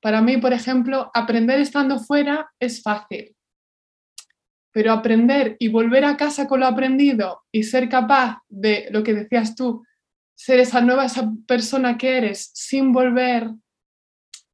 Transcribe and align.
Para 0.00 0.22
mí, 0.22 0.38
por 0.38 0.52
ejemplo, 0.52 1.10
aprender 1.14 1.60
estando 1.60 1.98
fuera 1.98 2.50
es 2.58 2.82
fácil, 2.82 3.36
pero 4.72 4.92
aprender 4.92 5.56
y 5.58 5.68
volver 5.68 6.04
a 6.04 6.16
casa 6.16 6.46
con 6.46 6.60
lo 6.60 6.66
aprendido 6.66 7.42
y 7.52 7.64
ser 7.64 7.88
capaz 7.88 8.38
de, 8.48 8.88
lo 8.90 9.02
que 9.02 9.14
decías 9.14 9.54
tú, 9.54 9.84
ser 10.34 10.60
esa 10.60 10.80
nueva 10.80 11.04
esa 11.04 11.30
persona 11.46 11.98
que 11.98 12.16
eres 12.16 12.50
sin 12.54 12.92
volver 12.92 13.50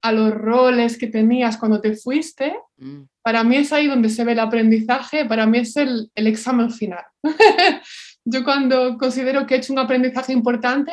a 0.02 0.12
los 0.12 0.32
roles 0.32 0.98
que 0.98 1.06
tenías 1.06 1.56
cuando 1.56 1.80
te 1.80 1.96
fuiste, 1.96 2.56
mm. 2.76 3.02
para 3.22 3.44
mí 3.44 3.56
es 3.56 3.72
ahí 3.72 3.86
donde 3.86 4.08
se 4.08 4.24
ve 4.24 4.32
el 4.32 4.40
aprendizaje, 4.40 5.24
para 5.24 5.46
mí 5.46 5.58
es 5.58 5.76
el, 5.76 6.10
el 6.14 6.26
examen 6.26 6.70
final. 6.70 7.04
Yo 8.24 8.42
cuando 8.44 8.98
considero 8.98 9.46
que 9.46 9.54
he 9.54 9.58
hecho 9.58 9.72
un 9.72 9.78
aprendizaje 9.78 10.32
importante, 10.32 10.92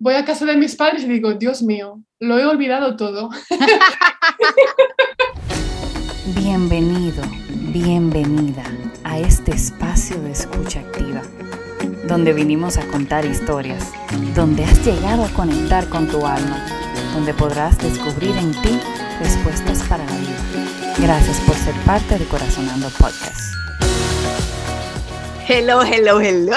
voy 0.00 0.14
a 0.14 0.24
casa 0.24 0.44
de 0.46 0.56
mis 0.56 0.74
padres 0.74 1.04
y 1.04 1.08
digo, 1.08 1.34
Dios 1.34 1.62
mío, 1.62 2.02
lo 2.18 2.38
he 2.38 2.46
olvidado 2.46 2.96
todo. 2.96 3.28
Bienvenido, 6.36 7.22
bienvenida 7.72 8.64
a 9.04 9.18
este 9.18 9.52
espacio 9.52 10.18
de 10.22 10.32
escucha 10.32 10.80
activa, 10.80 11.22
donde 12.06 12.32
vinimos 12.32 12.78
a 12.78 12.88
contar 12.88 13.26
historias, 13.26 13.92
donde 14.34 14.64
has 14.64 14.86
llegado 14.86 15.24
a 15.24 15.28
conectar 15.34 15.86
con 15.90 16.08
tu 16.08 16.26
alma, 16.26 16.66
donde 17.14 17.34
podrás 17.34 17.76
descubrir 17.78 18.34
en 18.36 18.52
ti 18.62 18.80
respuestas 19.20 19.86
para 19.86 20.04
la 20.04 20.16
vida. 20.16 20.42
Gracias 20.98 21.38
por 21.40 21.54
ser 21.56 21.74
parte 21.84 22.18
de 22.18 22.24
Corazonando 22.24 22.88
Podcast. 22.98 23.54
Hello, 25.46 25.82
hello, 25.82 26.18
hello. 26.20 26.56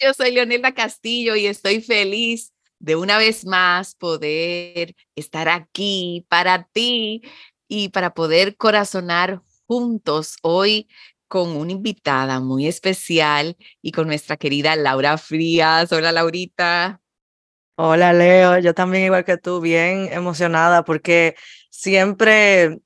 Yo 0.00 0.12
soy 0.12 0.32
Leonelda 0.32 0.74
Castillo 0.74 1.36
y 1.36 1.46
estoy 1.46 1.80
feliz 1.80 2.53
de 2.84 2.96
una 2.96 3.16
vez 3.16 3.46
más 3.46 3.94
poder 3.94 4.94
estar 5.16 5.48
aquí 5.48 6.26
para 6.28 6.64
ti 6.64 7.22
y 7.66 7.88
para 7.88 8.12
poder 8.12 8.56
corazonar 8.56 9.40
juntos 9.66 10.36
hoy 10.42 10.88
con 11.26 11.56
una 11.56 11.72
invitada 11.72 12.40
muy 12.40 12.66
especial 12.66 13.56
y 13.80 13.92
con 13.92 14.06
nuestra 14.06 14.36
querida 14.36 14.76
Laura 14.76 15.16
Frías. 15.16 15.90
Hola, 15.92 16.12
Laurita. 16.12 17.00
Hola, 17.76 18.12
Leo. 18.12 18.58
Yo 18.58 18.74
también, 18.74 19.04
igual 19.04 19.24
que 19.24 19.38
tú, 19.38 19.62
bien 19.62 20.12
emocionada 20.12 20.84
porque 20.84 21.36
siempre 21.70 22.80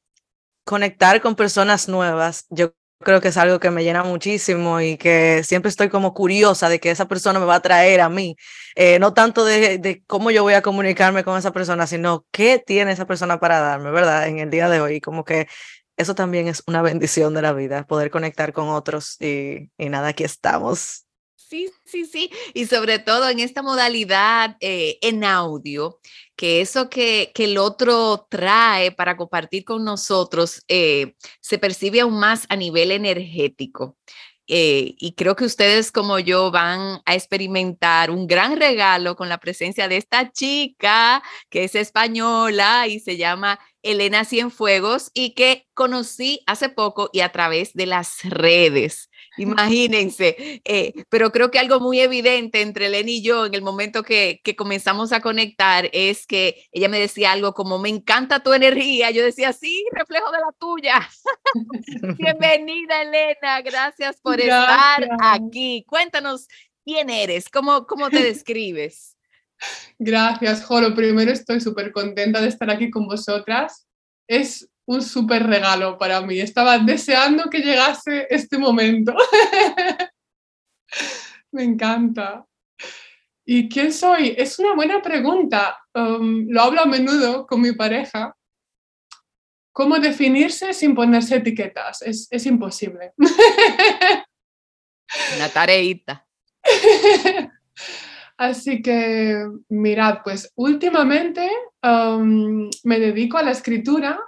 conectar 0.65 1.21
con 1.21 1.35
personas 1.35 1.89
nuevas, 1.89 2.47
yo 2.51 2.73
creo 3.01 3.21
que 3.21 3.29
es 3.29 3.37
algo 3.37 3.61
que 3.61 3.71
me 3.71 3.85
llena 3.85 4.03
muchísimo 4.05 4.81
y 4.81 4.97
que 4.97 5.43
siempre 5.45 5.71
estoy 5.71 5.89
como 5.89 6.15
curiosa 6.15 6.69
de 6.69 6.81
que 6.81 6.91
esa 6.91 7.09
persona 7.09 7.39
me 7.39 7.47
va 7.47 7.57
a 7.57 7.63
traer 7.63 8.01
a 8.01 8.09
mí. 8.09 8.37
Eh, 8.75 8.99
no 8.99 9.15
tanto 9.15 9.45
de, 9.45 9.79
de, 9.79 10.03
cómo 10.07 10.31
yo 10.31 10.43
voy 10.43 10.55
a 10.55 10.63
comunicarme 10.63 11.25
con 11.25 11.39
esa 11.39 11.53
persona, 11.53 11.87
sino 11.87 12.27
qué 12.31 12.63
tiene 12.65 12.93
esa 12.93 13.07
persona 13.07 13.41
para 13.41 13.61
darme, 13.61 13.91
¿verdad? 13.91 14.29
En 14.29 14.39
el 14.39 14.51
día 14.51 14.69
de 14.69 14.81
hoy, 14.81 15.01
como 15.01 15.25
que 15.25 15.49
eso 15.97 16.15
también 16.15 16.49
es 16.49 16.63
una 16.67 16.83
bendición 16.83 17.35
de 17.35 17.43
la 17.43 17.53
vida, 17.53 17.87
poder 17.87 18.11
conectar 18.11 18.53
con 18.53 18.69
otros 18.69 19.21
y, 19.21 19.71
y 19.77 19.89
nada, 19.89 20.09
aquí 20.09 20.25
estamos. 20.25 21.05
Sí, 21.49 21.71
sí, 21.87 22.05
sí. 22.05 22.31
Y 22.53 22.67
sobre 22.67 22.99
todo 22.99 23.29
en 23.31 23.41
esta 23.41 23.63
modalidad 23.63 24.57
eh, 24.61 24.99
en 25.01 25.25
audio, 25.25 25.99
que 26.39 26.61
eso 26.61 26.89
que, 26.89 27.33
que, 27.35 27.45
el 27.45 27.59
otro 27.59 28.27
trae 28.31 28.93
para 28.93 29.17
compartir 29.17 29.65
con 29.65 29.85
nosotros 29.85 30.63
eh, 30.69 31.17
se 31.41 31.59
percibe 31.59 32.01
aún 32.01 32.19
más 32.21 32.47
a 32.49 32.55
nivel 32.57 32.93
energético. 32.93 33.97
Eh, 34.47 34.95
y 34.99 35.15
creo 35.15 35.37
que 35.37 35.45
ustedes 35.45 35.93
como 35.93 36.19
yo 36.21 36.51
van 36.51 37.03
a 37.05 37.15
experimentar 37.15 38.11
un 38.11 38.27
gran 38.27 38.57
regalo 38.57 39.15
con 39.17 39.29
la 39.29 39.39
presencia 39.39 39.89
de 39.89 39.99
esta 39.99 40.33
chica 40.33 41.23
que 41.51 41.65
es 41.65 41.75
española 41.75 42.87
y 42.87 43.01
se 43.01 43.19
llama 43.19 43.59
Elena 43.83 44.25
Cienfuegos 44.25 45.11
y 45.13 45.35
que 45.35 45.67
conocí 45.75 46.41
hace 46.47 46.71
poco 46.71 47.11
y 47.13 47.21
a 47.21 47.31
través 47.31 47.75
de 47.75 47.87
las 47.87 48.23
redes. 48.25 49.08
Imagínense, 49.37 50.61
eh, 50.65 50.93
pero 51.09 51.31
creo 51.31 51.51
que 51.51 51.59
algo 51.59 51.81
muy 51.81 52.01
evidente 52.01 52.61
entre 52.61 52.87
Elena 52.87 53.11
y 53.11 53.23
yo 53.23 53.47
en 53.47 53.55
el 53.55 53.63
momento 53.63 54.03
que, 54.03 54.41
que, 54.43 54.57
comenzamos 54.57 55.13
a 55.13 55.21
conectar 55.21 55.89
es 55.93 56.27
que 56.27 56.65
ella 56.73 56.89
me 56.89 56.99
decía 56.99 57.33
algo 57.33 57.55
como, 57.55 57.79
me 57.79 57.89
encanta 57.89 58.43
tu 58.43 58.53
energía. 58.53 59.11
Yo 59.11 59.23
decía, 59.23 59.53
sí, 59.53 59.85
reflejo 59.93 60.31
de 60.33 60.39
la 60.39 60.53
tuya. 60.59 61.09
Bienvenida, 62.19 63.03
Elena. 63.03 63.63
Gracias 63.63 64.21
por 64.21 64.41
estar 64.41 65.09
aquí. 65.21 65.85
Cuéntanos 65.87 66.49
quién 66.85 67.11
eres, 67.11 67.49
cómo, 67.49 67.87
cómo 67.87 68.11
te 68.11 68.23
describes. 68.23 69.17
Gracias, 69.99 70.65
Joro. 70.65 70.95
Primero 70.95 71.31
estoy 71.31 71.61
súper 71.61 71.93
contenta 71.93 72.41
de 72.41 72.49
estar 72.49 72.71
aquí 72.71 72.91
con 72.91 73.07
vosotras. 73.07 73.87
Es 74.29 74.69
un 74.89 75.03
súper 75.03 75.47
regalo 75.47 75.99
para 75.99 76.23
mí. 76.23 76.41
Estaba 76.41 76.79
deseando 76.79 77.51
que 77.51 77.59
llegase 77.59 78.27
este 78.31 78.57
momento. 78.57 79.15
Me 81.53 81.63
encanta. 81.63 82.47
¿Y 83.45 83.69
quién 83.69 83.93
soy? 83.93 84.35
Es 84.37 84.59
una 84.59 84.75
buena 84.75 85.03
pregunta. 85.03 85.79
Um, 85.95 86.47
lo 86.49 86.63
hablo 86.63 86.81
a 86.81 86.87
menudo 86.87 87.47
con 87.47 87.61
mi 87.61 87.73
pareja. 87.73 88.35
¿Cómo 89.73 89.99
definirse 89.99 90.73
sin 90.73 90.95
ponerse 90.95 91.37
etiquetas? 91.37 92.01
Es, 92.01 92.27
es 92.31 92.47
imposible. 92.47 93.13
Una 95.37 95.49
tareita. 95.53 96.27
Así 98.39 98.81
que, 98.81 99.37
mirad, 99.69 100.21
pues 100.25 100.51
últimamente 100.55 101.47
um, 101.83 102.71
me 102.85 102.99
dedico 102.99 103.37
a 103.37 103.43
la 103.43 103.51
escritura 103.51 104.19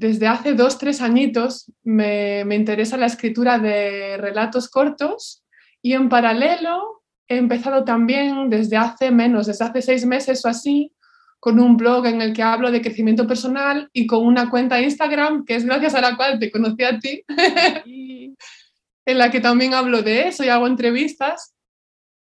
desde 0.00 0.26
hace 0.26 0.54
dos, 0.54 0.78
tres 0.78 1.02
añitos 1.02 1.70
me, 1.82 2.40
interesa 2.54 2.96
la 2.96 3.04
escritura 3.04 3.58
de 3.58 4.16
relatos 4.16 4.70
cortos 4.70 5.44
y 5.82 5.92
en 5.92 6.08
paralelo 6.08 7.02
he 7.28 7.36
empezado 7.36 7.84
también 7.84 8.48
desde 8.48 8.78
hace 8.78 9.10
menos, 9.10 9.46
desde 9.46 9.66
hace 9.66 9.82
seis 9.82 10.06
meses 10.06 10.42
o 10.46 10.48
así, 10.48 10.94
con 11.38 11.60
un 11.60 11.76
blog 11.76 12.06
en 12.06 12.22
el 12.22 12.32
que 12.32 12.42
hablo 12.42 12.70
de 12.70 12.80
crecimiento 12.80 13.26
personal 13.26 13.90
y 13.92 14.06
con 14.06 14.24
una 14.26 14.48
cuenta 14.48 14.80
Instagram, 14.80 15.44
que 15.44 15.56
es 15.56 15.66
gracias 15.66 15.94
a 15.94 16.00
la 16.00 16.16
cual 16.16 16.38
te 16.38 16.50
conocí 16.50 16.82
a 16.82 16.98
ti, 16.98 17.22
en 19.06 19.18
la 19.18 19.30
que 19.30 19.40
también 19.40 19.74
hablo 19.74 20.02
de 20.02 20.28
eso 20.28 20.44
y 20.44 20.48
hago 20.48 20.66
entrevistas. 20.66 21.54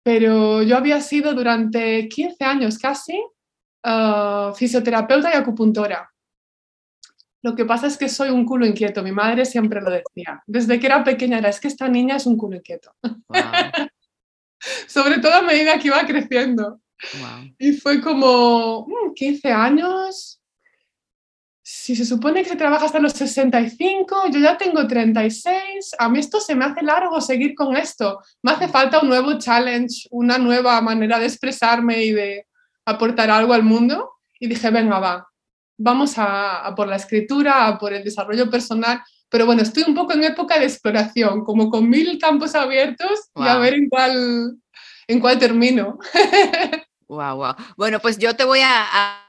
Pero 0.03 0.61
yo 0.61 0.77
había 0.77 1.01
sido 1.01 1.33
durante 1.33 2.07
15 2.07 2.43
años 2.45 2.77
casi 2.77 3.19
uh, 3.83 4.53
fisioterapeuta 4.53 5.31
y 5.33 5.35
acupuntora. 5.35 6.11
Lo 7.45 7.56
que 7.56 7.63
pasa 7.63 7.85
es 7.85 7.95
que 7.95 8.09
soy 8.09 8.29
un 8.31 8.44
culo 8.44 8.66
inquieto, 8.66 9.03
mi 9.03 9.11
madre 9.11 9.45
siempre 9.45 9.79
lo 9.79 9.91
decía. 9.91 10.41
Desde 10.47 10.79
que 10.79 10.88
era 10.88 11.03
pequeña 11.03 11.38
era, 11.38 11.50
es 11.50 11.59
que 11.59 11.67
esta 11.67 11.88
niña 11.88 12.16
es 12.16 12.25
un 12.25 12.38
culo 12.38 12.56
inquieto. 12.56 12.95
Sobre 14.88 15.19
todo 15.19 15.31
a 15.31 15.44
medida 15.44 15.78
que 15.78 15.89
iba 15.89 16.03
creciendo. 16.07 16.81
Y 17.59 17.73
fue 17.73 18.01
como 18.01 18.88
15 19.13 19.47
mm, 19.47 19.55
años. 19.55 20.41
Si 21.61 21.95
se 21.95 22.03
supone 22.03 22.41
que 22.41 22.50
se 22.50 22.55
trabaja 22.55 22.85
hasta 22.88 22.97
los 23.00 23.13
65, 23.13 24.29
yo 24.31 24.39
ya 24.39 24.57
tengo 24.57 24.88
36. 24.88 25.97
A 26.00 26.09
mí 26.09 26.17
esto 26.17 26.39
se 26.39 26.55
me 26.55 26.66
hace 26.66 26.81
largo 26.81 27.22
seguir 27.22 27.53
con 27.53 27.78
esto. 27.78 28.22
Me 28.41 28.53
hace 28.53 28.67
falta 28.69 29.01
un 29.01 29.09
nuevo 29.09 29.38
challenge, 29.38 30.07
una 30.09 30.39
nueva 30.39 30.81
manera 30.81 31.19
de 31.19 31.28
expresarme 31.28 32.05
y 32.05 32.11
de 32.11 32.47
aportar 32.85 33.29
algo 33.29 33.53
al 33.53 33.61
mundo. 33.61 34.13
Y 34.39 34.47
dije, 34.47 34.72
venga, 34.72 34.97
va, 34.97 35.28
vamos 35.77 36.15
a, 36.17 36.73
por 36.75 36.87
la 36.87 36.95
escritura, 36.95 37.67
a 37.67 37.77
por 37.77 37.93
el 37.93 38.03
desarrollo 38.03 38.49
personal, 38.49 39.01
pero 39.29 39.45
bueno, 39.45 39.61
estoy 39.61 39.83
un 39.87 39.95
poco 39.95 40.13
en 40.13 40.23
época 40.23 40.59
de 40.59 40.65
exploración, 40.65 41.43
como 41.43 41.69
con 41.69 41.89
mil 41.89 42.17
campos 42.19 42.55
abiertos 42.55 43.29
y 43.35 43.43
a 43.43 43.57
ver 43.57 43.73
en 43.73 43.89
cuál, 43.89 44.57
en 45.07 45.19
cuál 45.19 45.39
termino. 45.39 45.97
Wow, 47.07 47.35
wow. 47.35 47.55
Bueno, 47.77 47.99
pues 47.99 48.17
yo 48.17 48.35
te 48.35 48.45
voy 48.45 48.61
a, 48.63 49.21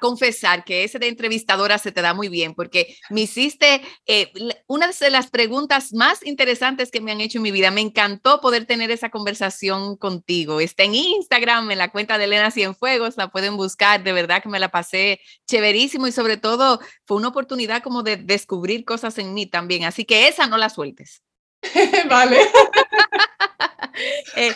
confesar 0.00 0.64
que 0.64 0.84
ese 0.84 0.98
de 0.98 1.08
entrevistadora 1.08 1.78
se 1.78 1.92
te 1.92 2.02
da 2.02 2.12
muy 2.14 2.28
bien 2.28 2.54
porque 2.54 2.96
me 3.10 3.22
hiciste 3.22 3.82
eh, 4.06 4.32
una 4.66 4.88
de 4.88 5.10
las 5.10 5.30
preguntas 5.30 5.92
más 5.92 6.24
interesantes 6.24 6.90
que 6.90 7.00
me 7.00 7.12
han 7.12 7.20
hecho 7.20 7.38
en 7.38 7.42
mi 7.42 7.50
vida. 7.50 7.70
Me 7.70 7.80
encantó 7.80 8.40
poder 8.40 8.66
tener 8.66 8.90
esa 8.90 9.10
conversación 9.10 9.96
contigo. 9.96 10.60
Está 10.60 10.84
en 10.84 10.94
Instagram, 10.94 11.70
en 11.70 11.78
la 11.78 11.90
cuenta 11.90 12.18
de 12.18 12.24
Elena 12.24 12.50
Cienfuegos, 12.50 13.16
la 13.16 13.30
pueden 13.30 13.56
buscar. 13.56 14.02
De 14.02 14.12
verdad 14.12 14.42
que 14.42 14.48
me 14.48 14.60
la 14.60 14.70
pasé 14.70 15.20
chéverísimo 15.46 16.06
y 16.06 16.12
sobre 16.12 16.36
todo 16.36 16.80
fue 17.06 17.16
una 17.16 17.28
oportunidad 17.28 17.82
como 17.82 18.02
de 18.02 18.16
descubrir 18.16 18.84
cosas 18.84 19.18
en 19.18 19.34
mí 19.34 19.46
también. 19.46 19.84
Así 19.84 20.04
que 20.04 20.28
esa 20.28 20.46
no 20.46 20.56
la 20.56 20.68
sueltes. 20.68 21.22
vale. 22.08 22.38
eh, 24.36 24.52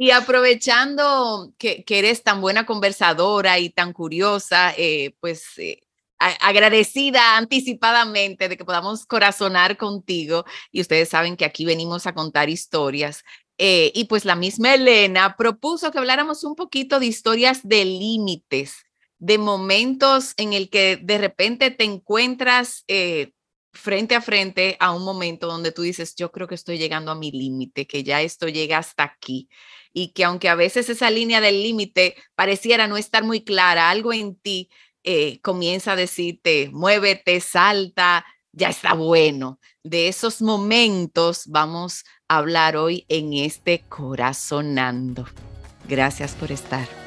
y 0.00 0.12
aprovechando 0.12 1.52
que, 1.58 1.84
eres 1.86 2.22
tan 2.22 2.40
buena 2.40 2.64
conversadora 2.64 3.58
y 3.58 3.68
tan 3.68 3.92
curiosa, 3.92 4.72
eh, 4.78 5.14
pues 5.20 5.58
eh, 5.58 5.82
agradecida 6.18 7.36
anticipadamente 7.36 8.48
de 8.48 8.56
que 8.56 8.64
podamos 8.64 9.04
corazonar 9.04 9.76
contigo. 9.76 10.46
Y 10.72 10.80
ustedes 10.80 11.10
saben 11.10 11.36
que 11.36 11.44
aquí 11.44 11.66
venimos 11.66 12.06
a 12.06 12.14
contar 12.14 12.48
historias. 12.48 13.24
Eh, 13.58 13.92
y 13.94 14.06
pues 14.06 14.24
la 14.24 14.36
misma 14.36 14.72
Elena 14.72 15.36
propuso 15.36 15.90
que 15.90 15.98
habláramos 15.98 16.44
un 16.44 16.54
poquito 16.54 16.98
de 16.98 17.04
historias 17.04 17.60
de 17.62 17.84
límites 17.84 18.76
de 19.18 19.36
momentos 19.36 20.32
en 20.38 20.54
el 20.54 20.70
que 20.70 20.96
de 20.96 21.18
repente 21.18 21.70
te 21.70 21.84
encuentras 21.84 22.86
frente 23.74 24.14
a 24.14 24.22
frente 24.22 24.78
a 24.80 24.92
un 24.94 25.04
momento 25.04 25.46
donde 25.46 25.72
tú 25.72 25.82
dices, 25.82 26.14
yo 26.16 26.32
creo 26.32 26.48
que 26.48 26.54
estoy 26.54 26.78
llegando 26.78 27.12
a 27.12 27.16
mi 27.16 27.30
límite, 27.30 27.86
que 27.86 28.02
ya 28.02 28.22
esto 28.22 28.48
llega 28.48 28.78
hasta 28.78 29.02
aquí 29.02 29.50
y 29.92 30.08
que 30.08 30.24
aunque 30.24 30.48
a 30.48 30.54
veces 30.54 30.88
esa 30.88 31.10
línea 31.10 31.40
del 31.40 31.62
límite 31.62 32.16
pareciera 32.34 32.86
no 32.86 32.96
estar 32.96 33.24
muy 33.24 33.42
clara, 33.42 33.90
algo 33.90 34.12
en 34.12 34.36
ti 34.36 34.70
eh, 35.02 35.40
comienza 35.40 35.92
a 35.92 35.96
decirte, 35.96 36.70
muévete, 36.72 37.40
salta, 37.40 38.24
ya 38.52 38.68
está 38.68 38.94
bueno. 38.94 39.58
De 39.82 40.08
esos 40.08 40.42
momentos 40.42 41.44
vamos 41.46 42.04
a 42.28 42.38
hablar 42.38 42.76
hoy 42.76 43.06
en 43.08 43.32
este 43.32 43.80
corazonando. 43.88 45.26
Gracias 45.88 46.34
por 46.34 46.52
estar. 46.52 46.99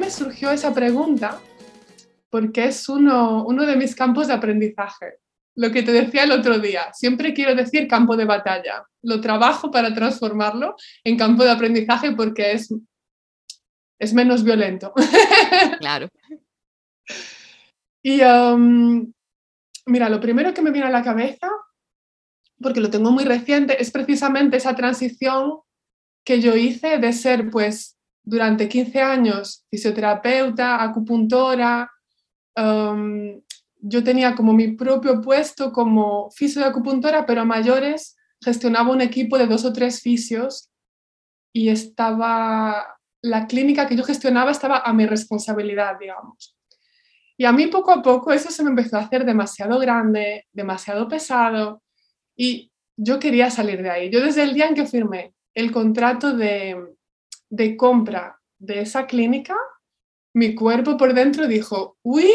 Me 0.00 0.10
surgió 0.10 0.50
esa 0.50 0.74
pregunta 0.74 1.40
porque 2.30 2.64
es 2.64 2.88
uno, 2.88 3.44
uno 3.44 3.66
de 3.66 3.76
mis 3.76 3.94
campos 3.94 4.28
de 4.28 4.34
aprendizaje. 4.34 5.18
Lo 5.56 5.70
que 5.70 5.82
te 5.82 5.92
decía 5.92 6.24
el 6.24 6.32
otro 6.32 6.58
día, 6.58 6.92
siempre 6.94 7.34
quiero 7.34 7.54
decir 7.54 7.86
campo 7.86 8.16
de 8.16 8.24
batalla. 8.24 8.86
Lo 9.02 9.20
trabajo 9.20 9.70
para 9.70 9.92
transformarlo 9.92 10.74
en 11.04 11.18
campo 11.18 11.44
de 11.44 11.50
aprendizaje 11.50 12.12
porque 12.12 12.52
es, 12.52 12.72
es 13.98 14.14
menos 14.14 14.42
violento. 14.42 14.92
Claro. 15.80 16.08
y 18.02 18.22
um, 18.22 19.12
mira, 19.86 20.08
lo 20.08 20.20
primero 20.20 20.54
que 20.54 20.62
me 20.62 20.70
viene 20.70 20.86
a 20.86 20.90
la 20.90 21.02
cabeza, 21.02 21.48
porque 22.62 22.80
lo 22.80 22.90
tengo 22.90 23.10
muy 23.10 23.24
reciente, 23.24 23.80
es 23.82 23.90
precisamente 23.90 24.56
esa 24.56 24.74
transición 24.74 25.60
que 26.24 26.40
yo 26.40 26.54
hice 26.54 26.98
de 26.98 27.12
ser 27.12 27.50
pues 27.50 27.99
durante 28.22 28.68
15 28.68 29.00
años 29.00 29.64
fisioterapeuta, 29.70 30.82
acupuntora. 30.82 31.90
Um, 32.56 33.40
yo 33.82 34.04
tenía 34.04 34.34
como 34.34 34.52
mi 34.52 34.72
propio 34.72 35.20
puesto 35.20 35.72
como 35.72 36.30
fisio 36.30 36.60
de 36.60 36.68
acupuntora, 36.68 37.24
pero 37.24 37.40
a 37.40 37.44
mayores 37.44 38.16
gestionaba 38.42 38.90
un 38.90 39.00
equipo 39.00 39.38
de 39.38 39.46
dos 39.46 39.64
o 39.64 39.72
tres 39.72 40.00
fisios 40.00 40.70
y 41.52 41.68
estaba, 41.68 42.98
la 43.22 43.46
clínica 43.46 43.86
que 43.86 43.96
yo 43.96 44.04
gestionaba 44.04 44.50
estaba 44.50 44.78
a 44.78 44.92
mi 44.92 45.06
responsabilidad, 45.06 45.98
digamos. 45.98 46.56
Y 47.36 47.46
a 47.46 47.52
mí 47.52 47.68
poco 47.68 47.90
a 47.90 48.02
poco 48.02 48.32
eso 48.32 48.50
se 48.50 48.62
me 48.62 48.70
empezó 48.70 48.98
a 48.98 49.00
hacer 49.00 49.24
demasiado 49.24 49.78
grande, 49.78 50.46
demasiado 50.52 51.08
pesado 51.08 51.82
y 52.36 52.70
yo 52.96 53.18
quería 53.18 53.50
salir 53.50 53.82
de 53.82 53.90
ahí. 53.90 54.10
Yo 54.10 54.22
desde 54.22 54.42
el 54.42 54.52
día 54.52 54.66
en 54.66 54.74
que 54.74 54.86
firmé 54.86 55.32
el 55.54 55.72
contrato 55.72 56.36
de, 56.36 56.76
de 57.50 57.76
compra 57.76 58.40
de 58.58 58.80
esa 58.80 59.06
clínica, 59.06 59.56
mi 60.32 60.54
cuerpo 60.54 60.96
por 60.96 61.12
dentro 61.12 61.46
dijo, 61.46 61.98
uy, 62.02 62.30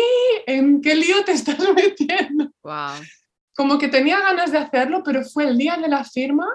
¿en 0.45 0.81
qué 0.81 0.95
lío 0.95 1.23
te 1.23 1.31
estás 1.31 1.57
metiendo? 1.75 2.51
Wow. 2.62 3.01
Como 3.56 3.77
que 3.77 3.88
tenía 3.88 4.19
ganas 4.19 4.51
de 4.51 4.57
hacerlo, 4.57 5.01
pero 5.03 5.23
fue 5.23 5.45
el 5.45 5.57
día 5.57 5.77
de 5.77 5.88
la 5.88 6.03
firma 6.03 6.45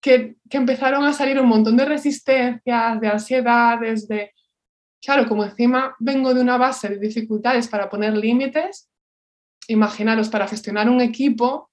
que, 0.00 0.36
que 0.48 0.56
empezaron 0.56 1.04
a 1.04 1.12
salir 1.12 1.38
un 1.38 1.48
montón 1.48 1.76
de 1.76 1.84
resistencias, 1.84 3.00
de 3.00 3.08
ansiedades, 3.08 4.08
de... 4.08 4.32
Claro, 5.02 5.28
como 5.28 5.44
encima 5.44 5.94
vengo 5.98 6.32
de 6.32 6.40
una 6.40 6.56
base 6.56 6.88
de 6.88 6.98
dificultades 6.98 7.68
para 7.68 7.90
poner 7.90 8.16
límites, 8.16 8.88
imaginaros, 9.68 10.30
para 10.30 10.48
gestionar 10.48 10.88
un 10.88 11.02
equipo, 11.02 11.70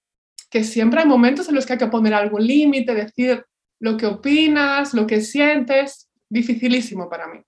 que 0.50 0.66
siempre 0.66 1.00
hay 1.00 1.06
momentos 1.06 1.48
en 1.48 1.56
los 1.56 1.66
que 1.66 1.74
hay 1.74 1.80
que 1.80 1.88
poner 1.88 2.14
algún 2.14 2.46
límite, 2.46 2.94
decir 2.94 3.46
lo 3.82 3.98
que 3.98 4.06
opinas, 4.06 4.94
lo 4.94 5.08
que 5.08 5.22
sientes, 5.22 6.10
dificilísimo 6.30 7.10
para 7.10 7.28
mí. 7.28 7.40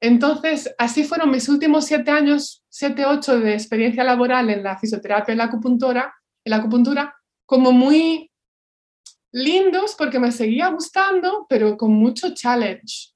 Entonces, 0.00 0.74
así 0.76 1.04
fueron 1.04 1.30
mis 1.30 1.48
últimos 1.48 1.86
siete 1.86 2.10
años, 2.10 2.64
siete, 2.68 3.06
ocho 3.06 3.38
de 3.38 3.54
experiencia 3.54 4.04
laboral 4.04 4.50
en 4.50 4.62
la 4.62 4.76
fisioterapia 4.76 5.32
y 5.32 5.36
la 5.36 5.44
acupuntura, 5.44 6.14
en 6.44 6.50
la 6.50 6.56
acupuntura, 6.56 7.14
como 7.46 7.72
muy 7.72 8.30
lindos 9.32 9.94
porque 9.96 10.18
me 10.18 10.32
seguía 10.32 10.68
gustando, 10.68 11.46
pero 11.48 11.76
con 11.76 11.92
mucho 11.92 12.34
challenge. 12.34 13.14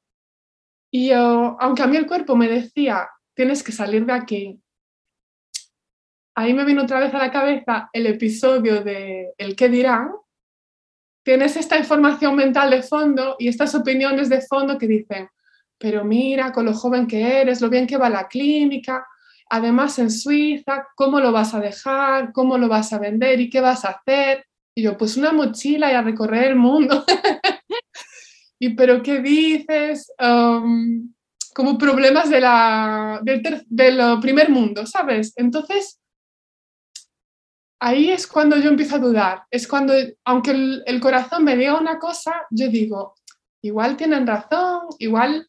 Y 0.91 1.11
aunque 1.13 1.83
a 1.83 1.87
mí 1.87 1.97
el 1.97 2.07
cuerpo 2.07 2.37
me 2.37 2.49
decía, 2.49 3.09
tienes 3.35 3.63
que 3.63 3.73
salir 3.73 4.07
de 4.07 4.13
aquí, 4.13 4.63
ahí 6.37 6.55
me 6.55 6.65
vino 6.65 6.85
otra 6.85 7.01
vez 7.01 7.13
a 7.13 7.19
la 7.19 7.33
cabeza 7.33 7.91
el 7.93 8.07
episodio 8.07 8.83
de 8.83 9.35
El 9.37 9.57
qué 9.57 9.69
dirán. 9.69 10.13
Tienes 11.29 11.57
esta 11.57 11.77
información 11.77 12.35
mental 12.37 12.71
de 12.71 12.83
fondo 12.83 13.37
y 13.39 13.49
estas 13.49 13.75
opiniones 13.75 14.31
de 14.31 14.41
fondo 14.41 14.79
que 14.79 14.87
dicen, 14.87 15.29
pero 15.77 16.03
mira, 16.03 16.53
con 16.53 16.65
lo 16.65 16.73
joven 16.73 17.07
que 17.07 17.43
eres, 17.43 17.61
lo 17.61 17.69
bien 17.69 17.87
que 17.87 17.99
va 17.99 18.09
la 18.09 18.29
clínica, 18.29 19.07
además 19.51 19.99
en 19.99 20.11
Suiza, 20.11 20.87
¿cómo 20.97 21.21
lo 21.21 21.31
vas 21.31 21.53
a 21.53 21.61
dejar? 21.61 22.33
¿Cómo 22.33 22.57
lo 22.57 22.67
vas 22.67 22.95
a 22.95 22.99
vender? 22.99 23.43
¿Y 23.43 23.51
qué 23.51 23.61
vas 23.61 23.85
a 23.85 23.91
hacer? 23.91 24.47
Y 24.75 24.85
yo, 24.85 24.97
pues 24.97 25.19
una 25.19 25.33
mochila 25.33 25.93
y 25.93 25.97
a 25.97 26.01
recorrer 26.01 26.45
el 26.45 26.57
mundo. 26.57 27.05
y 28.59 28.71
pero 28.71 29.03
¿qué 29.03 29.21
dices? 29.21 30.11
Um, 30.19 31.13
como 31.55 31.77
problemas 31.77 32.31
de 32.31 32.41
la, 32.41 33.21
del 33.23 34.19
primer 34.23 34.49
mundo, 34.49 34.87
¿sabes? 34.87 35.35
Entonces, 35.37 36.01
ahí 37.81 38.11
es 38.11 38.27
cuando 38.27 38.57
yo 38.57 38.71
empiezo 38.71 38.97
a 38.97 39.01
dudar. 39.01 39.43
Es 39.51 39.67
cuando, 39.69 39.95
aunque 40.25 40.51
el, 40.51 41.01
corazón 41.01 41.45
me 41.45 41.57
diga 41.57 41.79
una 41.79 41.99
cosa, 41.99 42.47
yo 42.51 42.69
digo, 42.69 43.15
igual 43.63 43.97
tienen 43.97 44.27
razón, 44.27 44.87
igual 44.99 45.49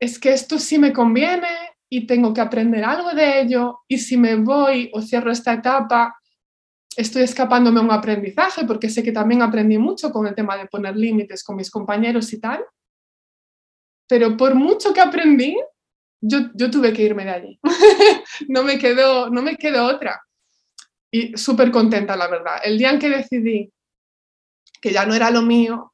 es 0.00 0.18
que 0.18 0.32
esto 0.32 0.58
sí 0.58 0.78
me 0.78 0.92
conviene 0.92 1.48
y 1.90 2.06
tengo 2.06 2.32
que 2.32 2.40
aprender 2.40 2.84
algo 2.84 3.10
de 3.10 3.40
ello. 3.40 3.80
Y 3.88 3.98
si 3.98 4.16
me 4.16 4.36
voy 4.36 4.90
o 4.92 5.02
cierro 5.02 5.32
esta 5.32 5.54
etapa, 5.54 6.16
estoy 6.96 7.22
escapándome 7.22 7.80
a 7.80 7.84
un 7.84 7.90
aprendizaje, 7.90 8.64
porque 8.64 8.88
sé 8.88 9.02
que 9.02 9.12
también 9.12 9.42
aprendí 9.42 9.78
mucho 9.78 10.10
con 10.10 10.26
el 10.26 10.34
tema 10.34 10.56
de 10.56 10.66
poner 10.66 10.96
límites 10.96 11.44
con 11.44 11.56
mis 11.56 11.70
compañeros 11.70 12.32
y 12.32 12.40
tal. 12.40 12.64
Pero 14.08 14.36
por 14.36 14.54
mucho 14.54 14.94
que 14.94 15.00
aprendí, 15.00 15.56
yo, 16.20 16.50
yo 16.54 16.70
tuve 16.70 16.92
que 16.92 17.02
irme 17.02 17.24
de 17.24 17.30
allí. 17.30 17.60
no, 18.48 18.62
me 18.62 18.78
quedó, 18.78 19.28
no 19.28 19.42
me 19.42 19.56
quedó 19.56 19.84
otra. 19.84 20.20
Y 21.10 21.36
súper 21.36 21.70
contenta, 21.70 22.16
la 22.16 22.28
verdad. 22.28 22.56
El 22.62 22.78
día 22.78 22.90
en 22.90 22.98
que 22.98 23.08
decidí 23.08 23.72
que 24.80 24.92
ya 24.92 25.06
no 25.06 25.14
era 25.14 25.30
lo 25.30 25.42
mío 25.42 25.92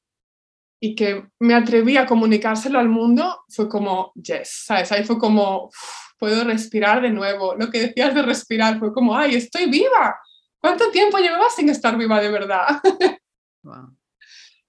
y 0.80 0.94
que 0.94 1.26
me 1.40 1.54
atreví 1.54 1.97
a 1.97 2.06
comunicárselo 2.06 2.78
al 2.78 2.88
mundo, 2.88 3.44
fue 3.49 3.68
como, 3.68 4.12
yes, 4.14 4.64
¿sabes? 4.66 4.92
Ahí 4.92 5.04
fue 5.04 5.18
como, 5.18 5.71
puedo 6.18 6.44
respirar 6.44 7.00
de 7.00 7.11
nuevo. 7.11 7.54
Lo 7.54 7.71
que 7.71 7.80
decías 7.80 8.14
de 8.14 8.23
respirar 8.23 8.78
fue 8.78 8.92
como, 8.92 9.16
ay, 9.16 9.37
estoy 9.37 9.66
viva. 9.71 10.18
¿Cuánto 10.59 10.90
tiempo 10.90 11.18
llevabas 11.18 11.54
sin 11.54 11.68
estar 11.68 11.97
viva 11.97 12.21
de 12.21 12.30
verdad? 12.30 12.80
Wow. 13.62 13.97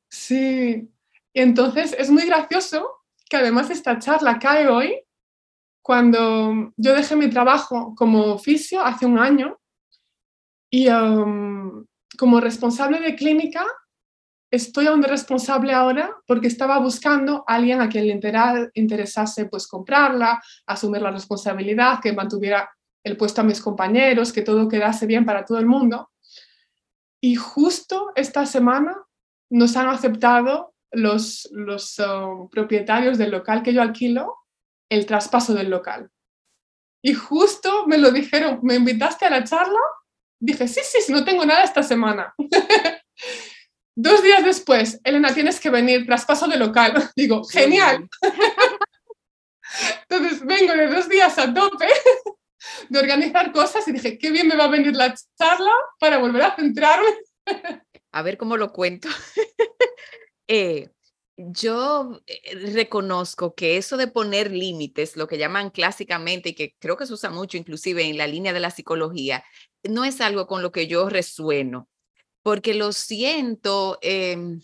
Sí. 0.09 0.89
Y 1.33 1.41
entonces 1.41 1.93
es 1.99 2.09
muy 2.09 2.25
gracioso 2.25 2.89
que 3.29 3.35
además 3.35 3.69
esta 3.69 3.99
charla 3.99 4.39
cae 4.39 4.69
hoy 4.69 5.01
cuando 5.81 6.71
yo 6.77 6.95
dejé 6.95 7.17
mi 7.17 7.29
trabajo 7.29 7.93
como 7.93 8.27
oficio 8.27 8.79
hace 8.79 9.05
un 9.05 9.19
año 9.19 9.59
y 10.75 10.89
um, 10.89 11.86
como 12.17 12.41
responsable 12.41 13.00
de 13.00 13.15
clínica 13.15 13.65
estoy 14.51 14.88
aún 14.88 15.01
responsable 15.01 15.72
ahora 15.72 16.13
porque 16.27 16.48
estaba 16.48 16.79
buscando 16.79 17.46
a 17.48 17.55
alguien 17.55 17.79
a 17.79 17.88
quien 17.88 18.08
le 18.08 18.70
interesase 18.74 19.46
pues 19.46 19.67
comprarla, 19.67 20.44
asumir 20.65 21.01
la 21.01 21.12
responsabilidad, 21.12 22.01
que 22.01 22.12
mantuviera 22.12 22.70
el 23.05 23.15
puesto 23.15 23.39
a 23.39 23.46
mis 23.46 23.62
compañeros, 23.62 24.34
que 24.34 24.41
todo 24.41 24.67
quedase 24.67 25.05
bien 25.05 25.24
para 25.24 25.46
todo 25.46 25.60
el 25.60 25.65
mundo. 25.65 26.12
Y 27.22 27.36
justo 27.36 28.12
esta 28.13 28.46
semana 28.46 28.98
nos 29.50 29.77
han 29.77 29.88
aceptado 29.88 30.74
los, 30.91 31.48
los 31.53 31.98
uh, 32.00 32.50
propietarios 32.50 33.17
del 33.17 33.32
local 33.32 33.63
que 33.63 33.74
yo 33.74 33.82
alquilo 33.82 34.36
el 34.89 35.05
traspaso 35.05 35.53
del 35.53 35.70
local. 35.70 36.10
Y 37.01 37.13
justo 37.13 37.88
me 37.88 37.98
lo 37.98 38.12
dijeron, 38.12 38.60
me 38.62 38.75
invitaste 38.75 39.24
a 39.25 39.29
la 39.29 39.46
charla, 39.46 39.79
dije, 40.39 40.68
sí, 40.68 40.82
sí, 40.84 41.00
sí, 41.01 41.12
no 41.12 41.24
tengo 41.24 41.46
nada 41.46 41.63
esta 41.63 41.84
semana. 41.84 42.34
Dos 43.98 44.22
días 44.22 44.44
después, 44.44 45.00
Elena, 45.06 45.34
tienes 45.34 45.60
que 45.60 45.70
venir, 45.70 46.06
traspaso 46.06 46.48
de 46.48 46.58
local. 46.58 46.94
Digo, 47.15 47.44
genial. 47.46 48.10
Entonces 50.10 50.46
vengo 50.46 50.74
de 50.74 50.88
dos 50.88 51.10
días 51.10 51.38
a 51.38 51.54
tope 51.54 51.88
de 52.88 53.00
organizar 53.00 53.51
cosas 53.51 53.86
y 53.88 53.94
dije, 53.94 54.18
qué 54.18 54.32
bien 54.32 54.48
me 54.48 54.56
va 54.56 54.65
a 54.65 54.70
venir 54.70 54.96
la 54.96 55.13
charla 55.38 55.72
para 56.00 56.18
volver 56.18 56.44
a 56.44 56.56
centrarme. 56.56 57.10
A 58.12 58.22
ver 58.22 58.38
cómo 58.38 58.58
lo 58.58 58.72
cuento. 58.72 59.10
eh, 60.48 60.89
yo 61.36 62.22
reconozco 62.74 63.56
que 63.56 63.77
eso 63.77 63.98
de 63.98 64.08
poner 64.08 64.51
límites, 64.51 65.18
lo 65.18 65.27
que 65.27 65.38
llaman 65.38 65.70
clásicamente 65.70 66.50
y 66.50 66.54
que 66.54 66.75
creo 66.80 66.96
que 66.96 67.06
se 67.06 67.13
usa 67.13 67.30
mucho 67.30 67.58
inclusive 67.58 68.04
en 68.04 68.18
la 68.18 68.27
línea 68.27 68.54
de 68.54 68.62
la 68.62 68.72
psicología, 68.72 69.44
no 69.89 70.06
es 70.06 70.22
algo 70.22 70.48
con 70.48 70.62
lo 70.62 70.72
que 70.72 70.88
yo 70.88 71.10
resueno, 71.10 71.89
porque 72.42 72.74
lo 72.74 72.92
siento 72.92 73.98
em, 74.01 74.62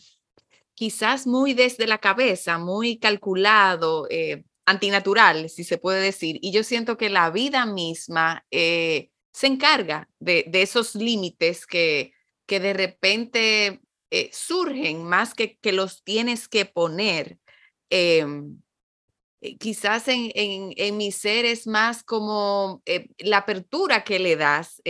quizás 0.74 1.28
muy 1.28 1.54
desde 1.54 1.88
la 1.88 2.00
cabeza, 2.00 2.58
muy 2.58 2.98
calculado, 3.00 4.08
eh, 4.10 4.44
antinatural, 4.66 5.50
si 5.50 5.64
se 5.64 5.78
puede 5.78 6.02
decir. 6.02 6.38
Y 6.42 6.52
yo 6.52 6.64
siento 6.64 6.98
que 6.98 7.10
la 7.10 7.30
vida 7.30 7.66
misma 7.66 8.46
eh, 8.52 9.10
se 9.34 9.48
encarga 9.48 10.10
de, 10.20 10.50
esos 10.54 10.96
límites 10.96 11.66
que, 11.66 12.14
que 12.46 12.60
de 12.60 12.74
repente 12.74 13.82
eh, 14.12 14.30
surgen 14.34 15.04
más 15.04 15.34
que, 15.34 15.58
que 15.58 15.72
los 15.72 16.04
tienes 16.04 16.48
que 16.48 16.66
poner. 16.66 17.38
Em, 19.42 19.58
quizás 19.58 20.08
en, 20.08 20.32
en, 20.34 20.98
mi 20.98 21.12
ser 21.12 21.46
es 21.46 21.68
más 21.68 22.04
como 22.04 22.82
la 23.18 23.38
apertura 23.38 24.04
que 24.04 24.20
le 24.20 24.36
das 24.36 24.82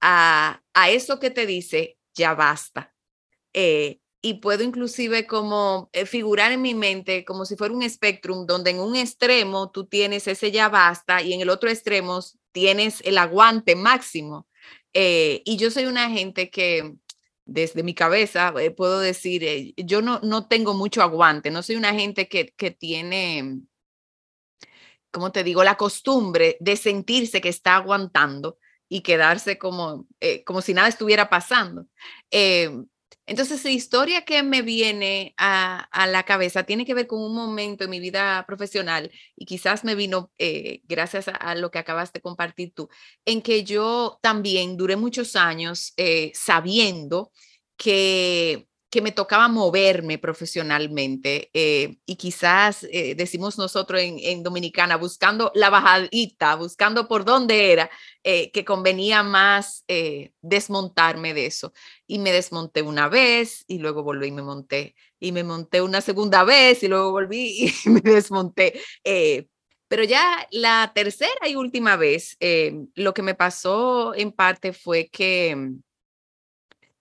a, 0.00 0.62
a, 0.74 0.90
eso 0.90 1.18
que 1.20 1.30
te 1.30 1.46
dice, 1.46 1.98
ya 2.14 2.34
basta 2.34 2.94
y 4.22 4.34
puedo 4.34 4.62
inclusive 4.62 5.26
como 5.26 5.88
eh, 5.92 6.06
figurar 6.06 6.52
en 6.52 6.62
mi 6.62 6.74
mente 6.74 7.24
como 7.24 7.44
si 7.44 7.56
fuera 7.56 7.74
un 7.74 7.82
espectrum 7.82 8.46
donde 8.46 8.70
en 8.70 8.80
un 8.80 8.96
extremo 8.96 9.70
tú 9.70 9.86
tienes 9.86 10.26
ese 10.28 10.50
ya 10.50 10.68
basta 10.68 11.22
y 11.22 11.32
en 11.32 11.40
el 11.40 11.50
otro 11.50 11.70
extremo 11.70 12.20
tienes 12.52 13.00
el 13.04 13.18
aguante 13.18 13.76
máximo. 13.76 14.46
Eh, 14.92 15.42
y 15.44 15.56
yo 15.56 15.70
soy 15.70 15.86
una 15.86 16.10
gente 16.10 16.50
que 16.50 16.96
desde 17.50 17.82
mi 17.82 17.94
cabeza 17.94 18.54
eh, 18.60 18.70
puedo 18.70 19.00
decir, 19.00 19.74
yo 19.76 20.02
no, 20.02 20.20
no 20.22 20.46
tengo 20.46 20.72
mucho 20.74 21.02
aguante, 21.02 21.50
no 21.50 21.62
soy 21.62 21.76
una 21.76 21.92
gente 21.92 22.28
que, 22.28 22.54
que 22.56 22.70
tiene, 22.70 23.60
como 25.10 25.32
te 25.32 25.42
digo, 25.42 25.64
la 25.64 25.76
costumbre 25.76 26.56
de 26.60 26.76
sentirse 26.76 27.40
que 27.40 27.48
está 27.48 27.76
aguantando 27.76 28.58
y 28.88 29.00
quedarse 29.02 29.58
como, 29.58 30.06
como 30.44 30.62
si 30.62 30.74
nada 30.74 30.88
estuviera 30.88 31.28
pasando. 31.28 31.86
Entonces, 33.30 33.62
la 33.62 33.70
historia 33.70 34.24
que 34.24 34.42
me 34.42 34.60
viene 34.60 35.34
a, 35.36 35.88
la 36.08 36.24
cabeza 36.24 36.64
tiene 36.64 36.84
que 36.84 36.94
ver 36.94 37.06
con 37.06 37.20
un 37.22 37.32
momento 37.32 37.84
en 37.84 37.90
mi 37.90 38.00
vida 38.00 38.44
profesional 38.44 39.12
y 39.36 39.46
quizás 39.46 39.84
me 39.84 39.94
vino 39.94 40.32
eh, 40.36 40.80
gracias 40.88 41.28
a, 41.28 41.54
lo 41.54 41.70
que 41.70 41.78
acabas 41.78 42.12
de 42.12 42.20
compartir 42.20 42.72
tú, 42.74 42.88
en 43.24 43.40
que 43.40 43.62
yo 43.62 44.18
también 44.20 44.76
duré 44.76 44.96
muchos 44.96 45.36
años 45.36 45.92
eh, 45.96 46.32
sabiendo 46.34 47.30
que 47.76 48.66
que 48.90 49.00
me 49.00 49.12
tocaba 49.12 49.48
moverme 49.48 50.18
profesionalmente 50.18 51.48
eh, 51.54 51.98
y 52.06 52.16
quizás 52.16 52.84
eh, 52.90 53.14
decimos 53.14 53.56
nosotros 53.56 54.00
en, 54.02 54.42
Dominicana, 54.42 54.96
buscando 54.96 55.52
la 55.54 55.70
bajadita, 55.70 56.56
buscando 56.56 57.06
por 57.06 57.24
dónde 57.24 57.72
era 57.72 57.88
eh, 58.24 58.50
que 58.50 58.64
convenía 58.64 59.22
más 59.22 59.84
desmontarme 60.42 61.34
de 61.34 61.46
eso. 61.46 61.72
Y 62.06 62.18
me 62.18 62.32
desmonté 62.32 62.82
una 62.82 63.08
vez 63.08 63.64
y 63.68 63.78
luego 63.78 64.02
volví 64.02 64.28
y 64.28 64.32
me 64.32 64.42
monté. 64.42 64.96
Y 65.20 65.32
me 65.32 65.44
monté 65.44 65.82
una 65.82 66.00
segunda 66.00 66.42
vez 66.42 66.82
y 66.82 66.88
luego 66.88 67.12
volví 67.12 67.72
y 67.84 67.88
me 67.90 68.00
desmonté. 68.00 68.80
pero 69.88 70.04
ya 70.04 70.48
la 70.50 70.92
tercera 70.94 71.48
y 71.48 71.54
última 71.54 71.96
vez, 71.96 72.36
lo 72.94 73.14
que 73.14 73.22
me 73.22 73.34
pasó 73.34 74.14
en 74.14 74.32
parte 74.32 74.72
fue 74.72 75.08
que 75.08 75.76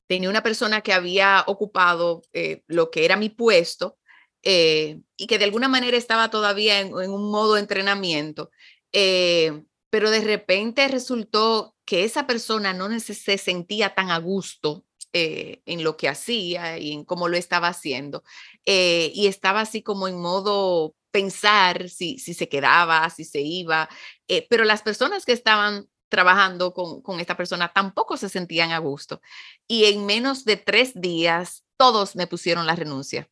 tenía 0.09 0.31
una 0.31 0.41
persona 0.41 0.81
que 0.81 0.91
había 0.91 1.43
ocupado 1.45 2.23
eh, 2.33 2.63
lo 2.65 2.89
que 2.89 3.05
era 3.05 3.15
mi 3.15 3.29
puesto 3.29 3.99
eh, 4.41 5.01
y 5.15 5.27
que 5.27 5.37
de 5.37 5.45
alguna 5.45 5.67
manera 5.67 5.97
estaba 5.97 6.31
todavía 6.31 6.79
en, 6.79 6.93
un 6.95 7.29
modo 7.29 7.57
entrenamiento, 7.57 8.49
eh, 8.91 9.63
pero 9.91 10.09
de 10.09 10.21
repente 10.21 10.87
resultó 10.87 11.75
que 11.85 12.05
esa 12.05 12.25
persona 12.25 12.73
no 12.73 12.99
se 12.99 13.37
sentía 13.37 13.93
tan 13.93 14.09
a 14.09 14.17
gusto 14.17 14.83
en 15.11 15.83
lo 15.83 15.97
que 15.97 16.07
hacía 16.07 16.77
y 16.77 16.91
en 16.91 17.03
cómo 17.03 17.27
lo 17.27 17.37
estaba 17.37 17.67
haciendo. 17.67 18.23
y 18.65 19.27
estaba 19.27 19.61
así 19.61 19.81
como 19.81 20.07
en 20.07 20.19
modo 20.19 20.95
pensar 21.11 21.89
si, 21.89 22.19
si 22.19 22.35
se 22.35 22.47
quedaba, 22.47 23.09
si 23.09 23.25
se 23.25 23.41
iba. 23.41 23.89
pero 24.49 24.65
las 24.65 24.83
personas 24.83 25.25
que 25.25 25.33
estaban 25.33 25.87
trabajando 26.09 26.73
con, 26.73 27.19
esta 27.19 27.37
persona 27.37 27.71
tampoco 27.71 28.17
se 28.17 28.29
sentían 28.29 28.71
a 28.71 28.79
gusto. 28.79 29.21
Y 29.67 29.85
en 29.85 30.05
menos 30.05 30.43
de 30.45 30.57
tres 30.57 30.99
días, 30.99 31.63
todos 31.77 32.15
me 32.15 32.27
pusieron 32.27 32.65
la 32.67 32.75
renuncia. 32.75 33.29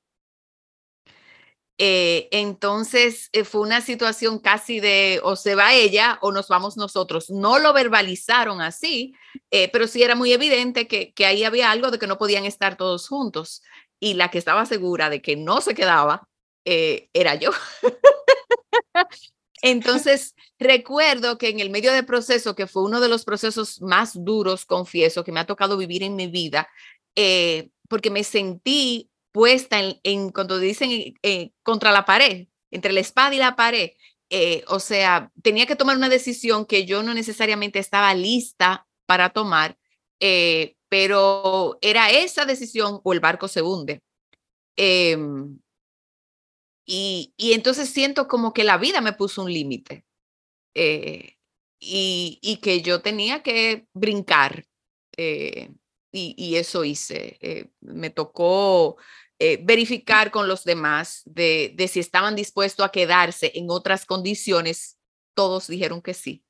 Eh, 1.79 2.27
entonces 2.31 3.29
eh, 3.33 3.43
fue 3.43 3.61
una 3.61 3.81
situación 3.81 4.39
casi 4.39 4.79
de 4.79 5.19
o 5.23 5.35
se 5.35 5.53
va 5.53 5.75
ella 5.75 6.17
o 6.21 6.31
nos 6.31 6.47
vamos 6.47 6.77
nosotros. 6.77 7.29
No 7.29 7.59
lo 7.59 7.73
verbalizaron 7.73 8.61
así, 8.61 9.13
eh, 9.51 9.69
pero 9.71 9.87
sí 9.87 10.01
era 10.01 10.15
muy 10.15 10.33
evidente 10.33 10.87
que, 10.87 11.13
que, 11.13 11.25
ahí 11.25 11.43
había 11.43 11.69
algo 11.69 11.91
de 11.91 11.99
que 11.99 12.07
no 12.07 12.17
podían 12.17 12.45
estar 12.45 12.77
todos 12.77 13.07
juntos. 13.07 13.61
Y 13.99 14.13
la 14.15 14.29
que 14.31 14.37
estaba 14.39 14.65
segura 14.65 15.09
de 15.09 15.21
que 15.21 15.35
no 15.35 15.61
se 15.61 15.75
quedaba 15.75 16.27
era 16.65 17.35
yo. 17.35 17.51
Entonces, 19.61 20.35
recuerdo 20.59 21.37
que 21.37 21.49
en 21.49 21.59
el 21.59 21.69
medio 21.69 21.91
del 21.91 22.05
proceso, 22.05 22.55
que 22.55 22.67
fue 22.67 22.83
uno 22.83 22.99
de 22.99 23.09
los 23.09 23.25
procesos 23.25 23.81
más 23.81 24.13
duros, 24.13 24.65
confieso, 24.65 25.23
que 25.23 25.31
me 25.31 25.39
ha 25.39 25.45
tocado 25.45 25.77
vivir 25.77 26.03
en 26.03 26.15
mi 26.15 26.27
vida, 26.27 26.69
eh, 27.15 27.69
porque 27.89 28.11
me 28.11 28.23
sentí 28.23 29.09
puesta 29.31 29.79
en, 30.03 30.31
cuando 30.31 30.59
dicen 30.59 31.15
eh, 31.23 31.51
contra 31.63 31.91
la 31.91 32.05
pared, 32.05 32.47
entre 32.71 32.93
la 32.93 32.99
espada 32.99 33.33
y 33.33 33.39
la 33.39 33.55
pared. 33.55 33.91
Eh, 34.29 34.63
o 34.67 34.79
sea, 34.79 35.31
tenía 35.41 35.65
que 35.65 35.75
tomar 35.75 35.97
una 35.97 36.09
decisión 36.09 36.65
que 36.65 36.85
yo 36.85 37.01
no 37.01 37.13
necesariamente 37.13 37.79
estaba 37.79 38.13
lista 38.13 38.87
para 39.05 39.29
tomar, 39.29 39.77
pero 40.89 41.77
era 41.81 42.11
esa 42.11 42.45
decisión 42.45 42.99
o 43.03 43.13
el 43.13 43.19
barco 43.19 43.47
se 43.47 43.61
hunde. 43.61 44.01
Y, 46.89 47.33
entonces 47.37 47.89
siento 47.89 48.27
como 48.27 48.53
que 48.53 48.63
la 48.63 48.77
vida 48.77 49.01
me 49.01 49.11
puso 49.11 49.43
un 49.43 49.51
límite 49.51 50.05
eh, 50.73 51.35
y, 51.79 52.59
que 52.61 52.81
yo 52.81 53.01
tenía 53.01 53.43
que 53.43 53.87
brincar. 53.93 54.65
Eh, 55.17 55.69
y, 56.13 56.55
eso 56.55 56.85
hice. 56.85 57.37
Eh, 57.41 57.69
me 57.81 58.09
tocó 58.09 58.97
verificar 59.39 60.31
con 60.31 60.47
los 60.47 60.63
demás 60.63 61.21
de, 61.25 61.73
de, 61.75 61.87
si 61.87 61.99
estaban 61.99 62.35
dispuestos 62.35 62.85
a 62.85 62.91
quedarse 62.91 63.51
en 63.55 63.69
otras 63.69 64.05
condiciones. 64.05 64.97
Todos 65.35 65.67
dijeron 65.67 66.01
que 66.01 66.13
sí 66.15 66.43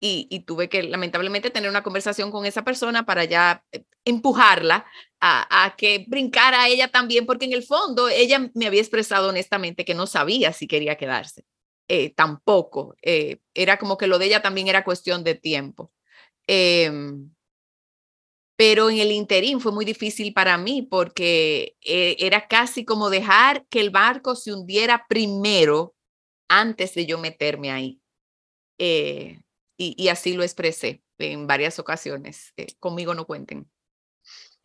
y, 0.00 0.40
tuve 0.40 0.68
que 0.70 0.82
lamentablemente 0.82 1.50
tener 1.50 1.68
una 1.68 1.82
conversación 1.82 2.30
con 2.30 2.46
esa 2.46 2.64
persona 2.64 3.04
para 3.04 3.24
ya 3.24 3.64
eh, 3.70 3.84
empujarla 4.04 4.86
a, 5.20 5.74
que 5.76 6.06
brincara 6.08 6.62
a 6.62 6.68
ella 6.68 6.88
también, 6.88 7.26
porque 7.26 7.44
en 7.44 7.52
el 7.52 7.62
fondo 7.62 8.08
ella 8.08 8.50
me 8.54 8.66
había 8.66 8.80
expresado 8.80 9.28
honestamente 9.28 9.84
que 9.84 9.94
no 9.94 10.06
sabía 10.06 10.52
si 10.54 10.66
quería 10.66 10.96
quedarse. 10.96 11.44
Eh, 11.88 12.14
tampoco. 12.14 12.96
Eh, 13.02 13.40
era 13.52 13.78
como 13.78 13.98
que 13.98 14.06
lo 14.06 14.18
de 14.18 14.26
ella 14.26 14.42
también 14.42 14.68
era 14.68 14.84
cuestión 14.84 15.22
de 15.24 15.34
tiempo. 15.34 15.92
Em, 16.46 17.30
pero 18.56 18.90
en 18.90 18.98
el 18.98 19.12
interín 19.12 19.60
fue 19.60 19.72
muy 19.72 19.84
difícil 19.84 20.32
para 20.32 20.56
mí 20.58 20.82
porque 20.82 21.76
era 21.80 22.46
casi 22.48 22.84
como 22.84 23.10
dejar 23.10 23.66
que 23.68 23.80
el 23.80 23.90
barco 23.90 24.36
se 24.36 24.52
hundiera 24.52 25.06
primero 25.08 25.94
antes 26.48 26.94
de 26.94 27.06
yo 27.06 27.18
meterme 27.18 27.70
ahí 27.70 28.00
y, 29.82 30.08
así 30.08 30.34
lo 30.34 30.42
expresé 30.42 31.02
en 31.18 31.46
varias 31.46 31.78
ocasiones. 31.78 32.52
Eh, 32.58 32.66
conmigo 32.78 33.14
no 33.14 33.26
cuenten. 33.26 33.70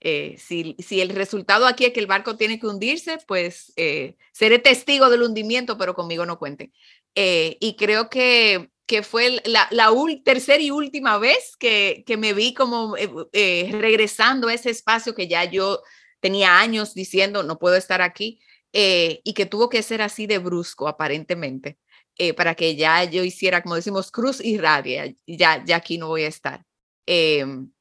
Eh, 0.01 0.35
si, 0.37 0.75
si, 0.79 0.99
el 0.99 1.09
resultado 1.09 1.65
aquí 1.65 1.85
es 1.85 1.93
que 1.93 2.01
el 2.01 2.07
barco 2.07 2.35
tiene 2.35 2.59
que 2.59 2.67
hundirse, 2.67 3.17
pues 3.25 3.71
eh, 3.77 4.17
seré 4.33 4.59
testigo 4.59 5.09
del 5.09 5.23
hundimiento, 5.23 5.77
pero 5.77 5.95
conmigo 5.95 6.25
no 6.25 6.37
cuenten. 6.37 6.73
y 7.15 7.75
creo 7.77 8.09
que, 8.09 8.71
que 8.85 9.03
fue 9.03 9.41
la, 9.45 9.69
la 9.71 9.89
tercera 10.25 10.61
y 10.61 10.69
última 10.69 11.17
vez 11.17 11.55
que, 11.57 12.03
que 12.05 12.17
me 12.17 12.33
vi 12.33 12.53
como 12.53 12.95
regresando 13.31 14.49
a 14.49 14.53
ese 14.53 14.69
espacio 14.69 15.15
que 15.15 15.29
ya 15.29 15.45
yo 15.45 15.81
tenía 16.19 16.59
años 16.59 16.93
diciendo 16.93 17.41
no 17.43 17.57
puedo 17.57 17.77
estar 17.77 18.01
aquí 18.01 18.41
y 18.73 19.33
que 19.33 19.45
tuvo 19.45 19.69
que 19.69 19.81
ser 19.81 20.01
así 20.01 20.27
de 20.27 20.39
brusco 20.39 20.89
aparentemente. 20.89 21.77
Eh, 22.17 22.33
para 22.33 22.55
que 22.55 22.75
ya 22.77 23.03
yo 23.03 23.23
hiciera, 23.23 23.61
como 23.61 23.75
decimos, 23.75 24.09
cruz 24.09 24.39
y 24.39 24.57
radia, 24.57 25.13
ya, 25.27 25.63
ya 25.65 25.75
aquí 25.77 25.97
no 25.97 26.07
voy 26.07 26.23
a 26.23 26.29
estar. 26.29 26.65
Em, 27.05 27.71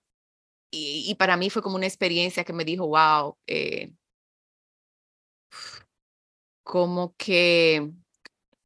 y, 0.72 1.14
para 1.16 1.36
mí 1.36 1.50
fue 1.50 1.62
como 1.62 1.76
una 1.76 1.86
experiencia 1.86 2.44
que 2.44 2.52
me 2.52 2.64
dijo, 2.64 2.86
wow, 2.88 3.38
eh, 3.46 3.92
como 6.64 7.14
que 7.16 7.92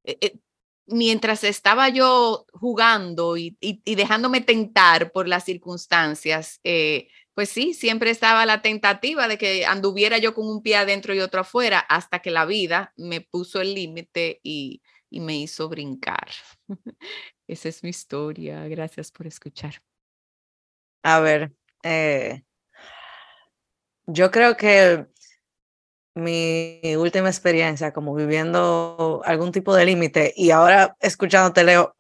eh, 0.05 0.39
mientras 0.87 1.45
estaba 1.45 1.91
yo 1.91 2.47
jugando 2.53 3.37
y, 3.37 3.57
y, 3.61 3.95
dejándome 3.95 4.41
tentar 4.41 5.13
por 5.13 5.29
las 5.29 5.45
circunstancias, 5.45 6.61
pues 7.35 7.51
sí, 7.51 7.75
siempre 7.75 8.11
estaba 8.11 8.47
la 8.47 8.63
tentativa 8.63 9.29
de 9.29 9.39
que 9.39 9.67
anduviera 9.67 10.19
yo 10.19 10.35
con 10.35 10.49
un 10.49 10.63
pie 10.63 10.77
adentro 10.77 11.15
y 11.15 11.21
otro 11.21 11.43
afuera 11.43 11.79
hasta 11.81 12.21
que 12.21 12.31
la 12.31 12.47
vida 12.47 12.95
me 12.97 13.21
puso 13.21 13.61
el 13.61 13.75
límite 13.75 14.41
y, 14.43 14.81
me 15.11 15.37
hizo 15.37 15.69
brincar. 15.69 16.29
Esa 17.47 17.69
es 17.69 17.83
mi 17.83 17.91
historia. 17.91 18.67
Gracias 18.69 19.11
por 19.11 19.27
escuchar. 19.27 19.83
A 21.03 21.21
ver, 21.21 21.53
eh, 21.83 22.43
yo 24.07 24.31
creo 24.31 24.57
que 24.57 25.07
mi 26.15 26.81
última 26.97 27.29
experiencia 27.29 27.93
como 27.93 28.15
viviendo 28.15 29.23
algún 29.25 29.53
tipo 29.53 29.75
de 29.75 29.85
límite 29.85 30.35
y 30.37 30.51
ahora 30.51 30.97
escuchándote, 31.01 31.65
Leo, 31.65 31.95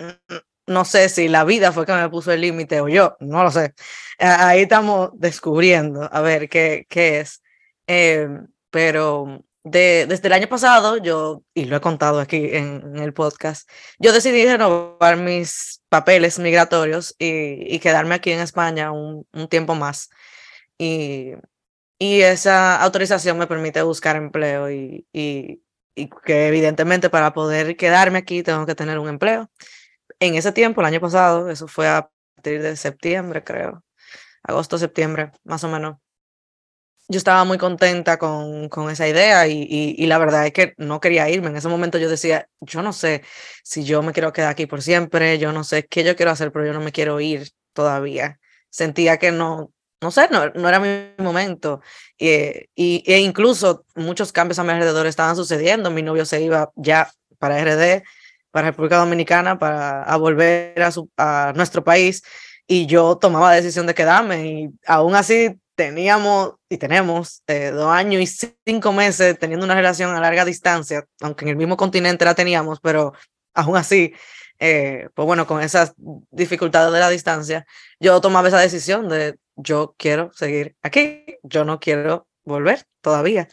no 0.67 0.85
sé 0.85 1.09
si 1.09 1.29
la 1.29 1.45
vida 1.45 1.73
fue 1.73 1.87
que 1.87 1.93
me 1.93 2.09
puso 2.11 2.33
el 2.33 2.41
límite 2.43 2.81
o 2.81 2.89
yo, 2.89 3.17
no 3.21 3.43
lo 3.45 3.51
sé. 3.51 3.75
Ahí 4.19 4.63
estamos 4.63 5.11
descubriendo 5.15 6.09
a 6.13 6.21
ver 6.21 6.49
qué, 6.49 6.87
qué 6.89 7.21
es. 7.21 7.43
Em, 7.87 8.49
pero 8.71 9.45
de, 9.65 10.07
desde 10.09 10.29
el 10.29 10.33
año 10.35 10.49
pasado, 10.49 10.97
yo, 10.99 11.43
y 11.55 11.65
lo 11.67 11.77
he 11.77 11.81
contado 11.81 12.21
aquí 12.21 12.51
en, 12.53 12.97
el 12.99 13.13
podcast, 13.13 13.69
yo 13.99 14.13
decidí 14.13 14.45
renovar 14.45 15.17
mis 15.17 15.83
papeles 15.89 16.39
migratorios 16.39 17.15
y, 17.19 17.75
y 17.75 17.79
quedarme 17.81 18.15
aquí 18.15 18.33
en 18.33 18.41
España 18.41 18.93
un, 18.93 19.27
tiempo 19.49 19.75
más. 19.75 20.11
Y, 20.79 21.33
y, 21.99 22.23
esa 22.23 22.81
autorización 22.83 23.39
me 23.39 23.47
permite 23.47 23.83
buscar 23.83 24.17
empleo 24.17 24.71
y, 24.71 25.07
y 25.13 25.61
que 26.25 26.49
evidentemente 26.49 27.11
para 27.11 27.33
poder 27.33 27.77
quedarme 27.77 28.19
aquí 28.19 28.43
tengo 28.43 28.67
que 28.67 28.75
tener 28.75 28.99
un 28.99 29.09
empleo 29.09 29.51
en 30.21 30.35
ese 30.35 30.53
tiempo, 30.53 30.81
el 30.81 30.87
año 30.87 31.01
pasado, 31.01 31.49
eso 31.51 31.69
fue 31.69 31.89
a 31.89 32.11
partir 32.35 32.63
de 32.63 32.77
septiembre, 32.77 33.45
creo, 33.45 33.85
agosto, 34.43 34.79
septiembre, 34.79 35.33
más 35.45 35.65
o 35.65 35.69
menos. 35.69 35.97
Yo 37.09 37.17
estaba 37.19 37.45
muy 37.45 37.57
contenta 37.59 38.19
con, 38.19 38.69
con 38.69 38.91
esa 38.91 39.09
idea 39.09 39.49
y, 39.49 39.67
y, 39.97 40.07
la 40.07 40.19
verdad 40.19 40.47
es 40.47 40.53
que 40.53 40.75
no 40.77 41.01
quería 41.01 41.31
irme. 41.31 41.49
En 41.49 41.57
ese 41.57 41.69
momento 41.69 41.97
yo 41.99 42.11
decía, 42.11 42.49
yo 42.61 42.83
no 42.83 42.93
sé 42.93 43.23
si 43.65 43.85
yo 43.85 44.03
me 44.03 44.13
quiero 44.13 44.33
quedar 44.33 44.51
aquí 44.51 44.67
por 44.67 44.83
siempre, 44.83 45.39
yo 45.39 45.53
no 45.53 45.65
sé 45.65 45.87
qué 45.87 46.05
yo 46.05 46.17
quiero 46.17 46.33
hacer, 46.33 46.53
pero 46.53 46.67
yo 46.67 46.75
no 46.75 46.81
me 46.81 46.93
quiero 46.93 47.19
ir 47.21 47.51
todavía. 47.73 48.39
Sentía 48.69 49.17
que 49.17 49.33
no, 49.33 49.73
no 50.03 50.11
sé, 50.11 50.29
no, 50.31 50.51
no 50.51 50.69
era 50.69 50.81
mi 50.81 51.15
momento. 51.25 51.81
y, 52.19 52.69
e 52.77 53.19
incluso 53.21 53.85
muchos 53.95 54.33
cambios 54.33 54.59
a 54.59 54.65
mi 54.65 54.71
alrededor 54.71 55.07
estaban 55.07 55.37
sucediendo. 55.37 55.91
Mi 55.91 56.03
novio 56.03 56.25
se 56.27 56.43
iba 56.43 56.71
ya 56.77 57.11
para 57.39 57.59
RD, 57.61 58.03
para 58.51 58.71
República 58.71 58.99
Dominicana 58.99 59.59
para 59.59 60.03
a 60.03 60.17
volver 60.17 60.83
a, 60.83 60.91
su, 60.91 61.11
a 61.17 61.53
nuestro 61.57 61.85
país 61.85 62.23
y 62.67 62.87
yo 62.87 63.17
tomaba 63.17 63.51
la 63.51 63.57
decisión 63.57 63.87
de 63.87 63.95
quedarme 63.95 64.47
y 64.47 64.69
aún 64.87 65.15
así 65.15 65.59
teníamos 65.79 66.57
y 66.69 66.77
tenemos 66.77 67.45
eh, 67.47 67.71
dos 67.71 67.89
años 67.89 68.21
y 68.21 68.49
cinco 68.67 68.93
meses 68.93 69.39
teniendo 69.39 69.65
una 69.65 69.77
relación 69.77 70.11
a 70.11 70.21
larga 70.21 70.45
distancia, 70.45 71.07
aunque 71.21 71.45
en 71.45 71.51
el 71.51 71.57
mismo 71.57 71.77
continente 71.77 72.25
la 72.25 72.35
teníamos, 72.35 72.81
pero 72.81 73.13
aún 73.55 73.77
así, 73.77 74.13
eh, 74.59 75.09
pues 75.15 75.25
bueno, 75.25 75.47
con 75.47 75.63
esas 75.63 75.95
dificultades 76.33 76.93
de 76.93 76.99
la 76.99 77.11
distancia, 77.11 77.65
yo 78.01 78.21
tomaba 78.21 78.49
esa 78.49 78.59
decisión 78.59 79.09
de 79.09 79.37
yo 79.55 79.95
quiero 79.97 80.33
seguir 80.33 80.75
aquí, 80.83 81.25
yo 81.45 81.65
no 81.65 81.79
quiero 81.79 82.27
volver 82.45 82.85
todavía. 83.01 83.47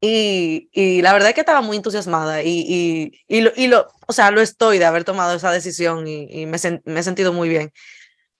Y, 0.00 0.68
y, 0.72 1.00
la 1.00 1.12
verdad 1.12 1.28
es 1.28 1.36
que 1.36 1.42
estaba 1.42 1.60
muy 1.60 1.76
entusiasmada 1.76 2.42
y, 2.42 2.64
y, 2.66 3.12
y, 3.28 3.40
lo, 3.42 3.52
y 3.54 3.68
lo, 3.68 3.86
o 4.08 4.12
sea, 4.12 4.32
lo 4.32 4.40
estoy 4.40 4.78
de 4.78 4.84
haber 4.84 5.04
tomado 5.04 5.36
esa 5.36 5.52
decisión 5.52 6.08
y, 6.08 6.44
me, 6.46 6.56
he 6.56 7.02
sentido 7.04 7.32
muy 7.32 7.48
bien. 7.48 7.72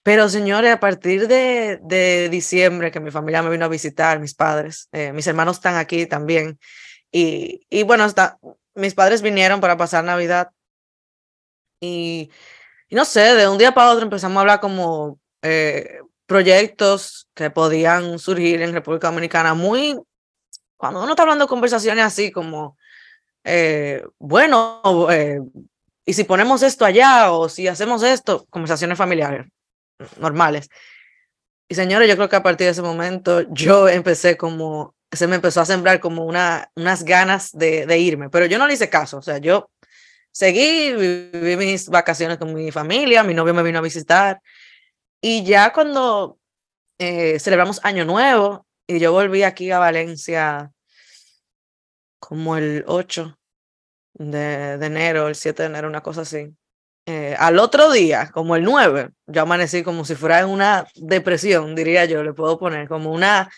Pero 0.03 0.27
señores, 0.27 0.71
a 0.73 0.79
partir 0.81 1.27
de, 1.29 1.79
de, 1.81 2.27
diciembre 2.29 2.91
que 2.91 2.99
mi 2.99 3.09
familia 3.09 3.41
me 3.41 3.49
vino 3.49 3.65
a 3.65 3.69
visitar, 3.69 4.19
mis 4.19 4.35
padres, 4.35 4.89
eh, 4.91 5.13
mis 5.13 5.25
hermanos 5.27 5.57
están 5.57 5.77
aquí 5.77 6.05
también. 6.05 6.59
Y, 7.09 7.65
y 7.69 7.83
bueno, 7.83 8.05
mis 8.75 8.93
padres 8.93 9.21
vinieron 9.21 9.61
para 9.61 9.77
pasar 9.77 10.03
Navidad. 10.03 10.51
Y, 11.79 12.29
y 12.89 12.95
no 12.95 13.05
sé, 13.05 13.33
de 13.35 13.47
un 13.47 13.57
día 13.57 13.73
para 13.73 13.91
otro 13.91 14.03
empezamos 14.03 14.37
a 14.37 14.41
hablar 14.41 14.59
como 14.59 15.19
eh, 15.41 15.99
proyectos 16.25 17.29
que 17.33 17.49
podían 17.49 18.19
surgir 18.19 18.61
en 18.61 18.73
República 18.73 19.07
Dominicana 19.07 19.53
muy 19.53 19.97
cuando 20.75 21.01
uno 21.01 21.11
está 21.11 21.23
hablando 21.23 21.45
de 21.45 21.49
conversaciones 21.49 22.03
así 22.03 22.29
como, 22.29 22.77
eh, 23.45 24.05
bueno, 24.19 24.81
eh, 25.09 25.39
y 26.05 26.13
si 26.13 26.25
ponemos 26.25 26.61
esto 26.61 26.83
allá 26.83 27.31
o 27.31 27.47
si 27.47 27.69
hacemos 27.69 28.03
esto, 28.03 28.45
conversaciones 28.49 28.97
familiares 28.97 29.47
normales. 30.19 30.69
Y 31.69 31.75
señores, 31.75 32.09
yo 32.09 32.15
creo 32.15 32.29
que 32.29 32.35
a 32.35 32.43
partir 32.43 32.65
de 32.65 32.71
ese 32.71 32.81
momento 32.81 33.41
yo 33.51 33.87
empecé 33.87 34.37
como, 34.37 34.95
se 35.11 35.27
me 35.27 35.35
empezó 35.35 35.61
a 35.61 35.65
sembrar 35.65 35.99
como 35.99 36.25
una, 36.25 36.69
unas 36.75 37.03
ganas 37.03 37.51
de, 37.51 37.85
de 37.85 37.97
irme, 37.99 38.29
pero 38.29 38.45
yo 38.45 38.57
no 38.59 38.67
le 38.67 38.73
hice 38.73 38.89
caso, 38.89 39.17
o 39.17 39.21
sea, 39.21 39.37
yo 39.37 39.69
seguí, 40.31 40.93
viví 40.93 41.55
mis 41.57 41.89
vacaciones 41.89 42.37
con 42.37 42.53
mi 42.53 42.71
familia, 42.71 43.23
mi 43.23 43.33
novio 43.33 43.53
me 43.53 43.63
vino 43.63 43.79
a 43.79 43.81
visitar 43.83 44.41
y 45.21 45.43
ya 45.45 45.71
cuando 45.71 46.37
eh, 46.99 47.39
celebramos 47.39 47.79
Año 47.83 48.03
Nuevo 48.05 48.67
y 48.87 48.99
yo 48.99 49.13
volví 49.13 49.43
aquí 49.43 49.71
a 49.71 49.79
Valencia 49.79 50.71
como 52.19 52.57
el 52.57 52.83
8 52.87 53.37
de, 54.15 54.73
enero, 54.73 55.27
el 55.27 55.35
7 55.35 55.63
de 55.63 55.69
enero, 55.69 55.87
una 55.87 56.01
cosa 56.01 56.21
así. 56.21 56.53
Eh, 57.05 57.35
al 57.37 57.59
otro 57.59 57.91
día, 57.91 58.31
como 58.31 58.55
el 58.55 58.63
9, 58.63 59.09
yo 59.27 59.41
amanecí 59.41 59.83
como 59.83 60.05
si 60.05 60.15
fuera 60.15 60.39
en 60.39 60.47
una 60.47 60.87
depresión, 60.95 61.75
diría 61.75 62.05
yo, 62.05 62.23
le 62.23 62.33
puedo 62.33 62.57
poner 62.57 62.87
como 62.87 63.11
una 63.11 63.51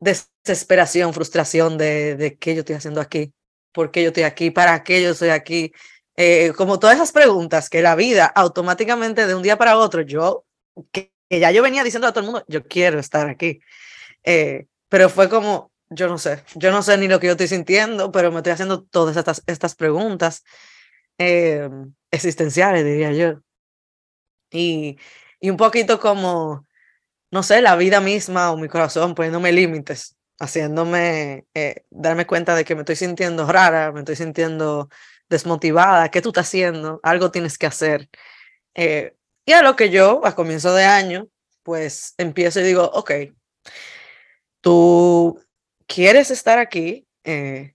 desesperación, 0.00 1.14
frustración 1.14 1.78
de, 1.78 2.16
de 2.16 2.36
qué 2.36 2.54
yo 2.54 2.60
estoy 2.60 2.74
haciendo 2.76 3.00
aquí, 3.00 3.32
por 3.72 3.92
qué 3.92 4.02
yo 4.02 4.08
estoy 4.08 4.24
aquí, 4.24 4.50
para 4.50 4.82
qué 4.82 5.02
yo 5.02 5.10
estoy 5.10 5.28
aquí. 5.28 5.72
Eh, 6.16 6.52
como 6.56 6.80
todas 6.80 6.96
esas 6.96 7.12
preguntas 7.12 7.70
que 7.70 7.80
la 7.80 7.94
vida 7.94 8.26
automáticamente 8.26 9.26
de 9.28 9.36
un 9.36 9.42
día 9.42 9.56
para 9.56 9.78
otro, 9.78 10.02
yo, 10.02 10.44
que, 10.90 11.12
ya 11.30 11.52
yo 11.52 11.62
venía 11.62 11.84
diciendo 11.84 12.08
a 12.08 12.12
todo 12.12 12.20
el 12.20 12.26
mundo, 12.26 12.44
yo 12.48 12.64
quiero 12.66 12.98
estar 12.98 13.28
aquí. 13.28 13.60
Eh, 14.24 14.66
pero 14.88 15.08
fue 15.10 15.28
como, 15.28 15.70
yo 15.90 16.08
no 16.08 16.18
sé, 16.18 16.42
yo 16.56 16.72
no 16.72 16.82
sé 16.82 16.98
ni 16.98 17.06
lo 17.06 17.20
que 17.20 17.28
yo 17.28 17.32
estoy 17.32 17.46
sintiendo, 17.46 18.10
pero 18.10 18.32
me 18.32 18.38
estoy 18.38 18.52
haciendo 18.52 18.82
todas 18.82 19.16
estas, 19.16 19.44
estas 19.46 19.76
preguntas 19.76 20.42
eh, 21.18 21.68
existenciales, 22.10 22.84
diría 22.84 23.12
yo. 23.12 23.40
Y, 24.50 24.98
y 25.40 25.50
un 25.50 25.56
poquito 25.56 26.00
como, 26.00 26.66
no 27.30 27.42
sé, 27.42 27.60
la 27.60 27.76
vida 27.76 28.00
misma 28.00 28.50
o 28.50 28.56
mi 28.56 28.68
corazón 28.68 29.14
poniéndome 29.14 29.52
límites, 29.52 30.16
haciéndome 30.40 31.46
eh, 31.54 31.84
darme 31.90 32.26
cuenta 32.26 32.54
de 32.54 32.64
que 32.64 32.74
me 32.74 32.82
estoy 32.82 32.96
sintiendo 32.96 33.46
rara, 33.50 33.92
me 33.92 34.00
estoy 34.00 34.16
sintiendo 34.16 34.88
desmotivada, 35.28 36.10
¿qué 36.10 36.22
tú 36.22 36.30
estás 36.30 36.46
haciendo? 36.46 37.00
Algo 37.02 37.30
tienes 37.30 37.58
que 37.58 37.66
hacer. 37.66 38.08
Eh, 38.74 39.14
y 39.44 39.52
a 39.52 39.62
lo 39.62 39.76
que 39.76 39.90
yo, 39.90 40.24
a 40.24 40.34
comienzo 40.34 40.74
de 40.74 40.84
año, 40.84 41.28
pues 41.62 42.14
empiezo 42.18 42.60
y 42.60 42.64
digo, 42.64 42.90
ok, 42.94 43.12
tú 44.60 45.40
quieres 45.86 46.30
estar 46.30 46.58
aquí 46.58 47.06
eh, 47.24 47.74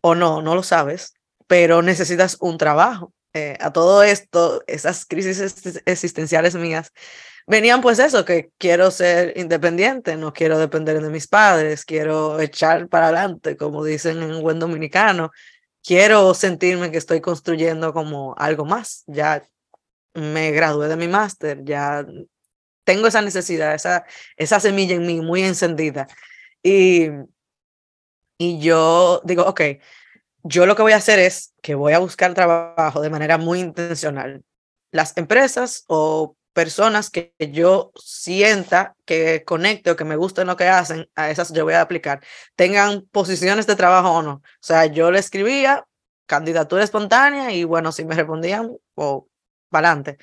o 0.00 0.14
no, 0.14 0.42
no 0.42 0.54
lo 0.54 0.62
sabes, 0.62 1.14
pero 1.52 1.82
necesitas 1.82 2.38
un 2.40 2.56
trabajo. 2.56 3.12
Eh, 3.34 3.58
a 3.60 3.70
todo 3.70 4.02
esto, 4.02 4.64
esas 4.66 5.04
crisis 5.04 5.38
existenciales 5.84 6.54
mías, 6.54 6.92
venían 7.46 7.82
pues 7.82 7.98
eso, 7.98 8.24
que 8.24 8.52
quiero 8.56 8.90
ser 8.90 9.34
independiente, 9.36 10.16
no 10.16 10.32
quiero 10.32 10.58
depender 10.58 11.02
de 11.02 11.10
mis 11.10 11.28
padres, 11.28 11.84
quiero 11.84 12.40
echar 12.40 12.88
para 12.88 13.08
adelante, 13.08 13.58
como 13.58 13.84
dicen 13.84 14.22
en 14.22 14.40
buen 14.40 14.60
dominicano, 14.60 15.30
quiero 15.82 16.32
sentirme 16.32 16.90
que 16.90 16.96
estoy 16.96 17.20
construyendo 17.20 17.92
como 17.92 18.34
algo 18.38 18.64
más, 18.64 19.04
ya 19.06 19.42
me 20.14 20.52
gradué 20.52 20.88
de 20.88 20.96
mi 20.96 21.08
máster, 21.08 21.62
ya 21.64 22.06
tengo 22.84 23.08
esa 23.08 23.20
necesidad, 23.20 23.74
esa, 23.74 24.06
esa 24.38 24.58
semilla 24.58 24.94
en 24.94 25.06
mí 25.06 25.20
muy 25.20 25.42
encendida. 25.42 26.08
Y, 26.62 27.08
y 28.38 28.58
yo 28.58 29.20
digo, 29.26 29.42
ok, 29.42 29.60
yo 30.42 30.66
lo 30.66 30.76
que 30.76 30.82
voy 30.82 30.92
a 30.92 30.96
hacer 30.96 31.18
es 31.18 31.54
que 31.62 31.74
voy 31.74 31.92
a 31.92 31.98
buscar 31.98 32.34
trabajo 32.34 33.00
de 33.00 33.10
manera 33.10 33.38
muy 33.38 33.60
intencional. 33.60 34.42
Las 34.90 35.16
empresas 35.16 35.84
o 35.86 36.36
personas 36.52 37.10
que 37.10 37.34
yo 37.38 37.92
sienta 37.96 38.94
que 39.04 39.44
conecte 39.44 39.90
o 39.90 39.96
que 39.96 40.04
me 40.04 40.16
gusten 40.16 40.46
lo 40.46 40.56
que 40.56 40.68
hacen, 40.68 41.08
a 41.14 41.30
esas 41.30 41.52
yo 41.52 41.64
voy 41.64 41.74
a 41.74 41.80
aplicar, 41.80 42.22
tengan 42.56 43.02
posiciones 43.10 43.66
de 43.66 43.76
trabajo 43.76 44.10
o 44.10 44.22
no. 44.22 44.32
O 44.32 44.42
sea, 44.60 44.86
yo 44.86 45.10
le 45.10 45.18
escribía 45.18 45.86
candidatura 46.26 46.84
espontánea 46.84 47.52
y 47.52 47.64
bueno, 47.64 47.92
si 47.92 48.04
me 48.04 48.14
respondían, 48.14 48.70
o 48.94 49.28
para 49.70 49.88
adelante. 49.88 50.18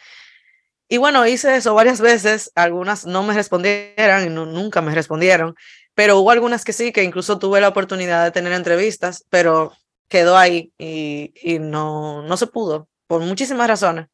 Y 0.87 0.97
bueno, 0.97 1.25
hice 1.27 1.55
eso 1.55 1.73
varias 1.75 2.01
veces, 2.01 2.51
algunas 2.55 3.05
no 3.05 3.23
me 3.23 3.33
respondieron 3.33 4.25
y 4.25 4.29
nunca 4.29 4.81
me 4.81 4.93
respondieron, 4.95 5.55
pero 5.93 6.17
hubo 6.19 6.31
algunas 6.31 6.65
que 6.65 6.73
sí, 6.73 6.91
que 6.91 7.03
incluso 7.03 7.37
tuve 7.37 7.61
la 7.61 7.67
oportunidad 7.67 8.23
de 8.23 8.31
tener 8.31 8.53
entrevistas, 8.53 9.25
pero 9.29 9.73
quedó 10.09 10.37
ahí 10.37 10.73
y, 10.77 11.33
y 11.41 11.59
no, 11.59 12.21
no 12.23 12.37
se 12.37 12.47
pudo, 12.47 12.89
por 13.07 13.21
muchísimas 13.21 13.67
razones. 13.67 14.07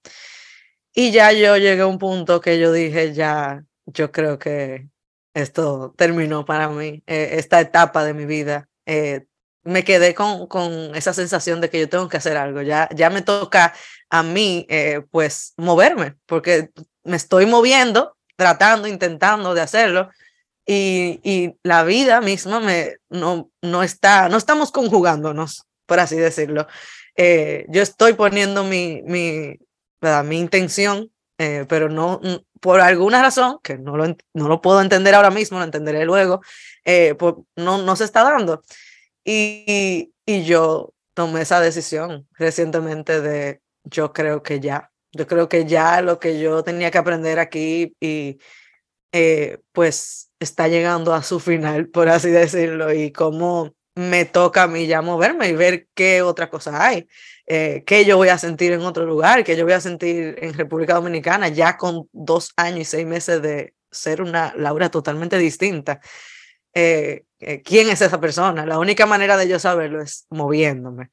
Y 0.94 1.12
ya 1.12 1.32
yo 1.32 1.58
llegué 1.58 1.82
a 1.82 1.88
un 1.88 2.00
punto 2.00 2.40
que 2.42 2.60
yo 2.60 2.72
dije, 2.72 3.14
ya, 3.14 3.64
yo 3.86 4.12
creo 4.12 4.40
que, 4.40 4.88
esto 5.36 5.94
terminó 5.98 6.46
para 6.46 6.70
mí, 6.70 7.04
eh, 7.06 7.32
esta 7.34 7.60
etapa 7.60 8.04
de 8.04 8.14
mi 8.16 8.26
vida. 8.26 8.70
Eh, 8.88 9.26
me 9.64 9.84
quedé 9.84 10.16
con, 10.16 10.48
con, 10.48 10.96
esa 10.96 11.14
sensación 11.14 11.60
de 11.60 11.70
que 11.70 11.80
yo 11.80 11.90
tengo 11.90 12.08
que 12.08 12.18
hacer 12.18 12.38
algo, 12.38 12.62
ya, 12.62 12.88
ya 12.96 13.10
me 13.10 13.22
toca 13.22 13.74
a 14.10 14.24
mí, 14.24 14.66
eh, 14.70 15.02
pues, 15.12 15.54
moverme, 15.58 16.16
porque 16.26 16.72
me 17.04 17.18
estoy 17.18 17.46
moviendo, 17.46 18.16
tratando, 18.38 18.88
intentando 18.88 19.54
de 19.54 19.62
hacerlo, 19.62 20.10
y, 20.66 21.20
y 21.24 21.58
la 21.64 21.84
vida 21.84 22.22
misma 22.22 22.60
me, 22.60 22.98
no, 23.10 23.52
no 23.62 23.84
está, 23.84 24.30
no 24.30 24.38
estamos 24.38 24.72
conjugándonos, 24.72 25.66
por 25.86 26.00
así 26.00 26.16
decirlo. 26.18 26.68
yo 27.18 27.82
estoy 27.82 28.14
poniendo 28.14 28.64
mi, 28.64 29.02
mi, 29.04 29.58
mi 30.26 30.40
intención, 30.40 31.12
pero 31.38 31.90
no, 31.90 32.22
por 32.66 32.82
alguna 32.82 33.22
razón, 33.22 33.60
que 33.62 33.78
no 33.78 33.96
lo, 33.96 34.08
no 34.34 34.48
lo 34.48 34.60
puedo 34.60 34.82
entender 34.82 35.14
ahora 35.14 35.30
mismo, 35.30 35.60
lo 35.60 35.66
entenderé 35.66 36.04
luego, 36.04 36.42
eh, 36.84 37.14
pues 37.14 37.36
no, 37.56 37.78
no 37.78 37.96
se 37.96 38.06
está 38.06 38.24
dando. 38.24 38.64
Y, 39.24 40.12
y 40.26 40.44
yo 40.46 40.96
tomé 41.14 41.42
esa 41.42 41.60
decisión 41.60 42.28
recientemente 42.32 43.22
de 43.22 43.62
yo 43.84 44.14
creo 44.14 44.42
que 44.42 44.60
ya, 44.60 44.92
yo 45.12 45.28
creo 45.28 45.48
que 45.48 45.66
ya 45.66 46.02
lo 46.02 46.20
que 46.20 46.40
yo 46.40 46.64
tenía 46.64 46.90
que 46.90 46.98
aprender 46.98 47.38
aquí 47.38 47.96
y 48.00 48.40
eh, 49.12 49.60
pues 49.72 50.32
está 50.40 50.68
llegando 50.68 51.14
a 51.14 51.22
su 51.22 51.40
final, 51.40 51.90
por 51.90 52.10
así 52.10 52.32
decirlo, 52.32 52.92
y 52.94 53.12
cómo 53.12 53.76
me 53.96 54.26
toca 54.26 54.64
a 54.64 54.68
mí 54.68 54.88
ya 54.88 55.02
moverme 55.02 55.48
y 55.48 55.54
ver 55.54 55.88
qué 55.94 56.22
otra 56.22 56.50
cosa 56.50 56.86
hay. 56.86 57.08
Eh, 57.48 57.84
qué 57.86 58.06
yo 58.06 58.18
voy 58.18 58.30
a 58.30 58.38
sentir 58.38 58.74
en 58.74 58.82
otro 58.82 59.06
lugar, 59.06 59.44
qué 59.44 59.56
yo 59.56 59.64
voy 59.64 59.74
a 59.74 59.82
sentir 59.82 60.36
en 60.40 60.54
República 60.54 60.96
Dominicana, 60.96 61.48
ya 61.48 61.78
con 61.78 62.10
dos 62.12 62.52
años 62.58 62.82
y 62.82 62.86
seis 62.86 63.08
meses 63.08 63.42
de 63.42 63.74
ser 63.92 64.22
una 64.22 64.54
Laura 64.58 64.90
totalmente 64.90 65.38
distinta. 65.38 66.02
Eh, 66.74 67.26
eh, 67.40 67.62
¿Quién 67.64 67.90
es 67.90 68.02
esa 68.02 68.20
persona? 68.20 68.66
La 68.66 68.80
única 68.80 69.06
manera 69.06 69.38
de 69.38 69.48
yo 69.48 69.60
saberlo 69.60 70.02
es 70.02 70.26
moviéndome. 70.30 71.12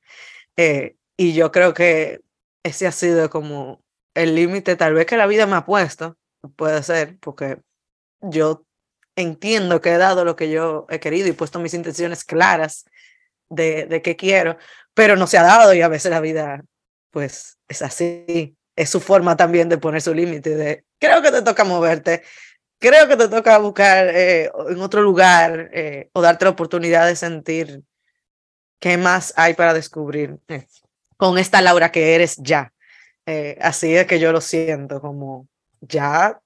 y 1.17 1.35
yo 1.35 1.53
creo 1.53 1.75
que 1.75 2.21
ese 2.65 2.87
ha 2.87 2.93
sido 2.93 3.31
como 3.31 3.83
el 4.15 4.35
límite 4.35 4.77
tal 4.77 4.95
vez 4.95 5.07
que 5.07 5.17
la 5.17 5.27
vida 5.27 5.47
me 5.47 5.57
ha 5.57 5.65
puesto, 5.65 6.17
puede 6.57 6.83
ser, 6.83 7.19
porque 7.21 7.59
yo 8.21 8.65
entiendo 9.17 9.81
que 9.81 9.91
he 9.91 9.99
dado 9.99 10.25
lo 10.25 10.37
que 10.37 10.51
yo 10.51 10.87
he 10.89 11.01
querido 11.01 11.29
y 11.29 11.33
puesto 11.33 11.59
mis 11.59 11.75
intenciones 11.75 12.25
claras 12.25 12.85
de, 13.49 13.87
de 13.87 14.03
qué 14.03 14.17
quiero, 14.17 14.57
pero 14.95 15.17
no 15.17 15.27
se 15.27 15.39
ha 15.39 15.43
dado 15.43 15.75
y 15.75 15.83
a 15.83 15.89
veces 15.89 16.11
la 16.11 16.21
vida 16.21 16.63
pues 17.11 17.59
es 17.69 17.83
así. 17.83 18.57
Es 18.75 18.89
su 18.89 19.01
forma 19.01 19.37
también 19.37 19.69
de 19.69 19.77
poner 19.77 20.01
su 20.01 20.15
límite 20.15 20.57
de, 20.57 20.85
creo 20.99 21.21
que 21.21 21.31
te 21.31 21.43
toca 21.43 21.63
moverte, 21.63 22.23
creo 22.79 23.07
que 23.07 23.17
te 23.17 23.29
toca 23.29 23.59
buscar 23.59 24.09
eh, 24.09 24.51
en 24.69 24.81
otro 24.81 25.03
lugar 25.03 25.71
eh, 25.73 26.11
o 26.13 26.21
darte 26.21 26.47
la 26.47 26.51
oportunidad 26.51 27.07
de 27.07 27.15
sentir 27.15 27.83
qué 28.81 28.97
más 28.97 29.33
hay 29.37 29.55
para 29.55 29.75
descubrir 29.75 30.39
eh, 30.49 30.67
con 31.17 31.39
esta 31.39 31.61
Laura 31.61 31.93
que 31.93 32.15
eres 32.15 32.37
ya. 32.39 32.73
así 33.61 33.95
es 33.95 34.07
que 34.07 34.19
yo 34.19 34.33
lo 34.33 34.41
siento, 34.41 35.01
como 35.01 35.47
ya 35.81 36.41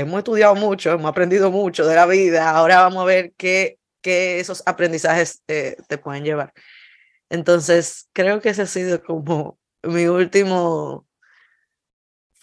hemos 0.00 0.18
estudiado 0.18 0.54
mucho, 0.54 0.92
hemos 0.92 1.10
aprendido 1.10 1.50
mucho 1.50 1.86
de 1.86 1.94
la 1.94 2.06
vida, 2.06 2.50
ahora 2.50 2.80
vamos 2.82 3.02
a 3.02 3.06
ver 3.06 3.32
qué, 3.36 3.78
qué 4.00 4.40
esos 4.40 4.62
aprendizajes 4.66 5.42
te 5.46 5.98
pueden 5.98 6.24
llevar. 6.24 6.52
Entonces, 7.28 8.08
creo 8.12 8.40
que 8.40 8.50
ese 8.50 8.62
ha 8.62 8.66
sido 8.66 9.02
como 9.02 9.58
mi 9.82 10.06
último 10.06 11.06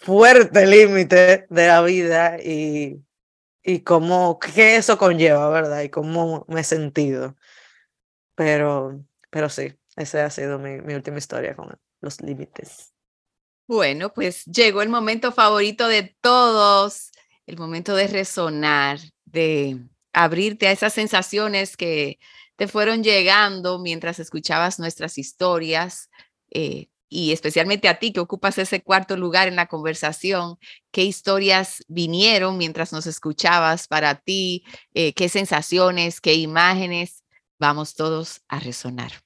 fuerte 0.04 0.66
límite 0.66 1.46
de 1.48 1.66
la 1.66 1.80
vida 1.82 2.38
y, 2.38 3.02
y 3.62 3.80
cómo, 3.80 4.38
qué 4.38 4.76
eso 4.76 4.98
conlleva, 4.98 5.48
¿verdad? 5.48 5.82
Y 5.82 5.88
cómo 5.88 6.44
me 6.48 6.60
he 6.60 6.64
sentido. 6.64 7.36
Pero, 8.34 9.02
pero 9.30 9.48
sí, 9.48 9.74
esa 9.96 10.26
ha 10.26 10.30
sido 10.30 10.58
mi, 10.58 10.80
mi 10.82 10.94
última 10.94 11.18
historia 11.18 11.54
con 11.54 11.78
los 12.00 12.20
límites. 12.20 12.92
Bueno, 13.66 14.12
pues 14.12 14.44
llegó 14.44 14.82
el 14.82 14.90
momento 14.90 15.32
favorito 15.32 15.88
de 15.88 16.14
todos, 16.20 17.12
el 17.46 17.58
momento 17.58 17.94
de 17.94 18.06
resonar, 18.06 18.98
de 19.24 19.78
abrirte 20.12 20.68
a 20.68 20.72
esas 20.72 20.92
sensaciones 20.92 21.76
que 21.76 22.18
te 22.56 22.68
fueron 22.68 23.02
llegando 23.02 23.78
mientras 23.78 24.18
escuchabas 24.18 24.78
nuestras 24.78 25.18
historias 25.18 26.08
eh, 26.50 26.88
y 27.08 27.32
especialmente 27.32 27.88
a 27.88 27.98
ti 27.98 28.12
que 28.12 28.20
ocupas 28.20 28.58
ese 28.58 28.82
cuarto 28.82 29.16
lugar 29.16 29.48
en 29.48 29.56
la 29.56 29.66
conversación, 29.66 30.58
qué 30.90 31.04
historias 31.04 31.84
vinieron 31.88 32.56
mientras 32.58 32.92
nos 32.92 33.06
escuchabas 33.06 33.88
para 33.88 34.16
ti, 34.16 34.64
eh, 34.94 35.12
qué 35.14 35.28
sensaciones, 35.28 36.20
qué 36.20 36.34
imágenes, 36.34 37.24
vamos 37.58 37.94
todos 37.94 38.42
a 38.48 38.58
resonar. 38.60 39.23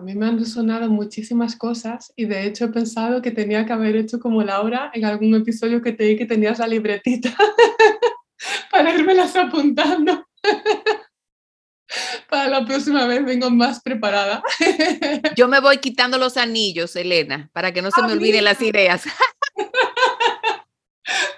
A 0.00 0.02
mí 0.02 0.14
me 0.14 0.24
han 0.24 0.38
resonado 0.38 0.88
muchísimas 0.88 1.56
cosas 1.56 2.10
y 2.16 2.24
de 2.24 2.46
hecho 2.46 2.64
he 2.64 2.68
pensado 2.68 3.20
que 3.20 3.32
tenía 3.32 3.66
que 3.66 3.74
haber 3.74 3.96
hecho 3.96 4.18
como 4.18 4.42
Laura 4.42 4.90
en 4.94 5.04
algún 5.04 5.34
episodio 5.34 5.82
que 5.82 5.92
te 5.92 6.04
di 6.04 6.16
que 6.16 6.24
tenías 6.24 6.58
la 6.58 6.66
libretita 6.66 7.36
para 8.70 8.94
irmelas 8.94 9.36
apuntando. 9.36 10.26
para 12.30 12.48
la 12.48 12.64
próxima 12.64 13.04
vez 13.04 13.22
vengo 13.26 13.50
más 13.50 13.82
preparada. 13.82 14.42
Yo 15.36 15.48
me 15.48 15.60
voy 15.60 15.76
quitando 15.76 16.16
los 16.16 16.38
anillos, 16.38 16.96
Elena, 16.96 17.50
para 17.52 17.70
que 17.70 17.82
no 17.82 17.90
se 17.90 18.00
me 18.00 18.14
olviden 18.14 18.44
las 18.44 18.62
ideas. 18.62 19.04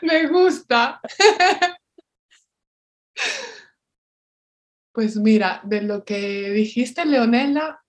me 0.03 0.29
gusta. 0.29 1.01
Pues 4.93 5.17
mira, 5.17 5.61
de 5.65 5.83
lo 5.83 6.05
que 6.05 6.51
dijiste, 6.51 7.05
Leonela, 7.05 7.83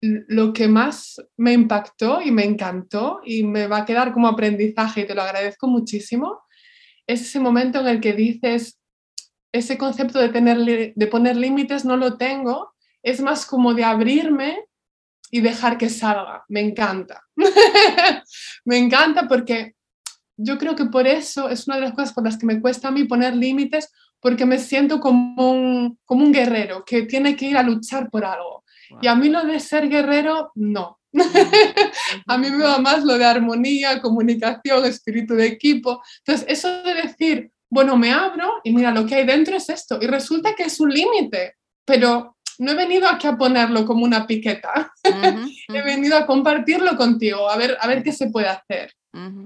lo 0.00 0.52
que 0.52 0.68
más 0.68 1.20
me 1.36 1.52
impactó 1.52 2.22
y 2.22 2.30
me 2.30 2.44
encantó 2.44 3.20
y 3.24 3.42
me 3.42 3.66
va 3.66 3.78
a 3.78 3.84
quedar 3.84 4.12
como 4.12 4.28
aprendizaje 4.28 5.02
y 5.02 5.06
te 5.06 5.14
lo 5.14 5.22
agradezco 5.22 5.68
muchísimo, 5.68 6.40
es 7.06 7.20
ese 7.22 7.40
momento 7.40 7.80
en 7.80 7.88
el 7.88 8.00
que 8.00 8.12
dices, 8.12 8.78
ese 9.52 9.76
concepto 9.76 10.18
de, 10.18 10.28
tener, 10.28 10.94
de 10.94 11.06
poner 11.06 11.36
límites 11.36 11.84
no 11.84 11.96
lo 11.96 12.16
tengo, 12.16 12.72
es 13.02 13.20
más 13.20 13.44
como 13.46 13.74
de 13.74 13.84
abrirme 13.84 14.64
y 15.30 15.40
dejar 15.40 15.78
que 15.78 15.88
salga. 15.88 16.44
Me 16.48 16.60
encanta. 16.60 17.22
me 18.64 18.78
encanta 18.78 19.28
porque 19.28 19.74
yo 20.36 20.58
creo 20.58 20.74
que 20.74 20.86
por 20.86 21.06
eso 21.06 21.48
es 21.48 21.66
una 21.66 21.76
de 21.76 21.82
las 21.82 21.92
cosas 21.92 22.12
por 22.12 22.24
las 22.24 22.38
que 22.38 22.46
me 22.46 22.60
cuesta 22.60 22.88
a 22.88 22.90
mí 22.90 23.04
poner 23.04 23.36
límites, 23.36 23.92
porque 24.20 24.46
me 24.46 24.58
siento 24.58 25.00
como 25.00 25.50
un, 25.50 25.98
como 26.04 26.24
un 26.24 26.32
guerrero 26.32 26.84
que 26.84 27.02
tiene 27.02 27.36
que 27.36 27.46
ir 27.46 27.56
a 27.56 27.62
luchar 27.62 28.10
por 28.10 28.24
algo. 28.24 28.59
Y 29.00 29.06
a 29.06 29.14
mí 29.14 29.28
lo 29.28 29.44
de 29.44 29.60
ser 29.60 29.88
guerrero, 29.88 30.52
no. 30.54 30.98
a 32.26 32.38
mí 32.38 32.50
me 32.50 32.64
va 32.64 32.78
más 32.78 33.04
lo 33.04 33.18
de 33.18 33.24
armonía, 33.24 34.00
comunicación, 34.00 34.84
espíritu 34.84 35.34
de 35.34 35.46
equipo. 35.46 36.02
Entonces, 36.24 36.46
eso 36.48 36.82
de 36.82 36.94
decir, 36.94 37.50
bueno, 37.68 37.96
me 37.96 38.12
abro 38.12 38.60
y 38.64 38.72
mira, 38.72 38.90
lo 38.90 39.06
que 39.06 39.16
hay 39.16 39.26
dentro 39.26 39.56
es 39.56 39.68
esto. 39.68 39.98
Y 40.00 40.06
resulta 40.06 40.54
que 40.54 40.64
es 40.64 40.80
un 40.80 40.90
límite, 40.90 41.56
pero 41.84 42.36
no 42.58 42.72
he 42.72 42.74
venido 42.74 43.08
aquí 43.08 43.26
a 43.26 43.36
ponerlo 43.36 43.86
como 43.86 44.04
una 44.04 44.26
piqueta. 44.26 44.92
he 45.68 45.82
venido 45.82 46.16
a 46.16 46.26
compartirlo 46.26 46.96
contigo, 46.96 47.48
a 47.48 47.56
ver, 47.56 47.76
a 47.80 47.86
ver 47.86 48.02
qué 48.02 48.12
se 48.12 48.28
puede 48.28 48.48
hacer. 48.48 48.92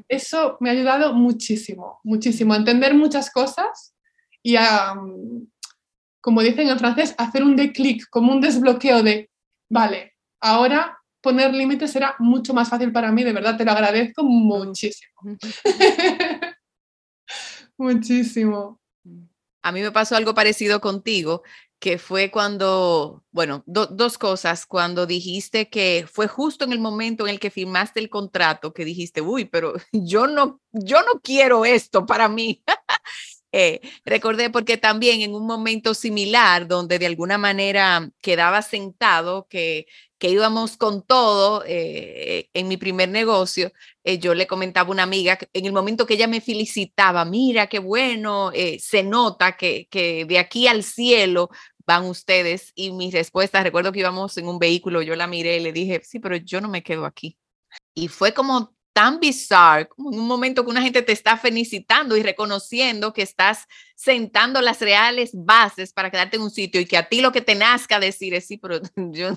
Eso 0.09 0.59
me 0.61 0.69
ha 0.69 0.73
ayudado 0.73 1.15
muchísimo, 1.15 2.01
muchísimo 2.05 2.53
a 2.53 2.59
entender 2.59 2.93
muchas 2.93 3.31
cosas 3.31 3.95
y 4.43 4.57
a, 4.57 4.95
como 6.21 6.43
dicen 6.43 6.69
en 6.69 6.79
francés, 6.79 7.15
hacer 7.17 7.43
un 7.43 7.57
declic, 7.57 8.09
como 8.11 8.33
un 8.33 8.43
desbloqueo 8.43 9.03
de, 9.03 9.31
vale, 9.69 10.15
ahora 10.41 10.99
poner 11.21 11.55
límites 11.55 11.91
será 11.91 12.15
mucho 12.19 12.53
más 12.53 12.69
fácil 12.69 12.93
para 12.93 13.11
mí, 13.11 13.25
de 13.25 13.33
verdad, 13.33 13.57
te 13.57 13.65
lo 13.65 13.73
agradezco 13.73 14.23
muchísimo. 14.23 15.13
muchísimo. 17.79 18.79
A 19.63 19.73
mí 19.73 19.81
me 19.81 19.91
pasó 19.91 20.17
algo 20.17 20.35
parecido 20.35 20.83
contigo, 20.83 21.43
que 21.79 21.99
fue 21.99 22.31
cuando, 22.31 23.25
bueno, 23.31 23.63
dos 23.67 24.19
cosas, 24.19 24.67
cuando 24.67 25.07
dijiste 25.07 25.69
que 25.69 26.07
fue 26.11 26.29
justo 26.29 26.65
en 26.65 26.73
el 26.73 26.79
momento 26.79 27.27
en 27.27 27.33
el 27.35 27.41
que 27.41 27.51
firmaste 27.51 28.01
el 28.01 28.11
contrato, 28.11 28.73
que 28.73 28.85
dijiste, 28.85 29.21
uy, 29.21 29.47
pero 29.47 29.75
yo 29.93 30.27
no, 30.27 30.61
yo 30.73 31.01
no 31.01 31.21
quiero 31.23 31.65
esto 31.65 32.07
para 32.07 32.29
mí. 32.29 32.63
Eh, 33.57 33.81
recordé 34.05 34.51
porque 34.51 34.79
también 34.79 35.21
en 35.21 35.33
un 35.33 35.47
momento 35.47 35.95
similar, 35.95 36.67
donde 36.67 36.99
de 36.99 37.07
alguna 37.07 37.39
manera 37.39 38.11
quedaba 38.21 38.63
sentado, 38.63 39.47
que, 39.49 39.87
que 40.19 40.31
íbamos 40.31 40.77
con 40.77 41.03
todo 41.07 41.63
eh, 41.65 42.51
en 42.53 42.67
mi 42.67 42.77
primer 42.77 43.11
negocio, 43.11 43.71
eh, 44.03 44.19
yo 44.19 44.35
le 44.35 44.49
comentaba 44.49 44.89
a 44.89 44.91
una 44.91 45.05
amiga, 45.05 45.39
en 45.53 45.67
el 45.67 45.73
momento 45.73 46.05
que 46.05 46.15
ella 46.15 46.27
me 46.27 46.41
felicitaba, 46.41 47.25
mira 47.25 47.69
qué 47.69 47.79
bueno, 47.79 48.51
se 48.81 49.05
nota 49.05 49.57
que, 49.57 49.87
que 49.89 50.25
de 50.25 50.41
aquí 50.41 50.67
al 50.67 50.83
cielo 50.83 51.49
van 51.87 52.07
ustedes 52.07 52.73
y 52.75 52.91
mis 52.91 53.15
respuestas, 53.15 53.63
recuerdo 53.63 53.93
que 53.93 54.01
íbamos 54.01 54.37
en 54.37 54.49
un 54.49 54.59
vehículo, 54.59 55.01
yo 55.01 55.15
la 55.15 55.29
miré 55.29 55.59
y 55.59 55.61
le 55.61 55.73
dije, 55.73 56.01
sí, 56.03 56.19
pero 56.19 56.35
yo 56.37 56.61
no 56.61 56.69
me 56.69 56.83
quedo 56.83 57.07
aquí. 57.07 57.39
y 57.95 58.09
fue 58.09 58.35
como 58.35 58.75
tan 58.95 59.19
bizarro, 59.19 59.89
como 59.89 60.13
en 60.13 60.21
un 60.21 60.27
momento 60.29 60.65
que 60.65 60.71
una 60.71 60.81
gente 60.81 61.03
te 61.03 61.13
está 61.13 61.37
felicitando 61.37 62.17
y 62.17 62.23
reconociendo 62.23 63.13
que 63.13 63.23
estás 63.23 63.67
sentando 63.97 64.61
las 64.63 64.81
reales 64.81 65.33
bases 65.35 65.93
para 65.93 66.11
quedarte 66.11 66.37
en 66.37 66.45
un 66.45 66.51
sitio 66.51 66.81
y 66.81 66.87
que 66.87 66.97
a 66.97 67.09
ti 67.09 67.21
lo 67.21 67.33
que 67.33 67.41
te 67.41 67.57
nazca 67.57 67.99
decir 67.99 68.35
es 68.35 68.47
sí, 68.47 68.57
pero 68.57 68.81
yo, 68.97 69.37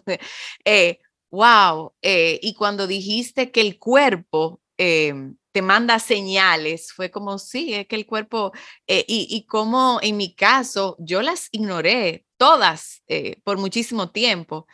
eh, 0.63 0.99
wow, 1.31 1.91
eh, 2.03 2.39
y 2.41 2.53
cuando 2.53 2.85
dijiste 2.85 3.51
que 3.51 3.61
el 3.61 3.79
cuerpo 3.79 4.61
eh, 4.77 5.13
te 5.51 5.63
manda 5.63 5.97
señales, 5.97 6.93
fue 6.93 7.09
como, 7.09 7.39
sí, 7.39 7.73
es 7.73 7.87
que 7.87 7.95
el 7.95 8.05
cuerpo, 8.05 8.51
y, 8.85 9.05
y 9.07 9.47
como 9.47 9.97
en 10.03 10.17
mi 10.17 10.35
caso, 10.35 10.95
yo 10.99 11.23
las 11.23 11.49
ignoré 11.51 12.25
todas 12.37 13.01
por 13.43 13.57
muchísimo 13.57 14.11
tiempo, 14.11 14.67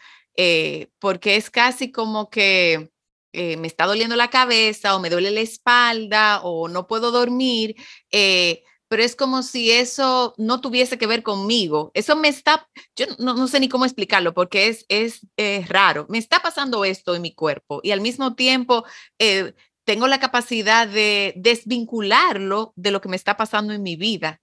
porque 0.99 1.37
es 1.37 1.49
casi 1.49 1.89
como 1.89 2.29
que 2.29 2.92
eh, 3.33 3.57
me 3.57 3.65
está 3.65 3.87
doliendo 3.87 4.15
la 4.15 4.29
cabeza 4.29 4.95
o 4.95 4.99
me 4.99 5.09
duele 5.09 5.31
la 5.31 5.41
espalda 5.41 6.41
o 6.43 6.67
no 6.67 6.85
puedo 6.85 7.09
dormir, 7.09 7.75
eh, 8.11 8.63
pero 8.87 9.01
es 9.01 9.15
como 9.15 9.41
si 9.41 9.71
eso 9.71 10.35
no 10.37 10.61
tuviese 10.61 10.99
que 10.99 11.07
ver 11.07 11.23
conmigo. 11.23 11.89
Eso 11.95 12.15
me 12.15 12.27
está, 12.27 12.69
yo 12.95 13.07
no, 13.17 13.47
sé 13.47 13.59
ni 13.59 13.69
cómo 13.69 13.85
explicarlo 13.85 14.35
porque 14.35 14.67
es, 14.67 14.85
es 14.87 15.67
raro. 15.67 16.05
Me 16.09 16.19
está 16.19 16.43
pasando 16.43 16.85
esto 16.85 17.15
en 17.15 17.23
mi 17.23 17.33
cuerpo 17.33 17.79
y 17.83 17.89
al 17.89 18.01
mismo 18.01 18.35
tiempo 18.35 18.85
eh, 19.17 19.53
tengo 19.83 20.07
la 20.07 20.19
capacidad 20.19 20.87
de 20.87 21.33
desvincularlo 21.35 22.73
de 22.75 22.91
lo 22.91 23.01
que 23.01 23.09
me 23.09 23.15
está 23.15 23.35
pasando 23.35 23.73
en 23.73 23.81
mi 23.81 23.95
vida. 23.95 24.41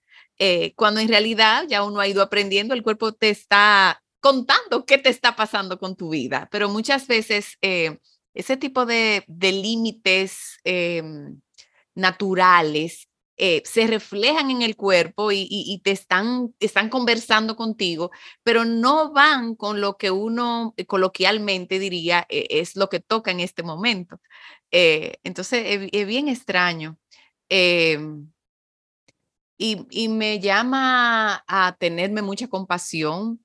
cuando 0.75 1.01
en 1.01 1.09
realidad 1.09 1.67
ya 1.69 1.85
uno 1.85 2.01
ha 2.01 2.09
ido 2.09 2.23
aprendiendo, 2.23 2.75
el 2.75 2.83
cuerpo 2.83 3.13
te 3.13 3.31
está 3.31 4.03
contando 4.21 4.85
qué 4.85 4.99
te 4.99 5.11
está 5.11 5.37
pasando 5.37 5.79
con 5.79 5.97
tu 5.97 6.11
vida, 6.11 6.49
pero 6.51 6.69
muchas 6.69 7.07
veces 7.07 7.57
ese 8.35 8.57
tipo 8.57 8.87
de, 8.87 9.25
límites 9.29 10.59
em, 10.65 11.41
naturales 11.95 13.09
eh, 13.43 13.63
se 13.65 13.87
reflejan 13.87 14.51
en 14.51 14.61
el 14.61 14.77
cuerpo 14.77 15.33
y, 15.33 15.81
te 15.83 15.93
están, 15.93 16.55
están 16.61 16.91
conversando 16.91 17.57
contigo, 17.57 18.11
pero 18.43 18.67
no 18.67 19.13
van 19.13 19.55
con 19.55 19.81
lo 19.81 19.97
que 19.97 20.11
uno 20.11 20.75
eh, 20.77 20.85
coloquialmente 20.85 21.79
diría 21.79 22.27
eh, 22.29 22.47
es 22.51 22.77
lo 22.77 22.91
que 22.91 23.01
toca 23.01 23.31
en 23.31 23.41
este 23.41 23.63
momento. 23.63 24.21
entonces, 24.71 25.89
es, 25.93 26.07
bien 26.07 26.29
extraño. 26.29 26.99
Em, 27.49 28.31
y, 29.59 29.87
y, 29.91 30.09
me 30.09 30.39
llama 30.41 31.45
a 31.47 31.77
tenerme 31.79 32.23
mucha 32.23 32.49
compasión 32.49 33.41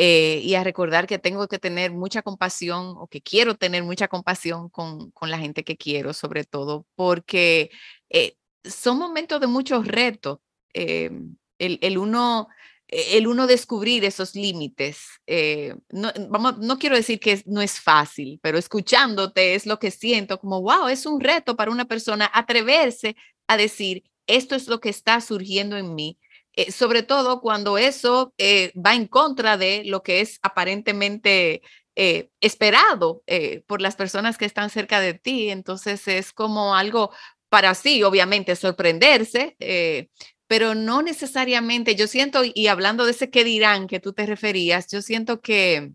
eh, 0.00 0.40
y 0.44 0.54
a 0.54 0.62
recordar 0.62 1.08
que 1.08 1.18
tengo 1.18 1.48
que 1.48 1.58
tener 1.58 1.90
mucha 1.90 2.22
compasión 2.22 2.94
o 2.98 3.08
que 3.08 3.20
quiero 3.20 3.56
tener 3.56 3.82
mucha 3.82 4.06
compasión 4.06 4.68
con, 4.68 5.10
con 5.10 5.28
la 5.28 5.40
gente 5.40 5.64
que 5.64 5.76
quiero, 5.76 6.14
sobre 6.14 6.44
todo, 6.44 6.86
porque 6.94 7.70
eh, 8.08 8.36
son 8.62 8.96
momentos 8.96 9.40
de 9.40 9.48
muchos 9.48 9.88
retos. 9.88 10.38
Eh, 10.72 11.10
el, 11.58 11.80
el, 11.82 11.98
uno, 11.98 12.46
el 12.86 13.26
uno 13.26 13.48
descubrir 13.48 14.04
esos 14.04 14.36
límites. 14.36 15.20
no, 15.90 16.12
vamos, 16.30 16.58
no 16.58 16.78
quiero 16.78 16.94
decir 16.94 17.18
que 17.18 17.42
no 17.46 17.60
es 17.60 17.80
fácil, 17.80 18.38
pero 18.40 18.56
escuchándote 18.56 19.56
es 19.56 19.66
lo 19.66 19.80
que 19.80 19.90
siento 19.90 20.38
como, 20.38 20.62
wow, 20.62 20.86
es 20.86 21.06
un 21.06 21.20
reto 21.20 21.56
para 21.56 21.72
una 21.72 21.86
persona 21.86 22.30
atreverse 22.32 23.16
a 23.48 23.56
decir, 23.56 24.04
esto 24.28 24.54
es 24.54 24.68
lo 24.68 24.78
que 24.78 24.90
está 24.90 25.20
surgiendo 25.20 25.76
en 25.76 25.96
mí 25.96 26.18
eh, 26.58 26.72
sobre 26.72 27.04
todo 27.04 27.40
cuando 27.40 27.78
eso 27.78 28.34
eh, 28.36 28.72
va 28.74 28.96
en 28.96 29.06
contra 29.06 29.56
de 29.56 29.84
lo 29.84 30.02
que 30.02 30.20
es 30.20 30.40
aparentemente 30.42 31.62
eh, 31.94 32.30
esperado 32.40 33.22
por 33.68 33.80
las 33.80 33.94
personas 33.94 34.38
que 34.38 34.44
están 34.44 34.68
cerca 34.68 34.98
de 34.98 35.14
ti. 35.14 35.50
Entonces 35.50 36.08
es 36.08 36.32
como 36.32 36.74
algo 36.74 37.12
para 37.48 37.76
sí, 37.76 38.02
obviamente, 38.02 38.56
sorprenderse, 38.56 39.56
pero 40.48 40.74
no 40.74 41.02
necesariamente, 41.02 41.94
yo 41.94 42.08
siento, 42.08 42.42
y 42.44 42.66
hablando 42.66 43.04
de 43.04 43.12
ese 43.12 43.30
que 43.30 43.44
dirán 43.44 43.86
que 43.86 44.00
tú 44.00 44.12
te 44.12 44.26
referías, 44.26 44.88
yo 44.90 45.00
siento 45.00 45.40
que 45.40 45.92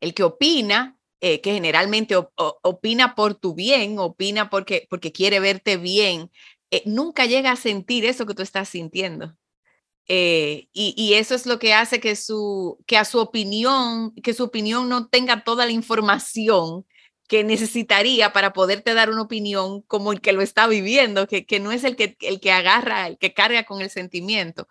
el 0.00 0.14
que 0.14 0.22
opina, 0.22 0.96
que 1.20 1.40
generalmente 1.42 2.16
opina 2.36 3.14
por 3.14 3.34
tu 3.34 3.54
bien, 3.54 3.98
opina 3.98 4.48
porque, 4.48 4.86
porque 4.88 5.12
quiere 5.12 5.40
verte 5.40 5.76
bien, 5.76 6.30
eh, 6.70 6.82
nunca 6.86 7.26
llega 7.26 7.52
a 7.52 7.56
sentir 7.56 8.04
eso 8.04 8.26
que 8.26 8.34
tú 8.34 8.42
estás 8.42 8.68
sintiendo. 8.68 9.36
Eh, 10.08 10.68
y, 10.72 11.14
eso 11.14 11.34
es 11.34 11.46
lo 11.46 11.58
que 11.58 11.74
hace 11.74 11.98
que, 11.98 12.14
su, 12.14 12.78
que 12.86 12.96
a 12.96 13.04
su 13.04 13.18
opinión, 13.18 14.14
que 14.14 14.34
su 14.34 14.44
opinión 14.44 14.88
no 14.88 15.08
tenga 15.08 15.42
toda 15.42 15.66
la 15.66 15.72
información 15.72 16.86
que 17.28 17.42
necesitaría 17.42 18.32
para 18.32 18.52
poderte 18.52 18.94
dar 18.94 19.10
una 19.10 19.22
opinión 19.22 19.82
como 19.82 20.12
el 20.12 20.20
que 20.20 20.32
lo 20.32 20.42
está 20.42 20.68
viviendo, 20.68 21.26
que, 21.26 21.44
que 21.44 21.58
no 21.58 21.72
es 21.72 21.82
el 21.82 21.96
que, 21.96 22.16
el 22.20 22.38
que 22.40 22.52
agarra, 22.52 23.08
el 23.08 23.18
que 23.18 23.34
carga 23.34 23.64
con 23.64 23.80
el 23.82 23.90
sentimiento. 23.90 24.68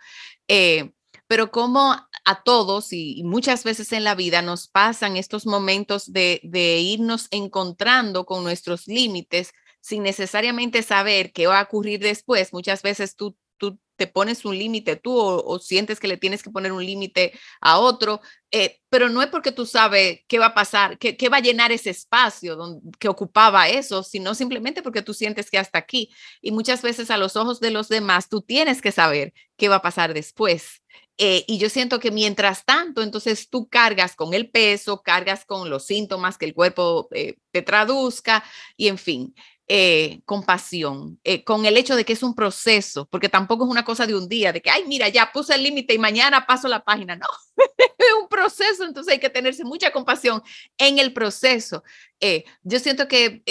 Eh, 0.47 0.91
pero 1.27 1.51
como 1.51 1.95
a 2.25 2.43
todos 2.43 2.93
y, 2.93 3.21
muchas 3.25 3.63
veces 3.63 3.91
en 3.91 4.03
la 4.03 4.15
vida 4.15 4.41
nos 4.41 4.67
pasan 4.67 5.17
estos 5.17 5.45
momentos 5.45 6.13
de, 6.13 6.39
de 6.43 6.79
irnos 6.79 7.27
encontrando 7.31 8.25
con 8.25 8.43
nuestros 8.43 8.87
límites, 8.87 9.51
sin 9.85 10.01
necesariamente 10.01 10.81
saber 10.81 11.31
qué 11.31 11.45
va 11.45 11.59
a 11.59 11.63
ocurrir 11.63 11.99
después. 11.99 12.51
Muchas 12.53 12.81
veces 12.81 13.15
tú, 13.15 13.37
tú 13.57 13.79
te 13.97 14.07
pones 14.07 14.43
un 14.43 14.57
límite 14.57 14.95
tú 14.95 15.15
o, 15.15 15.59
sientes 15.59 15.99
que 15.99 16.07
le 16.07 16.17
tienes 16.17 16.41
que 16.41 16.49
poner 16.49 16.71
un 16.71 16.83
límite 16.83 17.33
a 17.61 17.77
otro, 17.77 18.19
eh, 18.49 18.79
pero 18.89 19.09
no 19.09 19.21
es 19.21 19.29
porque 19.29 19.51
tú 19.51 19.67
sabes 19.67 20.21
qué 20.27 20.39
va 20.39 20.47
a 20.47 20.53
pasar, 20.55 20.97
qué, 20.97 21.15
qué 21.15 21.29
va 21.29 21.37
a 21.37 21.41
llenar 21.41 21.71
ese 21.71 21.91
espacio 21.91 22.55
donde, 22.55 22.81
que 22.97 23.07
ocupaba 23.07 23.69
eso, 23.69 24.01
sino 24.01 24.33
simplemente 24.33 24.81
porque 24.81 25.03
tú 25.03 25.13
sientes 25.13 25.51
que 25.51 25.59
hasta 25.59 25.77
aquí. 25.77 26.09
Y 26.41 26.51
muchas 26.51 26.81
veces 26.81 27.11
a 27.11 27.17
los 27.17 27.35
ojos 27.35 27.59
de 27.59 27.69
los 27.69 27.87
demás 27.87 28.27
tú 28.27 28.41
tienes 28.41 28.81
que 28.81 28.91
saber 28.91 29.33
qué 29.55 29.69
va 29.69 29.75
a 29.75 29.81
pasar 29.83 30.15
después. 30.15 30.81
Eh, 31.17 31.45
y 31.47 31.59
yo 31.59 31.69
siento 31.69 31.99
que 31.99 32.11
mientras 32.11 32.65
tanto, 32.65 33.01
entonces 33.01 33.49
tú 33.49 33.69
cargas 33.69 34.15
con 34.15 34.33
el 34.33 34.49
peso, 34.49 35.01
cargas 35.01 35.45
con 35.45 35.69
los 35.69 35.85
síntomas 35.85 36.37
que 36.37 36.45
el 36.45 36.53
cuerpo 36.53 37.07
eh, 37.11 37.35
te 37.51 37.61
traduzca 37.61 38.43
y 38.75 38.87
en 38.89 38.97
fin. 38.97 39.33
Eh, 39.67 40.21
compasión, 40.25 41.19
eh, 41.23 41.43
con 41.43 41.65
el 41.65 41.75
hecho 41.75 41.95
de 41.95 42.05
que 42.05 42.13
es 42.13 42.21
un 42.21 42.35
proceso, 42.35 43.07
porque 43.09 43.29
tampoco 43.29 43.65
es 43.65 43.71
una 43.71 43.83
cosa 43.83 44.05
de 44.05 44.15
un 44.15 44.29
día, 44.29 44.53
de 44.53 44.61
que, 44.61 44.69
ay, 44.69 44.83
mira, 44.85 45.09
ya 45.09 45.31
puse 45.33 45.55
el 45.55 45.63
límite 45.63 45.95
y 45.95 45.97
mañana 45.97 46.45
paso 46.45 46.67
la 46.67 46.83
página. 46.83 47.15
No, 47.15 47.25
es 47.97 48.13
un 48.21 48.27
proceso, 48.27 48.83
entonces 48.83 49.13
hay 49.13 49.19
que 49.19 49.31
tenerse 49.31 49.63
mucha 49.63 49.91
compasión 49.91 50.43
en 50.77 50.99
el 50.99 51.13
proceso. 51.13 51.83
Eh, 52.19 52.45
yo 52.61 52.77
siento 52.77 53.07
que 53.07 53.41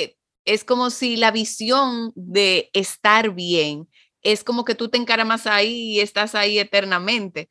es 0.44 0.62
como 0.62 0.90
si 0.90 1.16
la 1.16 1.32
visión 1.32 2.12
de 2.14 2.70
estar 2.74 3.34
bien 3.34 3.88
es 4.22 4.44
como 4.44 4.64
que 4.64 4.76
tú 4.76 4.88
te 4.88 4.98
encaramas 4.98 5.48
ahí 5.48 5.96
y 5.96 6.00
estás 6.00 6.36
ahí 6.36 6.60
eternamente. 6.60 7.50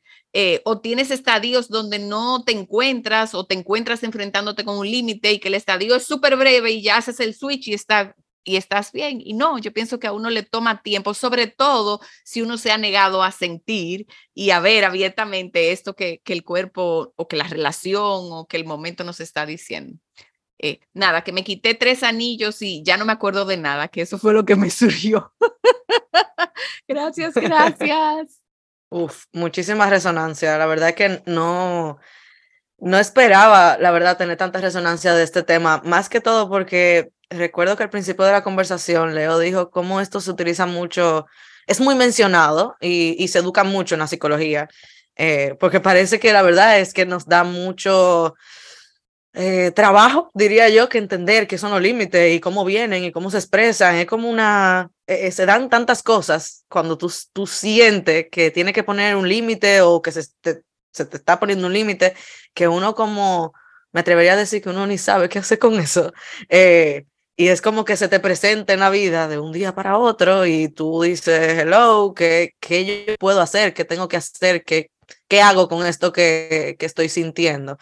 o 0.64 0.80
tienes 0.80 1.10
estadios 1.10 1.68
donde 1.68 1.98
no 1.98 2.44
te 2.44 2.52
encuentras 2.52 3.34
o 3.34 3.44
te 3.44 3.54
encuentras 3.54 4.02
enfrentándote 4.02 4.64
con 4.64 4.78
un 4.78 4.90
límite 4.90 5.32
y 5.32 5.38
que 5.38 5.48
el 5.48 5.54
estadio 5.54 5.94
es 5.94 6.06
súper 6.06 6.36
breve 6.36 6.72
y 6.72 6.82
ya 6.82 6.96
haces 6.96 7.20
el 7.20 7.34
switch 7.34 7.68
y 7.68 7.74
está 7.74 8.16
y 8.44 8.56
estás 8.56 8.92
bien. 8.92 9.20
Y 9.20 9.34
no, 9.34 9.58
yo 9.58 9.72
pienso 9.72 9.98
que 9.98 10.06
a 10.06 10.12
uno 10.12 10.30
le 10.30 10.42
toma 10.42 10.82
tiempo, 10.82 11.14
sobre 11.14 11.46
todo 11.46 12.00
si 12.24 12.42
uno 12.42 12.58
se 12.58 12.70
ha 12.70 12.78
negado 12.78 13.22
a 13.22 13.32
sentir 13.32 14.06
y 14.34 14.50
a 14.50 14.60
ver 14.60 14.84
abiertamente 14.84 15.72
esto 15.72 15.94
que, 15.96 16.20
que 16.24 16.32
el 16.32 16.44
cuerpo 16.44 17.12
o 17.16 17.28
que 17.28 17.36
la 17.36 17.48
relación 17.48 18.28
o 18.30 18.46
que 18.46 18.56
el 18.56 18.64
momento 18.64 19.04
nos 19.04 19.20
está 19.20 19.46
diciendo. 19.46 19.98
Eh, 20.58 20.80
nada, 20.92 21.22
que 21.22 21.32
me 21.32 21.44
quité 21.44 21.74
tres 21.74 22.02
anillos 22.02 22.62
y 22.62 22.82
ya 22.82 22.96
no 22.96 23.04
me 23.04 23.12
acuerdo 23.12 23.44
de 23.44 23.56
nada, 23.56 23.88
que 23.88 24.02
eso 24.02 24.18
fue 24.18 24.32
lo 24.32 24.44
que 24.44 24.56
me 24.56 24.70
surgió. 24.70 25.34
gracias, 26.88 27.34
gracias. 27.34 28.40
Uf, 28.90 29.24
muchísima 29.32 29.90
resonancia. 29.90 30.56
La 30.56 30.66
verdad 30.66 30.94
que 30.94 31.22
no, 31.26 31.98
no 32.78 32.98
esperaba, 32.98 33.76
la 33.78 33.90
verdad, 33.90 34.16
tener 34.16 34.36
tanta 34.36 34.60
resonancia 34.60 35.14
de 35.14 35.24
este 35.24 35.42
tema, 35.42 35.82
más 35.84 36.08
que 36.08 36.20
todo 36.20 36.48
porque 36.48 37.10
recuerdo 37.34 37.76
que 37.76 37.82
al 37.82 37.90
principio 37.90 38.24
de 38.24 38.32
la 38.32 38.42
conversación 38.44 39.14
Leo 39.14 39.38
dijo 39.38 39.70
cómo 39.70 40.00
esto 40.00 40.20
se 40.20 40.30
utiliza 40.30 40.66
mucho, 40.66 41.26
es 41.66 41.80
muy 41.80 41.94
mencionado 41.94 42.76
y, 42.80 43.28
se 43.28 43.38
educa 43.38 43.64
mucho 43.64 43.94
en 43.94 44.00
la 44.00 44.06
psicología, 44.06 44.68
eh, 45.16 45.56
porque 45.60 45.80
parece 45.80 46.18
que 46.18 46.32
la 46.32 46.42
verdad 46.42 46.80
es 46.80 46.92
que 46.92 47.06
nos 47.06 47.26
da 47.26 47.44
mucho 47.44 48.34
eh, 49.36 49.72
trabajo, 49.72 50.30
diría 50.34 50.68
yo, 50.68 50.88
que 50.88 50.98
entender 50.98 51.48
qué 51.48 51.58
son 51.58 51.72
los 51.72 51.82
límites 51.82 52.34
y 52.34 52.40
cómo 52.40 52.64
vienen 52.64 53.04
y 53.04 53.12
cómo 53.12 53.30
se 53.30 53.38
expresan. 53.38 53.96
Es 53.96 54.06
como 54.06 54.30
una, 54.30 54.90
eh, 55.08 55.30
se 55.32 55.44
dan 55.44 55.68
tantas 55.68 56.02
cosas 56.04 56.64
cuando 56.68 56.96
tú, 56.96 57.12
tú 57.32 57.46
sientes 57.46 58.26
que 58.30 58.52
tiene 58.52 58.72
que 58.72 58.84
poner 58.84 59.16
un 59.16 59.28
límite 59.28 59.80
o 59.80 60.00
que 60.00 60.12
se 60.12 60.24
te, 60.40 60.62
se 60.92 61.04
te 61.04 61.16
está 61.16 61.40
poniendo 61.40 61.66
un 61.66 61.72
límite, 61.72 62.14
que 62.54 62.68
uno 62.68 62.94
como 62.94 63.52
me 63.92 64.00
atrevería 64.00 64.34
a 64.34 64.36
decir 64.36 64.62
que 64.62 64.70
uno 64.70 64.86
ni 64.86 64.98
sabe 64.98 65.28
qué 65.28 65.40
hacer 65.40 65.58
con 65.58 65.80
eso. 65.80 66.12
Y 67.36 67.48
es 67.48 67.60
como 67.60 67.84
que 67.84 67.96
se 67.96 68.08
te 68.08 68.20
presenta 68.20 68.72
en 68.72 68.80
la 68.80 68.90
vida 68.90 69.28
de 69.28 69.38
un 69.38 69.52
día 69.52 69.74
para 69.74 69.98
otro 69.98 70.46
y 70.46 70.68
tú 70.68 71.02
dices, 71.02 71.58
hello, 71.58 72.14
¿qué, 72.14 72.52
qué 72.60 73.06
yo 73.06 73.14
puedo 73.18 73.40
hacer? 73.40 73.74
¿Qué 73.74 73.84
tengo 73.84 74.06
que 74.08 74.16
hacer? 74.16 74.62
¿Qué, 74.64 74.90
qué 75.28 75.42
hago 75.42 75.68
con 75.68 75.84
esto 75.86 76.12
que, 76.12 76.76
que 76.78 76.86
estoy 76.86 77.08
sintiendo? 77.08 77.78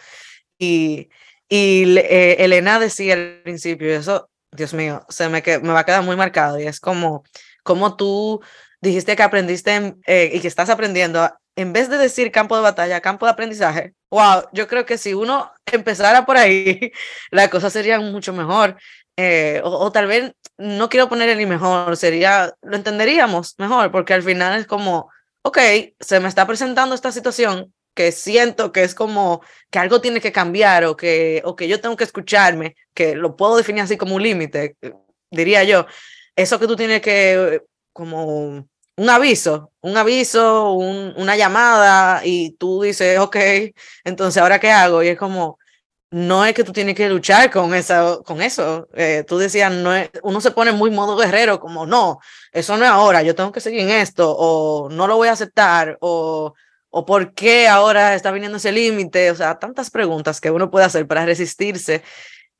Y, 0.59 1.11
y 1.49 1.99
eh, 1.99 2.37
Elena 2.45 2.79
decía 2.79 3.15
al 3.15 3.43
principio, 3.43 3.95
eso 3.95 4.31
Dios 4.53 4.75
mío, 4.75 5.05
se 5.09 5.29
me, 5.29 5.43
que, 5.43 5.59
me 5.59 5.73
va 5.73 5.81
a 5.81 5.85
quedar 5.85 6.03
muy 6.03 6.17
marcado 6.17 6.61
y 6.61 6.67
es 6.67 6.79
como, 6.79 7.25
como 7.63 7.97
tú 7.97 8.43
dijiste 8.81 9.17
que 9.17 9.23
aprendiste 9.23 9.97
eh, 10.07 10.31
y 10.35 10.41
que 10.41 10.49
estás 10.49 10.69
aprendiendo, 10.69 11.31
en 11.57 11.73
vez 11.73 11.89
de 11.89 11.97
decir 11.97 12.31
campo 12.31 12.57
de 12.57 12.63
batalla, 12.63 13.01
campo 13.01 13.27
de 13.27 13.33
aprendizaje, 13.33 13.95
wow, 14.11 14.45
yo 14.53 14.69
creo 14.69 14.85
que 14.85 14.99
si 14.99 15.15
uno 15.15 15.51
empezara 15.67 16.27
por 16.27 16.37
ahí, 16.37 16.93
la 17.31 17.49
cosa 17.49 17.71
sería 17.71 17.99
mucho 17.99 18.33
mejor. 18.35 18.77
Eh, 19.17 19.61
o, 19.65 19.93
tal 19.93 20.07
vez 20.07 20.33
no 20.57 20.89
quiero 20.89 21.09
poner 21.09 21.29
el 21.29 21.39
ni 21.39 21.47
mejor, 21.47 21.97
sería, 21.97 22.55
lo 22.63 22.77
entenderíamos 22.77 23.55
mejor, 23.59 23.91
porque 23.93 24.15
al 24.15 24.23
final 24.23 24.59
es 24.59 24.67
como, 24.67 25.11
ok, 25.43 25.59
se 26.01 26.21
me 26.21 26.29
está 26.29 26.47
presentando 26.47 26.95
esta 26.95 27.13
situación 27.13 27.73
que 27.95 28.11
siento 28.13 28.73
que 28.73 28.85
es 28.85 28.95
como 28.95 29.43
que 29.71 29.79
algo 29.79 30.01
tiene 30.01 30.21
que 30.21 30.33
cambiar 30.33 30.85
o 30.85 30.97
que, 30.97 31.43
o 31.45 31.57
que 31.57 31.69
yo 31.69 31.81
tengo 31.81 31.97
que 31.97 32.05
escucharme, 32.05 32.75
que 32.95 33.15
lo 33.15 33.37
puedo 33.37 33.57
definir 33.57 33.83
así 33.83 33.99
como 33.99 34.17
un 34.17 34.23
límite, 34.23 34.77
diría 35.31 35.65
yo. 35.65 35.87
Eso 36.35 36.59
que 36.59 36.67
tú 36.67 36.77
tienes 36.77 37.03
que, 37.03 37.63
como 37.93 38.67
un 38.97 39.11
aviso, 39.11 39.73
un 39.81 39.97
aviso, 39.97 40.73
una 40.73 41.37
llamada 41.37 42.23
y 42.25 42.53
tú 42.53 42.83
dices, 42.83 43.19
ok, 43.19 43.37
entonces 44.05 44.43
ahora 44.43 44.61
qué 44.61 44.71
hago? 44.71 45.03
Y 45.03 45.09
es 45.09 45.19
como, 45.19 45.59
no 46.13 46.45
es 46.45 46.53
que 46.53 46.63
tú 46.63 46.73
tienes 46.73 46.95
que 46.95 47.09
luchar 47.09 47.51
con, 47.51 47.75
esa, 47.75 48.19
con 48.25 48.43
eso. 48.43 48.87
Eh, 48.95 49.25
tú 49.27 49.39
decías, 49.39 49.73
no 49.73 49.93
uno 50.23 50.41
se 50.43 50.51
pone 50.51 50.71
muy 50.71 50.91
modo 50.91 51.17
guerrero, 51.17 51.59
como, 51.59 51.87
no, 51.87 52.21
eso 52.53 52.77
no 52.77 52.85
es 52.85 52.91
ahora, 52.91 53.23
yo 53.23 53.35
tengo 53.35 53.51
que 53.51 53.61
seguir 53.61 53.81
en 53.81 53.91
esto, 53.91 54.31
o 54.31 54.91
no 54.91 55.07
lo 55.07 55.17
voy 55.17 55.29
a 55.29 55.33
aceptar, 55.33 55.97
o, 56.01 56.53
o 56.91 57.07
por 57.07 57.33
qué 57.33 57.67
ahora 57.67 58.15
está 58.15 58.31
viniendo 58.31 58.59
ese 58.59 58.73
límite, 58.73 59.31
o 59.31 59.35
sea, 59.35 59.59
tantas 59.59 59.91
preguntas 59.91 60.39
que 60.39 60.51
uno 60.51 60.71
puede 60.71 60.85
hacer 60.85 61.07
para 61.07 61.25
resistirse, 61.25 62.03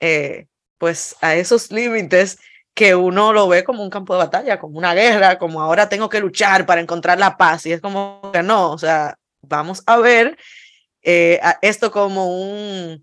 eh, 0.01 0.47
pues, 0.79 1.15
a 1.21 1.35
esos 1.35 1.71
límites 1.71 2.39
que 2.75 2.95
uno 2.95 3.35
lo 3.35 3.49
ve 3.49 3.65
como 3.65 3.83
un 3.83 3.91
campo 3.91 4.15
de 4.15 4.21
batalla, 4.21 4.59
como 4.59 4.79
una 4.79 4.95
guerra, 4.95 5.39
como 5.39 5.61
ahora 5.61 5.91
tengo 5.91 6.09
que 6.09 6.21
luchar 6.21 6.65
para 6.65 6.81
encontrar 6.81 7.19
la 7.19 7.37
paz, 7.37 7.67
y 7.67 7.73
es 7.73 7.83
como 7.83 8.31
que 8.33 8.43
no, 8.43 8.71
o 8.73 8.79
sea, 8.79 9.19
vamos 9.43 9.83
a 9.87 9.99
ver 9.99 10.39
eh, 11.03 11.39
esto 11.61 11.91
como 11.91 12.29
un 12.29 13.03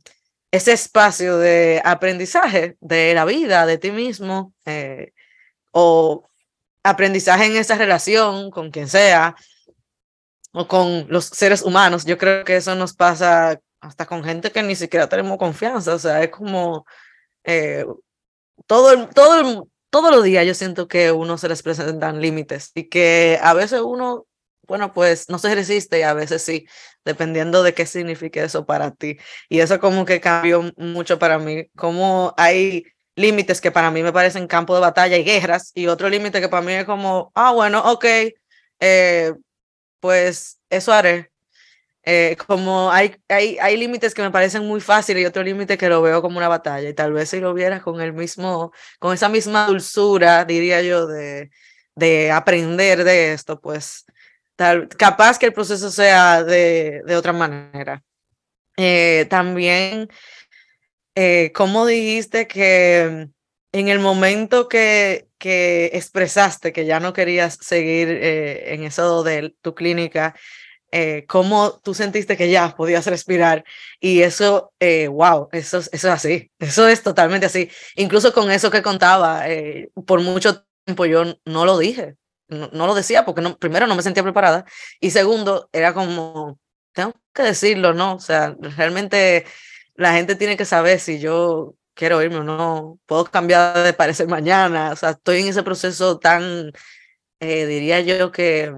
ese 0.51 0.73
espacio 0.73 1.37
de 1.37 1.81
aprendizaje 1.83 2.77
de 2.79 3.13
la 3.13 3.25
vida, 3.25 3.65
de 3.65 3.77
ti 3.77 3.91
mismo, 3.91 4.53
eh, 4.65 5.13
o 5.71 6.29
aprendizaje 6.83 7.45
en 7.45 7.55
esa 7.55 7.75
relación 7.75 8.49
con 8.51 8.71
quien 8.71 8.87
sea, 8.87 9.35
o 10.51 10.67
con 10.67 11.05
los 11.09 11.25
seres 11.25 11.61
humanos. 11.61 12.05
Yo 12.05 12.17
creo 12.17 12.43
que 12.43 12.55
eso 12.57 12.75
nos 12.75 12.93
pasa 12.93 13.59
hasta 13.81 14.05
con 14.05 14.23
gente 14.23 14.51
que 14.51 14.63
ni 14.63 14.75
siquiera 14.75 15.07
tenemos 15.07 15.37
confianza, 15.37 15.95
o 15.95 15.99
sea, 15.99 16.23
es 16.23 16.29
como 16.29 16.85
eh, 17.43 17.85
todo, 18.65 19.07
todo, 19.09 19.67
todos 19.89 20.11
los 20.11 20.23
días 20.23 20.45
yo 20.45 20.53
siento 20.53 20.87
que 20.87 21.11
uno 21.11 21.37
se 21.37 21.49
les 21.49 21.63
presentan 21.63 22.21
límites 22.21 22.71
y 22.75 22.89
que 22.89 23.39
a 23.41 23.53
veces 23.53 23.81
uno 23.81 24.25
bueno, 24.69 24.93
pues 24.93 25.29
no 25.29 25.39
se 25.39 25.53
resiste 25.55 25.99
y 25.99 26.03
a 26.03 26.13
veces 26.13 26.43
sí, 26.43 26.67
dependiendo 27.03 27.63
de 27.63 27.73
qué 27.73 27.85
signifique 27.85 28.41
eso 28.43 28.65
para 28.65 28.91
ti. 28.91 29.17
Y 29.49 29.59
eso 29.59 29.79
como 29.79 30.05
que 30.05 30.21
cambió 30.21 30.71
mucho 30.77 31.19
para 31.19 31.39
mí, 31.39 31.67
como 31.75 32.33
hay 32.37 32.85
límites 33.15 33.59
que 33.61 33.71
para 33.71 33.91
mí 33.91 34.03
me 34.03 34.13
parecen 34.13 34.47
campo 34.47 34.75
de 34.75 34.81
batalla 34.81 35.17
y 35.17 35.23
guerras 35.23 35.71
y 35.75 35.87
otro 35.87 36.07
límite 36.09 36.39
que 36.39 36.49
para 36.49 36.61
mí 36.65 36.73
es 36.73 36.85
como, 36.85 37.31
ah, 37.35 37.51
bueno, 37.51 37.81
ok, 37.91 38.05
eh, 38.79 39.33
pues 39.99 40.59
eso 40.69 40.93
haré. 40.93 41.31
Eh, 42.03 42.37
como 42.47 42.91
hay, 42.91 43.15
hay, 43.27 43.57
hay 43.59 43.77
límites 43.77 44.13
que 44.13 44.21
me 44.21 44.31
parecen 44.31 44.65
muy 44.65 44.81
fáciles 44.81 45.21
y 45.23 45.25
otro 45.25 45.43
límite 45.43 45.77
que 45.77 45.89
lo 45.89 46.01
veo 46.01 46.21
como 46.21 46.37
una 46.37 46.47
batalla 46.47 46.89
y 46.89 46.93
tal 46.93 47.13
vez 47.13 47.29
si 47.29 47.39
lo 47.39 47.53
viera 47.53 47.81
con 47.81 48.01
el 48.01 48.13
mismo, 48.13 48.71
con 48.99 49.13
esa 49.13 49.29
misma 49.29 49.67
dulzura, 49.67 50.45
diría 50.45 50.81
yo, 50.81 51.07
de, 51.07 51.51
de 51.95 52.31
aprender 52.31 53.03
de 53.03 53.33
esto, 53.33 53.59
pues 53.59 54.05
capaz 54.97 55.39
que 55.39 55.45
el 55.45 55.53
proceso 55.53 55.89
sea 55.91 56.43
de, 56.43 57.01
de 57.05 57.15
otra 57.15 57.33
manera. 57.33 58.03
Eh, 58.81 59.25
también, 59.29 60.09
eh, 61.13 61.51
como 61.53 61.85
dijiste 61.85 62.47
que 62.47 63.27
en 63.73 63.87
el 63.89 63.99
momento 63.99 64.69
que, 64.69 65.27
que 65.37 65.91
expresaste 65.93 66.71
que 66.71 66.85
ya 66.85 67.01
no 67.01 67.11
querías 67.11 67.57
seguir 67.59 68.07
eh, 68.09 68.73
en 68.73 68.83
eso 68.83 69.21
de 69.23 69.53
tu 69.61 69.75
clínica, 69.75 70.33
cómo 71.27 71.79
tú 71.83 71.93
sentiste 71.93 72.35
que 72.35 72.49
ya 72.49 72.75
podías 72.75 73.05
respirar 73.05 73.63
y 73.99 74.21
eso, 74.21 74.73
wow, 75.11 75.49
eso, 75.51 75.77
eso 75.77 75.89
es 75.91 76.05
así, 76.05 76.51
eso 76.57 76.87
es 76.87 77.03
totalmente 77.03 77.45
así. 77.45 77.69
Incluso 77.95 78.33
con 78.33 78.49
eso 78.49 78.71
que 78.71 78.81
contaba, 78.81 79.43
por 80.07 80.21
mucho 80.21 80.65
tiempo 80.85 81.05
yo 81.05 81.25
no 81.45 81.65
lo 81.65 81.77
dije, 81.77 82.15
no, 82.49 82.87
lo 82.87 82.95
decía 82.95 83.25
porque 83.25 83.41
no, 83.41 83.57
primero 83.57 83.87
no 83.87 83.95
me 83.95 84.03
sentía 84.03 84.23
preparada 84.23 84.65
y 84.99 85.11
segundo 85.11 85.69
era 85.71 85.93
como, 85.93 86.59
tengo 86.93 87.13
que 87.33 87.43
decirlo, 87.43 87.93
¿no? 87.93 88.15
O 88.15 88.19
sea, 88.19 88.55
realmente 88.59 89.45
la 89.95 90.13
gente 90.13 90.35
tiene 90.35 90.57
que 90.57 90.65
saber 90.65 90.99
si 90.99 91.19
yo 91.19 91.75
quiero 91.93 92.21
irme 92.23 92.37
o 92.37 92.43
no, 92.43 92.99
puedo 93.05 93.25
cambiar 93.25 93.77
de 93.83 93.93
parecer 93.93 94.27
mañana, 94.27 94.91
o 94.91 94.95
sea, 94.95 95.11
estoy 95.11 95.41
en 95.41 95.49
ese 95.49 95.63
proceso 95.63 96.19
tan, 96.19 96.71
eh, 97.39 97.65
diría 97.65 98.01
yo 98.01 98.31
que 98.31 98.73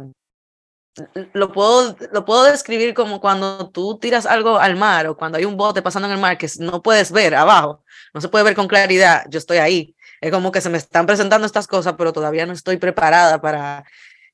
lo 1.34 1.52
puedo, 1.54 1.96
lo 2.12 2.26
puedo 2.26 2.44
describir 2.44 2.94
como 2.94 3.22
cuando 3.22 3.70
tú 3.70 3.98
tiras 3.98 4.26
algo 4.26 4.58
al 4.60 4.76
mar 4.76 5.08
o 5.08 5.16
cuando 5.16 5.38
hay 5.38 5.46
un 5.46 5.56
bote 5.56 5.82
pasando 5.82 6.08
en 6.08 6.16
el 6.16 6.20
mar 6.20 6.38
que 6.38 6.50
no 6.60 6.82
puedes 6.82 7.12
ver 7.12 7.36
abajo, 7.36 7.84
no 8.14 8.22
se 8.22 8.30
puede 8.30 8.44
ver 8.44 8.56
con 8.56 8.68
claridad, 8.68 9.26
yo 9.30 9.38
estoy 9.40 9.60
ahí 9.60 9.96
es 10.22 10.32
como 10.32 10.52
que 10.52 10.62
se 10.62 10.70
me 10.70 10.78
están 10.78 11.08
presentando 11.08 11.48
estas 11.48 11.68
cosas, 11.68 11.96
pero 11.98 12.14
todavía 12.14 12.46
no 12.46 12.54
estoy 12.54 12.78
preparada 12.78 13.42
para 13.42 13.84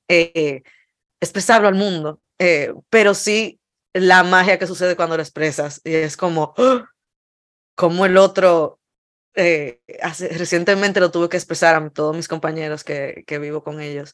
eh, 0.09 0.61
expresarlo 1.21 1.69
al 1.69 1.75
mundo. 1.75 2.19
Eh, 2.39 2.73
pero 2.89 3.13
sí 3.13 3.59
la 3.93 4.23
magia 4.23 4.59
que 4.59 4.67
sucede 4.67 4.97
cuando 4.97 5.15
lo 5.15 5.23
expresas. 5.23 5.81
Y 5.85 5.95
es 5.95 6.17
como, 6.17 6.53
¡ah! 6.57 6.89
como 7.75 8.05
el 8.05 8.17
otro, 8.17 8.79
eh, 9.33 9.79
hace, 10.01 10.27
recientemente 10.29 10.99
lo 10.99 11.09
tuve 11.09 11.29
que 11.29 11.37
expresar 11.37 11.75
a 11.75 11.89
todos 11.89 12.15
mis 12.15 12.27
compañeros 12.27 12.83
que, 12.83 13.23
que 13.25 13.39
vivo 13.39 13.63
con 13.63 13.79
ellos. 13.79 14.13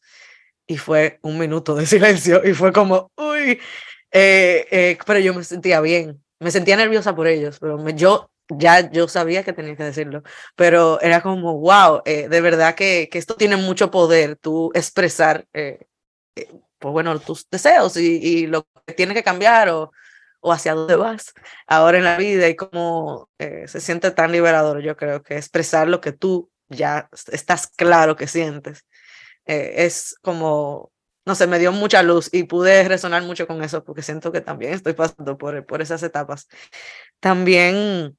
Y 0.68 0.78
fue 0.78 1.20
un 1.24 1.40
minuto 1.40 1.74
de 1.76 1.86
silencio 1.88 2.48
y 2.48 2.54
fue 2.54 2.72
como, 2.72 3.12
uy, 3.18 3.60
pero 4.12 5.20
yo 5.20 5.34
me 5.34 5.44
sentía 5.44 5.82
bien. 5.82 6.24
Me 6.40 6.52
sentía 6.52 6.78
nerviosa 6.78 7.16
por 7.16 7.26
ellos, 7.26 7.58
pero 7.60 7.80
me, 7.80 7.96
yo 7.96 8.30
ya 8.58 8.92
yo 8.92 9.08
sabía 9.08 9.44
que 9.44 9.54
tenía 9.54 9.76
que 9.76 9.84
decirlo, 9.84 10.24
pero 10.56 11.00
era 11.02 11.22
como, 11.22 11.60
wow, 11.60 12.02
eh, 12.06 12.28
de 12.30 12.42
verdad 12.42 12.76
que, 12.76 13.10
que, 13.12 13.18
esto 13.20 13.36
tiene 13.36 13.58
mucho 13.58 13.92
poder, 13.92 14.36
tú 14.38 14.72
expresar, 14.74 15.46
eh, 15.54 15.88
eh, 16.36 16.50
pues 16.80 16.92
bueno, 16.92 17.20
tus 17.20 17.50
deseos 17.50 17.98
y, 17.98 18.18
y, 18.18 18.48
lo 18.48 18.68
que 18.86 18.94
tiene 18.94 19.13
que 19.13 19.24
cambiar 19.24 19.70
o, 19.70 19.92
o 20.42 20.52
hacia 20.52 20.76
dónde 20.76 20.96
vas 20.96 21.34
ahora 21.68 21.98
en 21.98 22.04
la 22.04 22.18
vida 22.18 22.50
y 22.50 22.56
cómo 22.56 23.30
se 23.39 23.80
siente 23.80 24.12
tan 24.12 24.32
liberador, 24.32 24.82
yo 24.82 24.98
creo 24.98 25.24
que 25.24 25.38
expresar 25.38 25.88
lo 25.88 26.02
que 26.02 26.12
tú 26.12 26.52
ya 26.70 27.10
estás 27.32 27.68
claro 27.68 28.16
que 28.16 28.28
sientes. 28.28 28.86
es 29.46 30.16
como 30.22 30.94
no 31.26 31.36
sé, 31.36 31.48
me 31.48 31.60
dio 31.60 31.72
mucha 31.72 32.04
luz 32.04 32.30
y 32.34 32.44
pude 32.44 32.88
resonar 32.88 33.24
mucho 33.24 33.48
con 33.48 33.63
eso 33.63 33.84
porque 33.84 34.02
siento 34.02 34.32
que 34.32 34.42
también 34.42 34.74
estoy 34.74 34.94
pasando 34.94 35.38
por, 35.38 35.66
por 35.66 35.82
esas 35.82 36.04
etapas. 36.04 36.48
También 37.20 38.18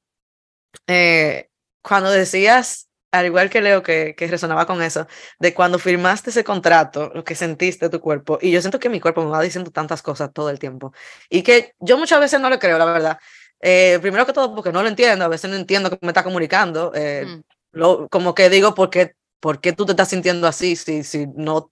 eh, 0.87 1.49
cuando 1.81 2.11
decías, 2.11 2.89
al 3.11 3.25
igual 3.25 3.49
que 3.49 3.61
Leo, 3.61 3.83
que, 3.83 4.15
que 4.15 4.27
resonaba 4.27 4.65
con 4.65 4.81
eso, 4.81 5.07
de 5.39 5.53
cuando 5.53 5.79
firmaste 5.79 6.29
ese 6.29 6.43
contrato, 6.43 7.11
lo 7.13 7.23
que 7.23 7.35
sentiste 7.35 7.89
tu 7.89 7.99
cuerpo, 7.99 8.39
y 8.41 8.51
yo 8.51 8.61
siento 8.61 8.79
que 8.79 8.89
mi 8.89 8.99
cuerpo 8.99 9.23
me 9.23 9.31
va 9.31 9.41
diciendo 9.41 9.71
tantas 9.71 10.01
cosas 10.01 10.33
todo 10.33 10.49
el 10.49 10.59
tiempo, 10.59 10.93
y 11.29 11.43
que 11.43 11.73
yo 11.79 11.97
muchas 11.97 12.19
veces 12.19 12.39
no 12.39 12.49
le 12.49 12.59
creo, 12.59 12.77
la 12.77 12.85
verdad. 12.85 13.19
Eh, 13.61 13.99
primero 14.01 14.25
que 14.25 14.33
todo, 14.33 14.53
porque 14.53 14.71
no 14.71 14.83
lo 14.83 14.89
entiendo, 14.89 15.25
a 15.25 15.29
veces 15.29 15.49
no 15.49 15.55
entiendo 15.55 15.89
que 15.89 15.97
me 16.01 16.09
está 16.09 16.23
comunicando, 16.23 16.91
eh, 16.93 17.25
mm. 17.25 17.41
lo, 17.73 18.07
como 18.09 18.35
que 18.35 18.49
digo, 18.49 18.75
¿por 18.75 18.89
qué, 18.89 19.15
¿por 19.39 19.61
qué 19.61 19.73
tú 19.73 19.85
te 19.85 19.93
estás 19.93 20.09
sintiendo 20.09 20.47
así 20.47 20.75
si, 20.75 21.03
si 21.03 21.27
no, 21.35 21.71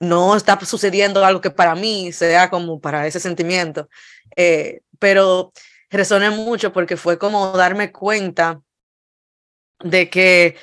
no 0.00 0.36
está 0.36 0.58
sucediendo 0.64 1.24
algo 1.24 1.40
que 1.40 1.50
para 1.50 1.74
mí 1.74 2.12
sea 2.12 2.48
como 2.50 2.80
para 2.80 3.06
ese 3.06 3.20
sentimiento? 3.20 3.88
pero 4.98 5.52
resoné 5.90 6.30
mucho 6.30 6.72
porque 6.72 6.96
fue 6.96 7.18
como 7.18 7.52
darme 7.56 7.92
cuenta 7.92 8.62
de 9.82 10.08
que 10.10 10.56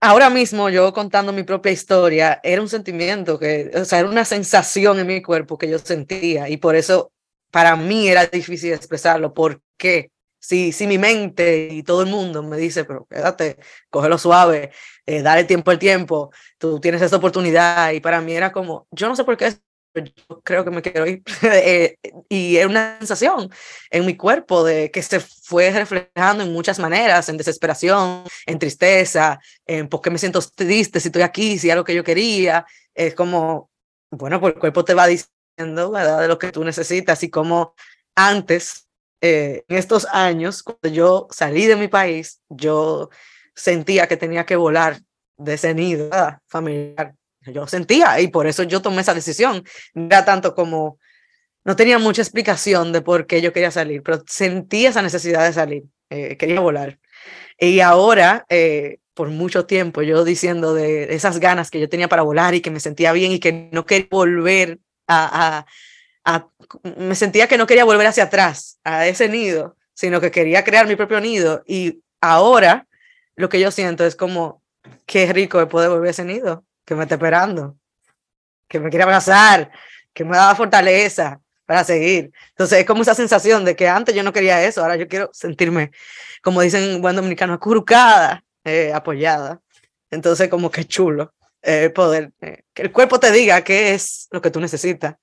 ahora 0.00 0.30
mismo 0.30 0.68
yo 0.70 0.92
contando 0.92 1.32
mi 1.32 1.42
propia 1.42 1.72
historia 1.72 2.40
era 2.42 2.62
un 2.62 2.68
sentimiento 2.68 3.38
que, 3.38 3.70
o 3.74 3.84
sea, 3.84 4.00
era 4.00 4.08
una 4.08 4.24
sensación 4.24 4.98
en 4.98 5.06
mi 5.06 5.22
cuerpo 5.22 5.58
que 5.58 5.68
yo 5.68 5.78
sentía 5.78 6.48
y 6.48 6.56
por 6.58 6.76
eso 6.76 7.12
para 7.50 7.76
mí 7.76 8.08
era 8.08 8.26
difícil 8.26 8.72
expresarlo. 8.72 9.34
porque 9.34 10.10
Si, 10.40 10.72
si 10.72 10.86
mi 10.86 10.98
mente 10.98 11.68
y 11.72 11.82
todo 11.82 12.02
el 12.02 12.08
mundo 12.08 12.42
me 12.42 12.56
dice, 12.58 12.84
pero 12.84 13.06
quédate, 13.10 13.58
cógelo 13.90 14.18
suave, 14.18 14.70
eh, 15.06 15.22
dale 15.22 15.44
tiempo 15.44 15.70
al 15.72 15.78
tiempo, 15.80 16.30
tú 16.58 16.80
tienes 16.80 17.02
esa 17.02 17.16
oportunidad 17.16 17.90
y 17.92 18.00
para 18.00 18.20
mí 18.20 18.32
era 18.34 18.52
como, 18.52 18.86
yo 18.92 19.08
no 19.08 19.16
sé 19.16 19.24
por 19.24 19.36
qué 19.36 19.46
yo 19.94 20.40
creo 20.42 20.64
que 20.64 20.70
me 20.70 20.82
quiero 20.82 21.06
ir. 21.06 21.22
Eh, 21.42 21.96
y 22.28 22.56
es 22.56 22.66
una 22.66 22.98
sensación 22.98 23.50
en 23.90 24.06
mi 24.06 24.16
cuerpo 24.16 24.64
de 24.64 24.90
que 24.90 25.02
se 25.02 25.20
fue 25.20 25.70
reflejando 25.70 26.44
en 26.44 26.52
muchas 26.52 26.78
maneras, 26.78 27.28
en 27.28 27.36
desesperación, 27.36 28.24
en 28.46 28.58
tristeza, 28.58 29.38
en 29.66 29.88
por 29.88 30.00
qué 30.00 30.10
me 30.10 30.18
siento 30.18 30.40
triste 30.54 31.00
si 31.00 31.08
estoy 31.08 31.22
aquí, 31.22 31.58
si 31.58 31.68
es 31.68 31.72
algo 31.72 31.84
que 31.84 31.94
yo 31.94 32.04
quería. 32.04 32.66
Es 32.94 33.14
como, 33.14 33.70
bueno, 34.10 34.40
pues 34.40 34.54
el 34.54 34.60
cuerpo 34.60 34.84
te 34.84 34.94
va 34.94 35.06
diciendo, 35.06 35.90
¿verdad?, 35.90 36.20
de 36.20 36.28
lo 36.28 36.38
que 36.38 36.52
tú 36.52 36.64
necesitas 36.64 37.22
y 37.22 37.30
como 37.30 37.74
antes, 38.14 38.88
eh, 39.20 39.64
en 39.68 39.76
estos 39.76 40.06
años, 40.06 40.62
cuando 40.62 40.88
yo 40.88 41.28
salí 41.30 41.66
de 41.66 41.76
mi 41.76 41.88
país, 41.88 42.40
yo 42.48 43.10
sentía 43.54 44.06
que 44.06 44.16
tenía 44.16 44.46
que 44.46 44.56
volar 44.56 45.00
de 45.36 45.54
ese 45.54 45.74
nido 45.74 46.10
familiar 46.48 47.14
yo 47.52 47.66
sentía 47.66 48.20
y 48.20 48.28
por 48.28 48.46
eso 48.46 48.62
yo 48.62 48.82
tomé 48.82 49.02
esa 49.02 49.14
decisión. 49.14 49.64
Era 49.94 50.24
tanto 50.24 50.54
como, 50.54 50.98
no 51.64 51.76
tenía 51.76 51.98
mucha 51.98 52.22
explicación 52.22 52.92
de 52.92 53.00
por 53.00 53.26
qué 53.26 53.40
yo 53.40 53.52
quería 53.52 53.70
salir, 53.70 54.02
pero 54.02 54.22
sentía 54.26 54.90
esa 54.90 55.02
necesidad 55.02 55.44
de 55.44 55.52
salir, 55.52 55.84
eh, 56.10 56.36
quería 56.36 56.60
volar. 56.60 56.98
Y 57.58 57.80
ahora, 57.80 58.46
eh, 58.48 58.98
por 59.14 59.28
mucho 59.28 59.66
tiempo, 59.66 60.02
yo 60.02 60.24
diciendo 60.24 60.74
de 60.74 61.14
esas 61.14 61.40
ganas 61.40 61.70
que 61.70 61.80
yo 61.80 61.88
tenía 61.88 62.08
para 62.08 62.22
volar 62.22 62.54
y 62.54 62.60
que 62.60 62.70
me 62.70 62.80
sentía 62.80 63.12
bien 63.12 63.32
y 63.32 63.40
que 63.40 63.68
no 63.72 63.84
quería 63.84 64.08
volver 64.10 64.78
a 65.08 65.66
me 66.96 67.14
sentía 67.14 67.46
que 67.48 67.58
no 67.58 67.66
quería 67.66 67.84
volver 67.84 68.06
hacia 68.06 68.24
atrás, 68.24 68.78
a 68.84 69.06
ese 69.06 69.28
nido, 69.28 69.76
sino 69.94 70.20
que 70.20 70.30
quería 70.30 70.64
crear 70.64 70.86
mi 70.86 70.96
propio 70.96 71.20
nido. 71.20 71.62
Y 71.66 72.02
ahora 72.20 72.86
lo 73.36 73.48
que 73.48 73.60
yo 73.60 73.70
siento 73.70 74.04
es 74.04 74.16
como, 74.16 74.62
qué 75.06 75.32
rico 75.32 75.58
de 75.58 75.66
poder 75.66 75.90
volver 75.90 76.08
a 76.08 76.10
ese 76.10 76.24
nido 76.24 76.64
que 76.88 76.94
me 76.94 77.02
está 77.02 77.16
esperando, 77.16 77.76
que 78.66 78.80
me 78.80 78.88
quiere 78.88 79.02
abrazar, 79.02 79.70
que 80.14 80.24
me 80.24 80.38
da 80.38 80.54
fortaleza 80.54 81.38
para 81.66 81.84
seguir. 81.84 82.32
Entonces 82.48 82.78
es 82.78 82.86
como 82.86 83.02
esa 83.02 83.14
sensación 83.14 83.62
de 83.66 83.76
que 83.76 83.86
antes 83.86 84.14
yo 84.14 84.22
no 84.22 84.32
quería 84.32 84.64
eso, 84.64 84.80
ahora 84.80 84.96
yo 84.96 85.06
quiero 85.06 85.28
sentirme, 85.34 85.90
como 86.42 86.62
dicen 86.62 87.02
buen 87.02 87.14
dominicano, 87.14 87.52
acurrucada, 87.52 88.42
eh, 88.64 88.90
apoyada. 88.94 89.60
Entonces 90.10 90.48
como 90.48 90.70
que 90.70 90.86
chulo 90.86 91.34
eh, 91.60 91.90
poder, 91.90 92.32
eh, 92.40 92.62
que 92.72 92.80
el 92.80 92.90
cuerpo 92.90 93.20
te 93.20 93.32
diga 93.32 93.62
qué 93.62 93.92
es 93.92 94.26
lo 94.30 94.40
que 94.40 94.50
tú 94.50 94.58
necesitas. 94.58 95.14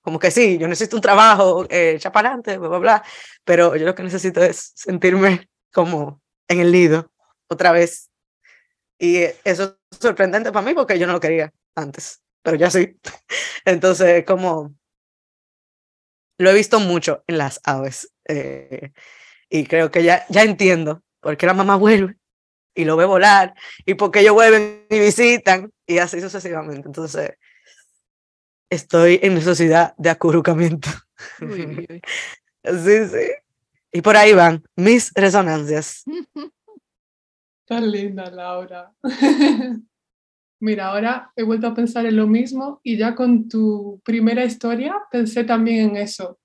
Como 0.00 0.18
que 0.18 0.30
sí, 0.30 0.56
yo 0.56 0.66
necesito 0.66 0.96
un 0.96 1.02
trabajo, 1.02 1.66
eh, 1.68 2.00
adelante, 2.02 2.56
bla, 2.56 2.68
bla, 2.70 2.78
bla, 2.78 3.04
pero 3.44 3.76
yo 3.76 3.84
lo 3.84 3.94
que 3.94 4.02
necesito 4.02 4.42
es 4.42 4.72
sentirme 4.74 5.50
como 5.74 6.22
en 6.48 6.60
el 6.60 6.72
nido 6.72 7.12
otra 7.48 7.70
vez 7.70 8.09
y 9.00 9.22
eso 9.44 9.78
es 9.90 9.98
sorprendente 9.98 10.52
para 10.52 10.64
mí 10.64 10.74
porque 10.74 10.98
yo 10.98 11.06
no 11.06 11.14
lo 11.14 11.20
quería 11.20 11.52
antes, 11.74 12.22
pero 12.42 12.56
ya 12.56 12.70
sí. 12.70 12.98
Entonces, 13.64 14.24
como 14.26 14.74
lo 16.38 16.50
he 16.50 16.54
visto 16.54 16.78
mucho 16.78 17.24
en 17.26 17.38
las 17.38 17.60
aves 17.64 18.12
eh, 18.28 18.92
y 19.48 19.64
creo 19.64 19.90
que 19.90 20.04
ya, 20.04 20.26
ya 20.28 20.42
entiendo 20.42 21.02
por 21.20 21.36
qué 21.36 21.46
la 21.46 21.54
mamá 21.54 21.76
vuelve 21.76 22.16
y 22.74 22.84
lo 22.84 22.96
ve 22.96 23.06
volar 23.06 23.54
y 23.86 23.94
por 23.94 24.10
qué 24.10 24.20
ellos 24.20 24.34
vuelven 24.34 24.86
y 24.90 24.98
visitan 24.98 25.72
y 25.86 25.98
así 25.98 26.20
sucesivamente. 26.20 26.86
Entonces, 26.86 27.32
estoy 28.70 29.18
en 29.22 29.34
necesidad 29.34 29.94
de 29.96 30.10
acurrucamiento. 30.10 30.88
Sí, 32.62 33.08
sí. 33.08 33.30
Y 33.90 34.02
por 34.02 34.18
ahí 34.18 34.34
van 34.34 34.62
mis 34.76 35.12
resonancias. 35.14 36.04
Tan 37.70 37.88
linda, 37.88 38.28
Laura. 38.32 38.92
Mira, 40.60 40.88
ahora 40.88 41.32
he 41.36 41.44
vuelto 41.44 41.68
a 41.68 41.74
pensar 41.74 42.04
en 42.04 42.16
lo 42.16 42.26
mismo 42.26 42.80
y 42.82 42.96
ya 42.96 43.14
con 43.14 43.48
tu 43.48 44.00
primera 44.04 44.44
historia 44.44 44.96
pensé 45.08 45.44
también 45.44 45.90
en 45.90 45.96
eso, 45.96 46.40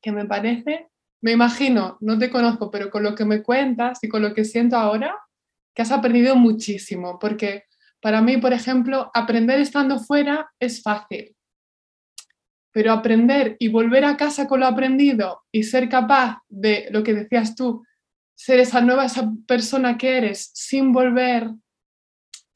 que 0.00 0.12
me 0.12 0.24
parece, 0.24 0.88
me 1.20 1.32
imagino, 1.32 1.98
no 2.00 2.18
te 2.18 2.30
conozco, 2.30 2.70
pero 2.70 2.90
con 2.90 3.02
lo 3.02 3.14
que 3.14 3.26
me 3.26 3.42
cuentas 3.42 3.98
y 4.00 4.08
con 4.08 4.22
lo 4.22 4.32
que 4.32 4.46
siento 4.46 4.76
ahora, 4.76 5.14
que 5.74 5.82
has 5.82 5.92
aprendido 5.92 6.34
muchísimo, 6.36 7.18
porque 7.18 7.64
para 8.00 8.22
mí, 8.22 8.38
por 8.38 8.54
ejemplo, 8.54 9.10
aprender 9.12 9.60
estando 9.60 9.98
fuera 9.98 10.50
es 10.58 10.82
fácil, 10.82 11.36
pero 12.72 12.92
aprender 12.92 13.56
y 13.58 13.68
volver 13.68 14.06
a 14.06 14.16
casa 14.16 14.48
con 14.48 14.60
lo 14.60 14.66
aprendido 14.66 15.42
y 15.52 15.64
ser 15.64 15.90
capaz 15.90 16.38
de, 16.48 16.88
lo 16.92 17.02
que 17.02 17.12
decías 17.12 17.54
tú, 17.54 17.84
ser 18.40 18.58
esa 18.58 18.80
nueva 18.80 19.04
esa 19.04 19.30
persona 19.46 19.98
que 19.98 20.16
eres 20.16 20.50
sin 20.54 20.92
volver 20.92 21.50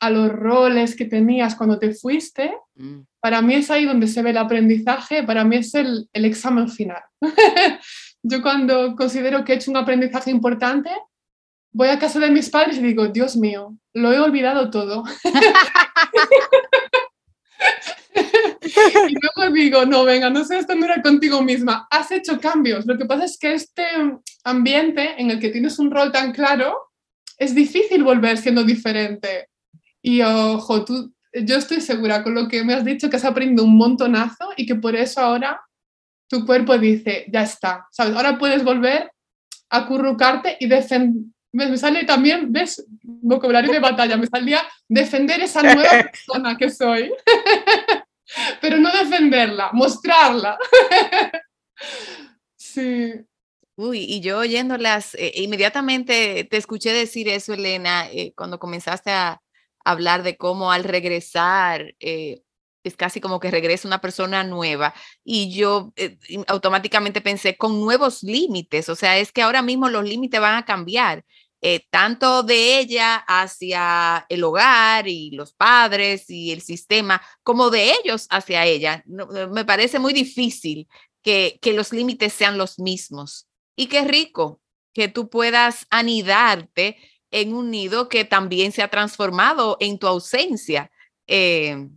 a 0.01 0.09
los 0.09 0.33
roles 0.33 0.97
que 0.97 1.05
tenías 1.05 1.55
cuando 1.55 1.79
te 1.79 1.93
fuiste, 1.93 2.57
mm. 2.75 3.01
para 3.21 3.43
mí 3.43 3.53
es 3.57 3.71
ahí 3.71 3.85
donde 3.85 4.07
se 4.07 4.23
ve 4.23 4.31
el 4.31 4.39
aprendizaje, 4.39 5.25
para 5.25 5.45
mí 5.45 5.57
es 5.57 5.75
el, 5.75 6.09
el 6.15 6.25
examen 6.25 6.71
final. 6.71 7.03
Yo 8.23 8.41
cuando 8.41 8.97
considero 8.97 9.45
que 9.45 9.53
he 9.53 9.57
hecho 9.57 9.71
un 9.71 9.77
aprendizaje 9.77 10.31
importante, 10.31 10.89
voy 11.71 11.89
a 11.89 11.99
casa 11.99 12.19
de 12.19 12.31
mis 12.31 12.49
padres 12.49 12.79
y 12.79 12.83
digo, 12.83 13.09
Dios 13.09 13.37
mío, 13.37 13.77
lo 13.93 14.11
he 14.11 14.19
olvidado 14.19 14.71
todo. 14.71 15.05
y 19.09 19.15
luego 19.15 19.55
digo, 19.55 19.87
no, 19.87 20.05
venga, 20.05 20.31
no 20.31 20.45
seas 20.45 20.67
tan 20.67 20.81
dura 20.81 21.03
contigo 21.03 21.43
misma, 21.43 21.87
has 21.91 22.11
hecho 22.11 22.41
cambios. 22.41 22.87
Lo 22.87 22.97
que 22.99 23.05
pasa 23.05 23.25
es 23.25 23.39
que 23.39 23.55
este 23.55 23.85
ambiente 24.45 25.15
en 25.19 25.31
el 25.31 25.41
que 25.41 25.51
tienes 25.51 25.79
un 25.79 25.91
rol 25.91 26.13
tan 26.13 26.33
claro, 26.33 26.77
es 27.39 27.55
difícil 27.55 28.05
volver 28.05 28.39
siendo 28.39 28.65
diferente. 28.65 29.49
Y 30.03 30.23
ojo, 30.23 30.85
tú, 30.85 31.15
yo 31.33 31.57
estoy 31.57 31.81
segura 31.81 32.23
con 32.23 32.35
lo 32.35 32.49
que 32.49 32.63
me 32.65 32.75
has 32.75 32.85
dicho 32.85 33.11
que 33.11 33.17
has 33.17 33.25
aprendido 33.25 33.65
un 33.65 33.77
montonazo 33.77 34.51
y 34.57 34.67
que 34.67 34.75
por 34.75 34.95
eso 34.95 35.21
ahora 35.21 35.61
tu 36.29 36.47
cuerpo 36.47 36.77
dice, 36.79 37.27
ya 37.31 37.43
está, 37.43 37.87
¿sabes? 37.91 38.17
Ahora 38.17 38.39
puedes 38.39 38.63
volver 38.65 39.11
a 39.71 39.87
currucarte 39.87 40.57
y 40.61 40.67
defender. 40.67 41.25
Me 41.53 41.77
sale 41.79 42.05
también, 42.05 42.53
¿ves? 42.53 42.85
Vocabulario 43.03 43.71
de 43.71 43.79
batalla, 43.79 44.17
me 44.17 44.27
salía 44.27 44.61
defender 44.89 45.41
esa 45.41 45.63
nueva 45.63 45.89
persona 46.11 46.57
que 46.57 46.71
soy. 46.71 47.13
pero 48.61 48.79
no 48.79 48.91
defenderla, 48.93 49.71
mostrarla. 49.73 50.59
sí. 52.57 53.13
Uy, 53.77 54.05
y 54.09 54.21
yo 54.21 54.39
oyéndolas, 54.39 55.15
eh, 55.17 55.33
inmediatamente 55.37 56.45
te 56.45 56.57
escuché 56.57 56.93
decir 56.93 57.29
eso, 57.29 57.55
Elena, 57.55 58.09
eh, 58.11 58.33
cuando 58.37 58.61
comenzaste 58.61 59.11
a 59.11 59.43
hablar 59.85 60.23
de 60.23 60.37
cómo 60.37 60.71
al 60.71 60.85
regresar 60.85 61.95
eh, 61.99 62.43
es 62.85 62.97
casi 62.97 63.21
como 63.21 63.41
que 63.41 63.51
regresa 63.51 63.89
una 63.89 64.01
persona 64.01 64.45
nueva. 64.45 64.95
Y 65.25 65.53
yo 65.53 65.93
automáticamente 66.47 67.21
pensé 67.21 67.57
con 67.57 67.81
nuevos 67.81 68.23
límites, 68.23 68.89
o 68.89 68.95
sea, 68.95 69.19
es 69.19 69.33
que 69.33 69.43
ahora 69.43 69.63
mismo 69.63 69.89
los 69.89 70.05
límites 70.05 70.41
van 70.41 70.57
a 70.57 70.65
cambiar. 70.65 71.25
Eh, 71.67 71.87
tanto 71.89 72.43
de 72.43 72.79
ella 72.79 73.17
hacia 73.27 74.27
el 74.29 74.45
hogar 74.45 75.09
y 75.09 75.31
los 75.31 75.55
padres 75.55 76.29
y 76.29 76.53
el 76.53 76.61
sistema, 76.61 77.23
como 77.43 77.71
de 77.71 77.91
ellos 77.93 78.27
hacia 78.29 78.67
ella. 78.67 79.03
Eh, 79.35 79.47
me 79.47 79.65
parece 79.65 79.99
muy 79.99 80.13
difícil 80.13 80.87
que, 81.23 81.59
que 81.63 81.73
los 81.73 81.91
límites 81.91 82.35
sean 82.35 82.59
los 82.59 82.79
mismos. 82.79 83.49
Y 83.77 83.87
qué 83.87 84.03
rico 84.05 84.61
que 84.93 85.09
tú 85.09 85.31
puedas 85.31 85.87
anidarte 85.89 86.99
en 87.31 87.55
un 87.55 87.71
nido 87.71 88.11
que 88.11 88.27
también 88.27 88.71
se 88.71 88.83
ha 88.83 88.89
transformado 88.89 89.79
en 89.81 89.99
tu 89.99 90.07
ausencia. 90.07 90.91
Eh, 91.27 91.89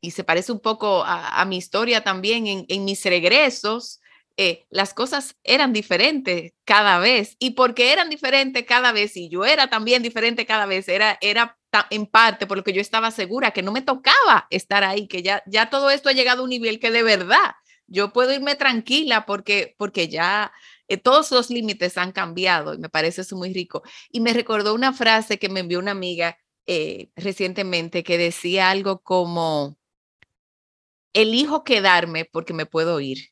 y 0.00 0.12
se 0.12 0.22
parece 0.22 0.52
un 0.52 0.60
poco 0.60 1.02
a, 1.04 1.44
mi 1.46 1.56
historia 1.56 2.04
también 2.04 2.46
en, 2.46 2.64
en 2.68 2.84
mis 2.84 3.04
regresos. 3.04 4.00
Eh, 4.38 4.66
las 4.68 4.92
cosas 4.92 5.36
eran 5.44 5.72
diferentes 5.72 6.52
cada 6.64 6.98
vez 6.98 7.36
y 7.38 7.52
porque 7.52 7.92
eran 7.92 8.10
diferentes 8.10 8.66
cada 8.66 8.92
vez 8.92 9.16
y 9.16 9.30
yo 9.30 9.46
era 9.46 9.70
también 9.70 10.02
diferente 10.02 10.44
cada 10.44 10.66
vez, 10.66 10.88
era, 10.88 11.16
era 11.22 11.58
en 11.90 12.06
parte 12.06 12.46
por 12.46 12.58
lo 12.58 12.64
que 12.64 12.74
yo 12.74 12.82
estaba 12.82 13.10
segura 13.10 13.52
que 13.52 13.62
no 13.62 13.72
me 13.72 13.80
tocaba 13.80 14.46
estar 14.50 14.84
ahí, 14.84 15.08
que 15.08 15.22
ya, 15.22 15.42
ya 15.46 15.70
todo 15.70 15.90
esto 15.90 16.10
ha 16.10 16.12
llegado 16.12 16.42
a 16.42 16.44
un 16.44 16.50
nivel 16.50 16.78
que 16.80 16.90
de 16.90 17.02
verdad 17.02 17.54
yo 17.86 18.12
puedo 18.12 18.32
irme 18.32 18.56
tranquila 18.56 19.24
porque, 19.26 19.74
porque 19.78 20.08
ya 20.08 20.52
eh, 20.88 20.96
todos 20.98 21.30
los 21.30 21.50
límites 21.50 21.96
han 21.98 22.12
cambiado 22.12 22.74
y 22.74 22.78
me 22.78 22.88
parece 22.88 23.22
eso 23.22 23.36
muy 23.36 23.52
rico. 23.52 23.82
Y 24.10 24.20
me 24.20 24.32
recordó 24.32 24.74
una 24.74 24.92
frase 24.92 25.38
que 25.38 25.48
me 25.48 25.60
envió 25.60 25.78
una 25.78 25.92
amiga 25.92 26.38
eh, 26.66 27.10
recientemente 27.16 28.02
que 28.04 28.18
decía 28.18 28.70
algo 28.70 29.00
como, 29.02 29.76
elijo 31.14 31.64
quedarme 31.64 32.24
porque 32.26 32.52
me 32.52 32.66
puedo 32.66 33.00
ir 33.00 33.30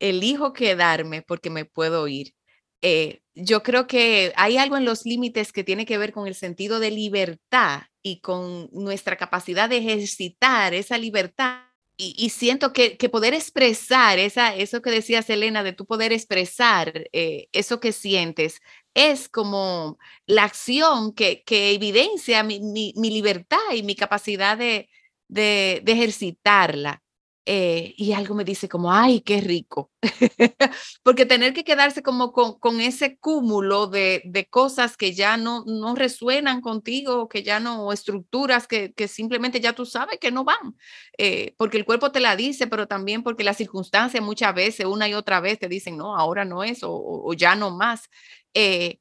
elijo 0.00 0.52
quedarme 0.52 1.22
porque 1.22 1.50
me 1.50 1.64
puedo 1.64 2.08
ir. 2.08 2.34
Eh, 2.82 3.22
yo 3.34 3.62
creo 3.62 3.86
que 3.86 4.32
hay 4.36 4.56
algo 4.56 4.76
en 4.76 4.84
los 4.84 5.04
límites 5.04 5.52
que 5.52 5.64
tiene 5.64 5.86
que 5.86 5.98
ver 5.98 6.12
con 6.12 6.26
el 6.26 6.34
sentido 6.34 6.80
de 6.80 6.90
libertad 6.90 7.82
y 8.02 8.20
con 8.20 8.68
nuestra 8.72 9.16
capacidad 9.16 9.68
de 9.68 9.78
ejercitar 9.78 10.74
esa 10.74 10.98
libertad. 10.98 11.62
Y, 12.00 12.30
siento 12.30 12.72
que, 12.72 12.96
poder 13.10 13.34
expresar 13.34 14.20
esa, 14.20 14.54
eso 14.54 14.82
que 14.82 14.90
decía 14.90 15.20
Selena, 15.22 15.64
de 15.64 15.72
tu 15.72 15.84
poder 15.84 16.12
expresar 16.12 17.08
eh, 17.12 17.48
eso 17.50 17.80
que 17.80 17.90
sientes, 17.90 18.60
es 18.94 19.28
como 19.28 19.98
la 20.26 20.44
acción 20.44 21.12
que, 21.12 21.42
que 21.42 21.72
evidencia 21.72 22.44
mi, 22.44 22.60
mi, 22.60 23.10
libertad 23.10 23.58
y 23.74 23.82
mi 23.82 23.96
capacidad 23.96 24.56
de, 24.56 24.88
de, 25.26 25.80
de 25.84 25.92
ejercitarla. 25.92 27.02
Eh, 27.50 27.94
y 27.96 28.12
algo 28.12 28.34
me 28.34 28.44
dice 28.44 28.68
como, 28.68 28.92
ay, 28.92 29.22
qué 29.22 29.40
rico. 29.40 29.90
Porque 31.02 31.24
tener 31.24 31.54
que 31.54 31.64
quedarse 31.64 32.02
como 32.02 32.30
con, 32.30 32.58
con 32.58 32.78
ese 32.82 33.16
cúmulo 33.16 33.86
de, 33.86 34.20
de, 34.26 34.44
cosas 34.44 34.98
que 34.98 35.14
ya 35.14 35.38
no, 35.38 35.64
no 35.66 35.94
resuenan 35.94 36.60
contigo, 36.60 37.26
que 37.26 37.42
ya 37.42 37.58
no, 37.58 37.90
estructuras 37.90 38.66
que, 38.68 38.92
que 38.92 39.08
simplemente 39.08 39.60
ya 39.60 39.72
tú 39.72 39.86
sabes 39.86 40.18
que 40.18 40.30
no 40.30 40.44
van, 40.44 40.76
eh, 41.16 41.54
porque 41.56 41.78
el 41.78 41.86
cuerpo 41.86 42.12
te 42.12 42.20
la 42.20 42.36
dice, 42.36 42.66
pero 42.66 42.86
también 42.86 43.22
porque 43.22 43.44
las 43.44 43.56
circunstancias 43.56 44.22
muchas 44.22 44.54
veces, 44.54 44.84
una 44.84 45.08
y 45.08 45.14
otra 45.14 45.40
vez, 45.40 45.58
te 45.58 45.68
dicen, 45.68 45.96
no, 45.96 46.16
ahora 46.16 46.44
no 46.44 46.62
es 46.62 46.82
o, 46.82 46.92
o 46.92 47.32
ya 47.32 47.54
no 47.54 47.70
más. 47.70 48.10
Eh, 48.52 48.98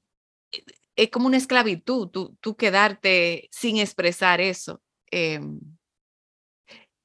es 0.95 1.10
como 1.12 1.28
una 1.28 1.36
esclavitud, 1.36 2.08
tú, 2.08 2.38
tú 2.39 2.56
quedarte 2.56 3.50
sin 3.52 3.78
expresar 3.78 4.39
eso. 4.39 4.82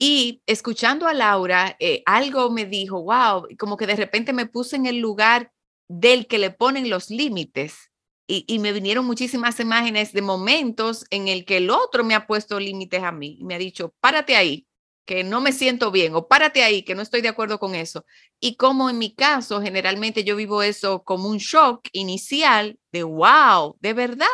Y 0.05 0.42
escuchando 0.46 1.07
a 1.07 1.14
Laura, 1.14 1.76
eh, 1.78 2.03
algo 2.07 2.50
me 2.50 2.66
dijo, 2.66 3.05
wow, 3.05 3.46
como 3.57 3.76
que 3.76 3.86
de 3.86 3.94
repente 3.94 4.32
me 4.32 4.46
puse 4.46 4.74
en 4.74 4.86
el 4.86 4.98
lugar 4.98 5.53
del 5.88 6.26
que 6.26 6.38
le 6.38 6.50
ponen 6.50 6.90
los 6.90 7.09
límites. 7.09 7.92
Y, 8.26 8.59
me 8.59 8.72
vinieron 8.72 9.05
muchísimas 9.05 9.61
imágenes 9.61 10.12
de 10.12 10.22
momentos 10.22 11.05
en 11.11 11.28
el 11.28 11.44
que 11.44 11.59
el 11.59 11.70
otro 11.70 12.03
me 12.03 12.16
ha 12.16 12.26
puesto 12.26 12.59
límites 12.59 13.00
a 13.05 13.12
mí 13.12 13.36
y 13.38 13.44
me 13.44 13.55
ha 13.55 13.59
dicho, 13.59 13.94
párate 14.00 14.34
ahí, 14.34 14.66
que 15.07 15.22
no 15.22 15.40
me 15.40 15.53
siento 15.53 15.92
bien, 15.92 16.16
o 16.16 16.26
párate 16.26 16.64
ahí, 16.64 16.82
que 16.82 16.96
no 16.96 17.03
estoy 17.03 17.20
de 17.20 17.28
acuerdo 17.28 17.61
con 17.61 17.76
eso. 17.76 18.05
Y 18.40 18.57
como 18.57 18.90
en 18.90 18.98
mi 18.98 19.14
caso, 19.14 19.62
generalmente 19.62 20.24
yo 20.24 20.34
vivo 20.34 20.64
eso 20.64 21.05
como 21.05 21.28
un 21.28 21.38
shock 21.38 21.86
inicial 21.92 22.76
de, 22.90 23.05
wow, 23.05 23.76
de 23.78 23.92
verdad, 23.92 24.26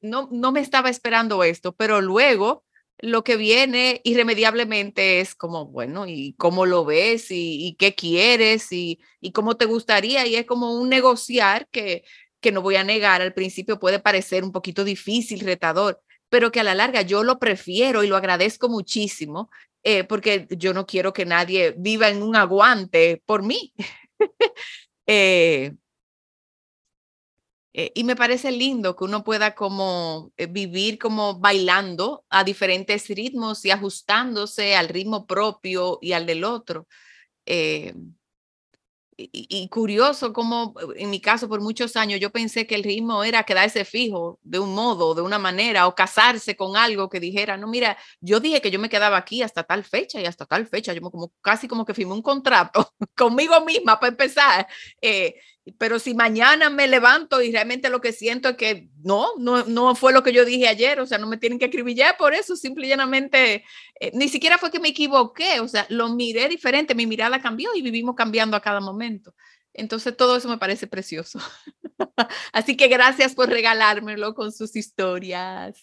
no, 0.00 0.28
no 0.32 0.50
me 0.50 0.60
estaba 0.60 0.90
esperando 0.90 1.44
esto, 1.44 1.72
pero 1.72 2.00
luego 2.00 2.63
lo 2.98 3.24
que 3.24 3.36
viene 3.36 4.00
irremediablemente 4.04 5.20
es 5.20 5.34
como, 5.34 5.66
bueno, 5.66 6.06
¿y 6.06 6.34
cómo 6.38 6.66
lo 6.66 6.84
ves? 6.84 7.26
¿Y, 7.30 7.76
qué 7.78 7.94
quieres? 7.94 8.72
Y, 8.72 9.00
¿Y, 9.20 9.32
cómo 9.32 9.56
te 9.56 9.66
gustaría? 9.66 10.26
Y 10.26 10.36
es 10.36 10.46
como 10.46 10.74
un 10.74 10.88
negociar 10.88 11.68
que, 11.70 12.04
que 12.40 12.52
no 12.52 12.62
voy 12.62 12.76
a 12.76 12.84
negar, 12.84 13.22
al 13.22 13.34
principio 13.34 13.78
puede 13.78 14.00
parecer 14.00 14.44
un 14.44 14.52
poquito 14.52 14.84
difícil, 14.84 15.40
retador, 15.40 16.02
pero 16.28 16.52
que 16.52 16.60
a 16.60 16.64
la 16.64 16.74
larga 16.74 17.02
yo 17.02 17.24
lo 17.24 17.38
prefiero 17.38 18.04
y 18.04 18.06
lo 18.06 18.16
agradezco 18.16 18.68
muchísimo, 18.68 19.50
eh, 19.82 20.04
porque 20.04 20.46
yo 20.50 20.74
no 20.74 20.86
quiero 20.86 21.12
que 21.12 21.24
nadie 21.24 21.74
viva 21.76 22.08
en 22.08 22.22
un 22.22 22.36
aguante 22.36 23.22
por 23.26 23.42
mí. 23.42 23.72
eh, 25.06 25.72
eh, 27.76 27.90
y 27.96 28.04
me 28.04 28.14
parece 28.14 28.52
lindo 28.52 28.94
que 28.94 29.02
uno 29.02 29.24
pueda 29.24 29.56
como 29.56 30.32
eh, 30.36 30.46
vivir 30.46 30.96
como 30.96 31.40
bailando 31.40 32.24
a 32.30 32.44
diferentes 32.44 33.08
ritmos 33.08 33.64
y 33.64 33.72
ajustándose 33.72 34.76
al 34.76 34.88
ritmo 34.88 35.26
propio 35.26 35.98
y 36.00 36.12
al 36.12 36.24
del 36.24 36.44
otro. 36.44 36.86
Eh, 37.46 37.94
y, 39.16 39.68
curioso 39.68 40.32
como 40.32 40.74
en 40.96 41.08
mi 41.08 41.20
caso 41.20 41.48
por 41.48 41.60
muchos 41.60 41.94
años 41.94 42.18
yo 42.18 42.30
pensé 42.30 42.66
que 42.66 42.74
el 42.74 42.82
ritmo 42.82 43.22
era 43.22 43.44
quedarse 43.44 43.84
fijo 43.84 44.40
de 44.42 44.58
un 44.58 44.74
modo, 44.74 45.14
de 45.14 45.22
una 45.22 45.38
manera, 45.38 45.86
o 45.86 45.94
casarse 45.94 46.56
con 46.56 46.76
algo 46.76 47.08
que 47.08 47.20
dijera, 47.20 47.56
no, 47.56 47.68
mira, 47.68 47.96
yo 48.20 48.40
dije 48.40 48.60
que 48.60 48.72
yo 48.72 48.80
me 48.80 48.88
quedaba 48.88 49.16
aquí 49.16 49.42
hasta 49.42 49.62
tal 49.62 49.84
fecha 49.84 50.20
y 50.20 50.26
hasta 50.26 50.46
tal 50.46 50.66
fecha, 50.66 50.92
yo 50.92 51.00
como 51.00 51.32
casi 51.42 51.68
como 51.68 51.84
que 51.84 51.94
firmé 51.94 52.12
un 52.14 52.22
contrato 52.22 52.92
conmigo 53.16 53.60
misma 53.64 54.00
para 54.00 54.10
empezar. 54.10 54.66
Pero 55.78 55.98
si 55.98 56.14
mañana 56.14 56.68
me 56.68 56.86
levanto 56.86 57.40
y 57.40 57.50
realmente 57.50 57.88
lo 57.88 58.00
que 58.00 58.12
siento 58.12 58.50
es 58.50 58.56
que 58.56 58.90
no, 59.02 59.28
no, 59.38 59.64
no 59.64 59.94
fue 59.94 60.12
lo 60.12 60.22
que 60.22 60.32
yo 60.32 60.44
dije 60.44 60.68
ayer, 60.68 61.00
o 61.00 61.06
sea, 61.06 61.16
no 61.16 61.26
me 61.26 61.38
tienen 61.38 61.58
que 61.58 61.64
acribillar 61.64 62.16
por 62.18 62.34
eso, 62.34 62.54
simple 62.54 62.86
y 62.86 62.90
llanamente, 62.90 63.64
eh, 63.98 64.10
ni 64.12 64.28
siquiera 64.28 64.58
fue 64.58 64.70
que 64.70 64.78
me 64.78 64.88
equivoqué, 64.88 65.60
o 65.60 65.68
sea, 65.68 65.86
lo 65.88 66.10
miré 66.10 66.48
diferente, 66.48 66.94
mi 66.94 67.06
mirada 67.06 67.40
cambió 67.40 67.70
y 67.74 67.80
vivimos 67.80 68.14
cambiando 68.14 68.56
a 68.56 68.60
cada 68.60 68.80
momento. 68.80 69.34
Entonces, 69.72 70.16
todo 70.16 70.36
eso 70.36 70.48
me 70.48 70.58
parece 70.58 70.86
precioso. 70.86 71.40
Así 72.52 72.76
que 72.76 72.86
gracias 72.86 73.34
por 73.34 73.48
regalármelo 73.48 74.34
con 74.34 74.52
sus 74.52 74.76
historias. 74.76 75.82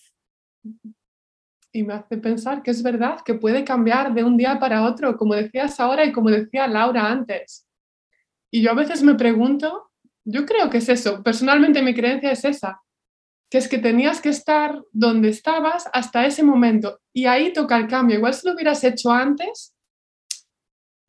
Y 1.73 1.83
me 1.83 1.95
hace 1.95 2.17
pensar 2.17 2.61
que 2.61 2.71
es 2.71 2.83
verdad 2.83 3.19
que 3.25 3.33
puede 3.33 3.65
cambiar 3.65 4.13
de 4.13 4.23
un 4.23 4.37
día 4.37 4.59
para 4.59 4.83
otro, 4.83 5.17
como 5.17 5.33
decías 5.33 5.79
ahora 5.79 6.05
y 6.05 6.11
como 6.11 6.29
decía 6.29 6.67
Laura 6.67 7.07
antes 7.07 7.67
y 8.51 8.61
yo 8.61 8.71
a 8.71 8.75
veces 8.75 9.01
me 9.01 9.15
pregunto, 9.15 9.89
yo 10.25 10.45
creo 10.45 10.69
que 10.69 10.77
es 10.79 10.89
eso, 10.89 11.23
personalmente 11.23 11.81
mi 11.81 11.95
creencia 11.95 12.31
es 12.31 12.43
esa, 12.45 12.81
que 13.49 13.57
es 13.57 13.67
que 13.67 13.79
tenías 13.79 14.21
que 14.21 14.29
estar 14.29 14.81
donde 14.91 15.29
estabas 15.29 15.89
hasta 15.93 16.25
ese 16.25 16.43
momento 16.43 17.01
y 17.13 17.25
ahí 17.25 17.51
toca 17.51 17.75
el 17.77 17.87
cambio. 17.87 18.17
Igual 18.17 18.33
si 18.33 18.47
lo 18.47 18.53
hubieras 18.53 18.81
hecho 18.83 19.11
antes, 19.11 19.73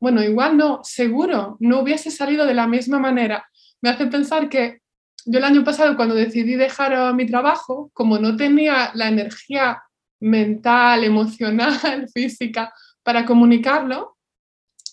bueno, 0.01 0.21
igual 0.21 0.57
no, 0.57 0.81
seguro, 0.83 1.55
no 1.61 1.79
hubiese 1.79 2.11
salido 2.11 2.45
de 2.45 2.53
la 2.53 2.67
misma 2.67 2.99
manera. 2.99 3.47
Me 3.81 3.89
hace 3.89 4.07
pensar 4.07 4.49
que 4.49 4.81
yo 5.25 5.39
el 5.39 5.45
año 5.45 5.63
pasado 5.63 5.95
cuando 5.95 6.15
decidí 6.15 6.55
dejar 6.55 7.13
mi 7.15 7.25
trabajo, 7.25 7.89
como 7.93 8.17
no 8.17 8.35
tenía 8.35 8.91
la 8.93 9.07
energía 9.07 9.81
mental, 10.19 11.05
emocional, 11.05 12.09
física 12.13 12.73
para 13.03 13.25
comunicarlo, 13.25 14.17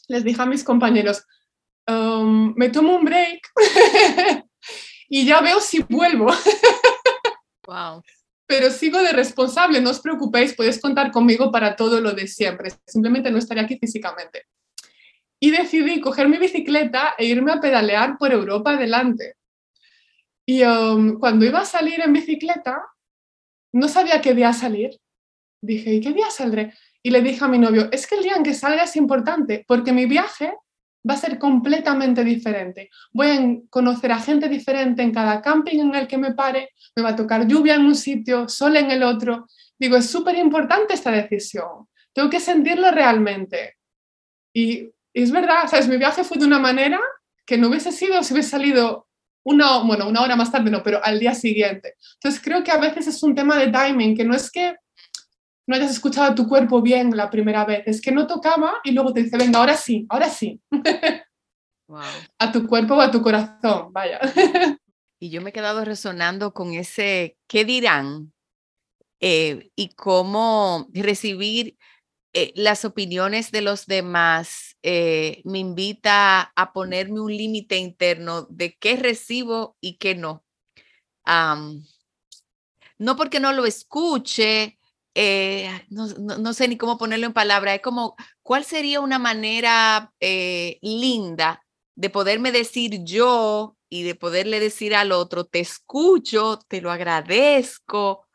les 0.06 0.22
dije 0.22 0.40
a 0.40 0.46
mis 0.46 0.62
compañeros, 0.62 1.24
Um, 1.90 2.54
me 2.56 2.68
tomo 2.68 2.94
un 2.94 3.04
break 3.04 3.40
y 5.08 5.26
ya 5.26 5.40
veo 5.40 5.60
si 5.60 5.82
vuelvo. 5.82 6.28
wow. 7.66 8.02
Pero 8.46 8.70
sigo 8.70 9.00
de 9.02 9.12
responsable, 9.12 9.80
no 9.80 9.90
os 9.90 10.00
preocupéis, 10.00 10.54
podéis 10.54 10.80
contar 10.80 11.10
conmigo 11.10 11.50
para 11.50 11.76
todo 11.76 12.00
lo 12.00 12.12
de 12.12 12.26
siempre, 12.26 12.70
simplemente 12.86 13.30
no 13.30 13.38
estaré 13.38 13.60
aquí 13.60 13.78
físicamente. 13.78 14.46
Y 15.40 15.50
decidí 15.50 16.00
coger 16.00 16.28
mi 16.28 16.36
bicicleta 16.36 17.14
e 17.16 17.24
irme 17.26 17.52
a 17.52 17.60
pedalear 17.60 18.18
por 18.18 18.32
Europa 18.32 18.72
adelante. 18.72 19.36
Y 20.46 20.62
um, 20.64 21.18
cuando 21.18 21.44
iba 21.46 21.60
a 21.60 21.64
salir 21.64 22.00
en 22.00 22.12
bicicleta, 22.12 22.82
no 23.72 23.88
sabía 23.88 24.20
qué 24.20 24.34
día 24.34 24.52
salir. 24.52 24.98
Dije, 25.62 25.94
¿y 25.94 26.00
qué 26.00 26.12
día 26.12 26.30
saldré? 26.30 26.74
Y 27.02 27.10
le 27.10 27.22
dije 27.22 27.44
a 27.44 27.48
mi 27.48 27.58
novio, 27.58 27.88
es 27.92 28.06
que 28.06 28.16
el 28.16 28.22
día 28.22 28.34
en 28.34 28.42
que 28.42 28.54
salga 28.54 28.82
es 28.82 28.96
importante, 28.96 29.64
porque 29.66 29.92
mi 29.92 30.06
viaje 30.06 30.54
va 31.08 31.14
a 31.14 31.18
ser 31.18 31.38
completamente 31.38 32.24
diferente. 32.24 32.90
Voy 33.12 33.26
a 33.28 33.68
conocer 33.70 34.12
a 34.12 34.18
gente 34.18 34.48
diferente 34.48 35.02
en 35.02 35.12
cada 35.12 35.40
camping 35.40 35.78
en 35.80 35.94
el 35.94 36.06
que 36.06 36.18
me 36.18 36.34
pare, 36.34 36.70
me 36.94 37.02
va 37.02 37.10
a 37.10 37.16
tocar 37.16 37.46
lluvia 37.46 37.74
en 37.74 37.86
un 37.86 37.94
sitio, 37.94 38.48
sol 38.48 38.76
en 38.76 38.90
el 38.90 39.02
otro. 39.02 39.46
Digo, 39.78 39.96
es 39.96 40.10
súper 40.10 40.36
importante 40.36 40.94
esta 40.94 41.10
decisión. 41.10 41.88
Tengo 42.12 42.28
que 42.28 42.40
sentirlo 42.40 42.90
realmente. 42.90 43.76
Y, 44.52 44.90
es 45.12 45.30
verdad, 45.30 45.68
¿sabes? 45.68 45.88
Mi 45.88 45.96
viaje 45.96 46.22
fue 46.22 46.38
de 46.38 46.44
una 46.44 46.58
manera 46.58 47.00
que 47.44 47.58
no 47.58 47.68
hubiese 47.68 47.90
sido 47.90 48.22
si 48.22 48.32
hubiese 48.32 48.50
salido 48.50 49.08
una, 49.42 49.78
bueno, 49.78 50.06
una 50.08 50.22
hora 50.22 50.36
más 50.36 50.52
tarde, 50.52 50.70
no, 50.70 50.82
pero 50.82 51.02
al 51.02 51.18
día 51.18 51.34
siguiente. 51.34 51.94
Entonces 52.14 52.40
creo 52.42 52.62
que 52.62 52.70
a 52.70 52.78
veces 52.78 53.06
es 53.06 53.22
un 53.22 53.34
tema 53.34 53.56
de 53.56 53.72
timing, 53.72 54.16
que 54.16 54.24
no 54.24 54.36
es 54.36 54.50
que 54.50 54.76
no 55.66 55.76
hayas 55.76 55.90
escuchado 55.90 56.32
a 56.32 56.34
tu 56.34 56.48
cuerpo 56.48 56.82
bien 56.82 57.16
la 57.16 57.30
primera 57.30 57.64
vez, 57.64 57.82
es 57.86 58.00
que 58.00 58.12
no 58.12 58.26
tocaba 58.26 58.74
y 58.84 58.92
luego 58.92 59.12
te 59.12 59.22
dice, 59.22 59.36
venga, 59.36 59.58
ahora 59.58 59.76
sí, 59.76 60.06
ahora 60.08 60.28
sí. 60.28 60.60
A 62.38 62.52
tu 62.52 62.68
cuerpo 62.68 62.94
o 62.94 63.00
a 63.00 63.10
tu 63.10 63.20
corazón, 63.20 63.92
vaya. 63.92 64.20
y 65.20 65.30
yo 65.30 65.42
me 65.42 65.50
he 65.50 65.52
quedado 65.52 65.84
resonando 65.84 66.54
con 66.54 66.72
ese, 66.72 67.36
¿qué 67.48 67.64
dirán? 67.64 68.32
Eh, 69.20 69.70
y 69.76 69.90
cómo 69.90 70.88
recibir 70.94 71.76
eh, 72.32 72.52
las 72.56 72.86
opiniones 72.86 73.50
de 73.50 73.60
los 73.60 73.86
demás 73.86 74.78
eh, 74.82 75.42
me 75.44 75.58
invita 75.58 76.52
a 76.56 76.72
ponerme 76.72 77.20
un 77.20 77.36
límite 77.36 77.76
interno 77.76 78.46
de 78.48 78.78
qué 78.78 78.96
recibo 78.96 79.76
y 79.80 79.98
qué 79.98 80.14
no. 80.14 80.42
no 82.98 83.16
porque 83.16 83.40
no 83.40 83.52
lo 83.52 83.66
escuche, 83.66 84.78
eh, 85.22 85.86
no, 85.90 86.54
sé 86.54 86.66
ni 86.66 86.78
cómo 86.78 86.96
ponerlo 86.96 87.26
en 87.26 87.34
palabras, 87.34 87.74
es 87.74 87.82
como, 87.82 88.16
¿cuál 88.42 88.64
sería 88.64 89.02
una 89.02 89.18
manera 89.18 90.14
eh, 90.18 90.78
linda 90.80 91.62
de 91.94 92.08
poderme 92.08 92.52
decir 92.52 93.04
yo 93.04 93.76
y 93.90 94.02
de 94.02 94.14
poderle 94.14 94.60
decir 94.60 94.94
al 94.94 95.12
otro, 95.12 95.44
te 95.44 95.60
escucho, 95.60 96.58
te 96.68 96.80
lo 96.80 96.90
agradezco, 96.90 98.26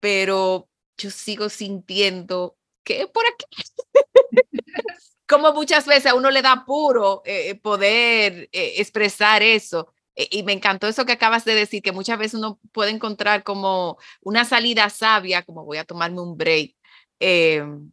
pero 0.00 0.68
yo 0.98 1.12
sigo 1.12 1.48
sintiendo 1.48 2.56
que 2.82 3.06
por 3.06 3.22
aquí, 3.26 3.46
como 5.28 5.52
muchas 5.52 5.86
veces 5.86 6.06
a 6.06 6.16
uno 6.16 6.32
le 6.32 6.42
da 6.42 6.64
puro 6.66 7.22
eh, 7.24 7.54
poder 7.54 8.48
expresar 8.50 9.40
eso. 9.40 9.93
E, 10.16 10.28
y 10.30 10.42
me 10.42 10.52
encantó 10.52 10.88
eso 10.88 11.06
que 11.06 11.12
acabas 11.12 11.44
de 11.44 11.54
decir, 11.54 11.82
que 11.82 11.92
muchas 11.92 12.18
veces 12.18 12.34
uno 12.34 12.58
puede 12.72 12.90
encontrar 12.90 13.42
como 13.44 13.98
una 14.22 14.44
salida 14.44 14.90
sabia, 14.90 15.42
como 15.42 15.64
voy 15.64 15.78
a 15.78 15.84
tomarme 15.84 16.20
un 16.20 16.36
break. 16.36 16.74
Em, 17.20 17.92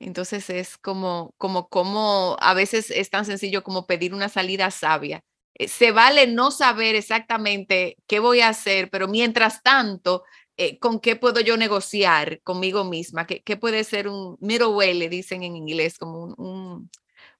entonces 0.00 0.50
es 0.50 0.78
como, 0.78 1.34
como, 1.38 1.68
como 1.68 2.36
a 2.40 2.54
veces 2.54 2.90
es 2.90 3.10
tan 3.10 3.24
sencillo 3.24 3.64
como 3.64 3.86
pedir 3.86 4.14
una 4.14 4.28
salida 4.28 4.70
sabia. 4.70 5.22
Eh, 5.54 5.68
se 5.68 5.90
vale 5.92 6.26
no 6.28 6.50
saber 6.50 6.94
exactamente 6.94 7.96
qué 8.06 8.20
voy 8.20 8.40
a 8.40 8.48
hacer, 8.50 8.90
pero 8.90 9.08
mientras 9.08 9.62
tanto, 9.62 10.24
eh, 10.56 10.78
con 10.78 11.00
qué 11.00 11.16
puedo 11.16 11.40
yo 11.40 11.56
negociar 11.56 12.40
conmigo 12.42 12.84
misma, 12.84 13.26
qué, 13.26 13.42
qué 13.42 13.56
puede 13.56 13.84
ser 13.84 14.08
un 14.08 14.36
middle 14.40 14.68
way, 14.68 14.94
le 14.94 15.08
dicen 15.08 15.42
en 15.42 15.56
inglés, 15.56 15.98
como 15.98 16.34
un, 16.36 16.90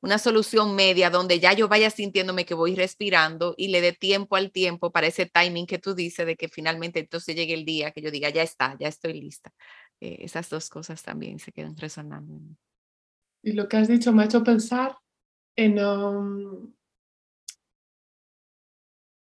una 0.00 0.18
solución 0.18 0.76
media 0.76 1.10
donde 1.10 1.40
ya 1.40 1.52
yo 1.52 1.68
vaya 1.68 1.90
sintiéndome 1.90 2.44
que 2.44 2.54
voy 2.54 2.74
respirando 2.74 3.54
y 3.56 3.68
le 3.68 3.80
dé 3.80 3.92
tiempo 3.92 4.36
al 4.36 4.52
tiempo 4.52 4.92
para 4.92 5.08
ese 5.08 5.26
timing 5.26 5.66
que 5.66 5.78
tú 5.78 5.94
dices 5.94 6.26
de 6.26 6.36
que 6.36 6.48
finalmente 6.48 7.00
entonces 7.00 7.34
llegue 7.34 7.54
el 7.54 7.64
día 7.64 7.90
que 7.90 8.00
yo 8.00 8.10
diga, 8.10 8.30
ya 8.30 8.42
está, 8.42 8.76
ya 8.78 8.88
estoy 8.88 9.20
lista. 9.20 9.52
Eh, 10.00 10.18
esas 10.20 10.48
dos 10.48 10.68
cosas 10.68 11.02
también 11.02 11.38
se 11.40 11.50
quedan 11.50 11.76
resonando. 11.76 12.40
Y 13.42 13.52
lo 13.52 13.68
que 13.68 13.76
has 13.76 13.88
dicho 13.88 14.12
me 14.12 14.22
ha 14.22 14.26
hecho 14.26 14.44
pensar 14.44 14.96
en, 15.56 15.82
um, 15.84 16.72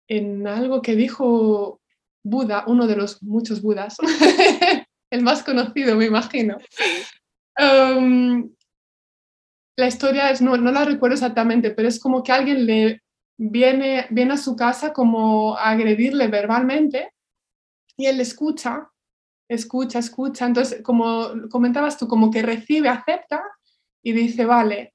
en 0.08 0.46
algo 0.46 0.82
que 0.82 0.94
dijo 0.94 1.80
Buda, 2.22 2.64
uno 2.66 2.86
de 2.86 2.96
los 2.96 3.22
muchos 3.22 3.62
Budas, 3.62 3.96
el 5.10 5.22
más 5.22 5.42
conocido, 5.42 5.96
me 5.96 6.06
imagino. 6.06 6.58
Um, 7.58 8.55
la 9.76 9.86
historia 9.86 10.30
es, 10.30 10.40
no, 10.40 10.56
no 10.56 10.72
la 10.72 10.84
recuerdo 10.84 11.14
exactamente, 11.14 11.70
pero 11.70 11.88
es 11.88 12.00
como 12.00 12.22
que 12.22 12.32
alguien 12.32 12.66
le 12.66 13.02
viene, 13.38 14.06
viene 14.10 14.34
a 14.34 14.38
su 14.38 14.56
casa 14.56 14.92
como 14.92 15.56
a 15.56 15.70
agredirle 15.70 16.28
verbalmente 16.28 17.12
y 17.96 18.06
él 18.06 18.20
escucha, 18.20 18.90
escucha, 19.48 19.98
escucha. 19.98 20.46
Entonces, 20.46 20.82
como 20.82 21.48
comentabas 21.50 21.98
tú, 21.98 22.08
como 22.08 22.30
que 22.30 22.42
recibe, 22.42 22.88
acepta 22.88 23.42
y 24.02 24.12
dice, 24.12 24.46
vale, 24.46 24.94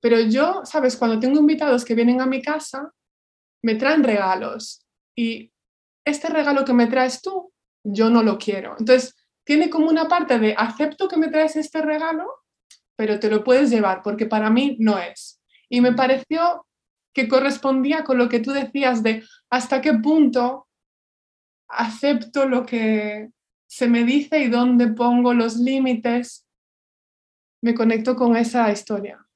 pero 0.00 0.20
yo, 0.20 0.62
sabes, 0.64 0.96
cuando 0.96 1.18
tengo 1.18 1.38
invitados 1.38 1.84
que 1.84 1.94
vienen 1.94 2.20
a 2.20 2.26
mi 2.26 2.42
casa, 2.42 2.92
me 3.62 3.76
traen 3.76 4.02
regalos 4.02 4.84
y 5.16 5.52
este 6.04 6.28
regalo 6.28 6.64
que 6.64 6.72
me 6.72 6.88
traes 6.88 7.22
tú, 7.22 7.52
yo 7.84 8.10
no 8.10 8.22
lo 8.22 8.36
quiero. 8.36 8.74
Entonces, 8.78 9.14
tiene 9.44 9.70
como 9.70 9.88
una 9.88 10.08
parte 10.08 10.38
de 10.38 10.54
acepto 10.56 11.08
que 11.08 11.16
me 11.16 11.28
traes 11.28 11.56
este 11.56 11.82
regalo, 11.82 12.41
pero 12.96 13.18
te 13.18 13.30
lo 13.30 13.44
puedes 13.44 13.70
llevar 13.70 14.02
porque 14.02 14.26
para 14.26 14.50
mí 14.50 14.76
no 14.78 14.98
es. 14.98 15.40
Y 15.68 15.80
me 15.80 15.92
pareció 15.92 16.66
que 17.14 17.28
correspondía 17.28 18.04
con 18.04 18.18
lo 18.18 18.28
que 18.28 18.40
tú 18.40 18.52
decías 18.52 19.02
de 19.02 19.24
hasta 19.50 19.80
qué 19.80 19.94
punto 19.94 20.68
acepto 21.68 22.48
lo 22.48 22.64
que 22.66 23.30
se 23.66 23.88
me 23.88 24.04
dice 24.04 24.38
y 24.38 24.48
dónde 24.48 24.88
pongo 24.88 25.34
los 25.34 25.56
límites. 25.56 26.46
Me 27.62 27.74
conecto 27.74 28.16
con 28.16 28.36
esa 28.36 28.70
historia. 28.70 29.26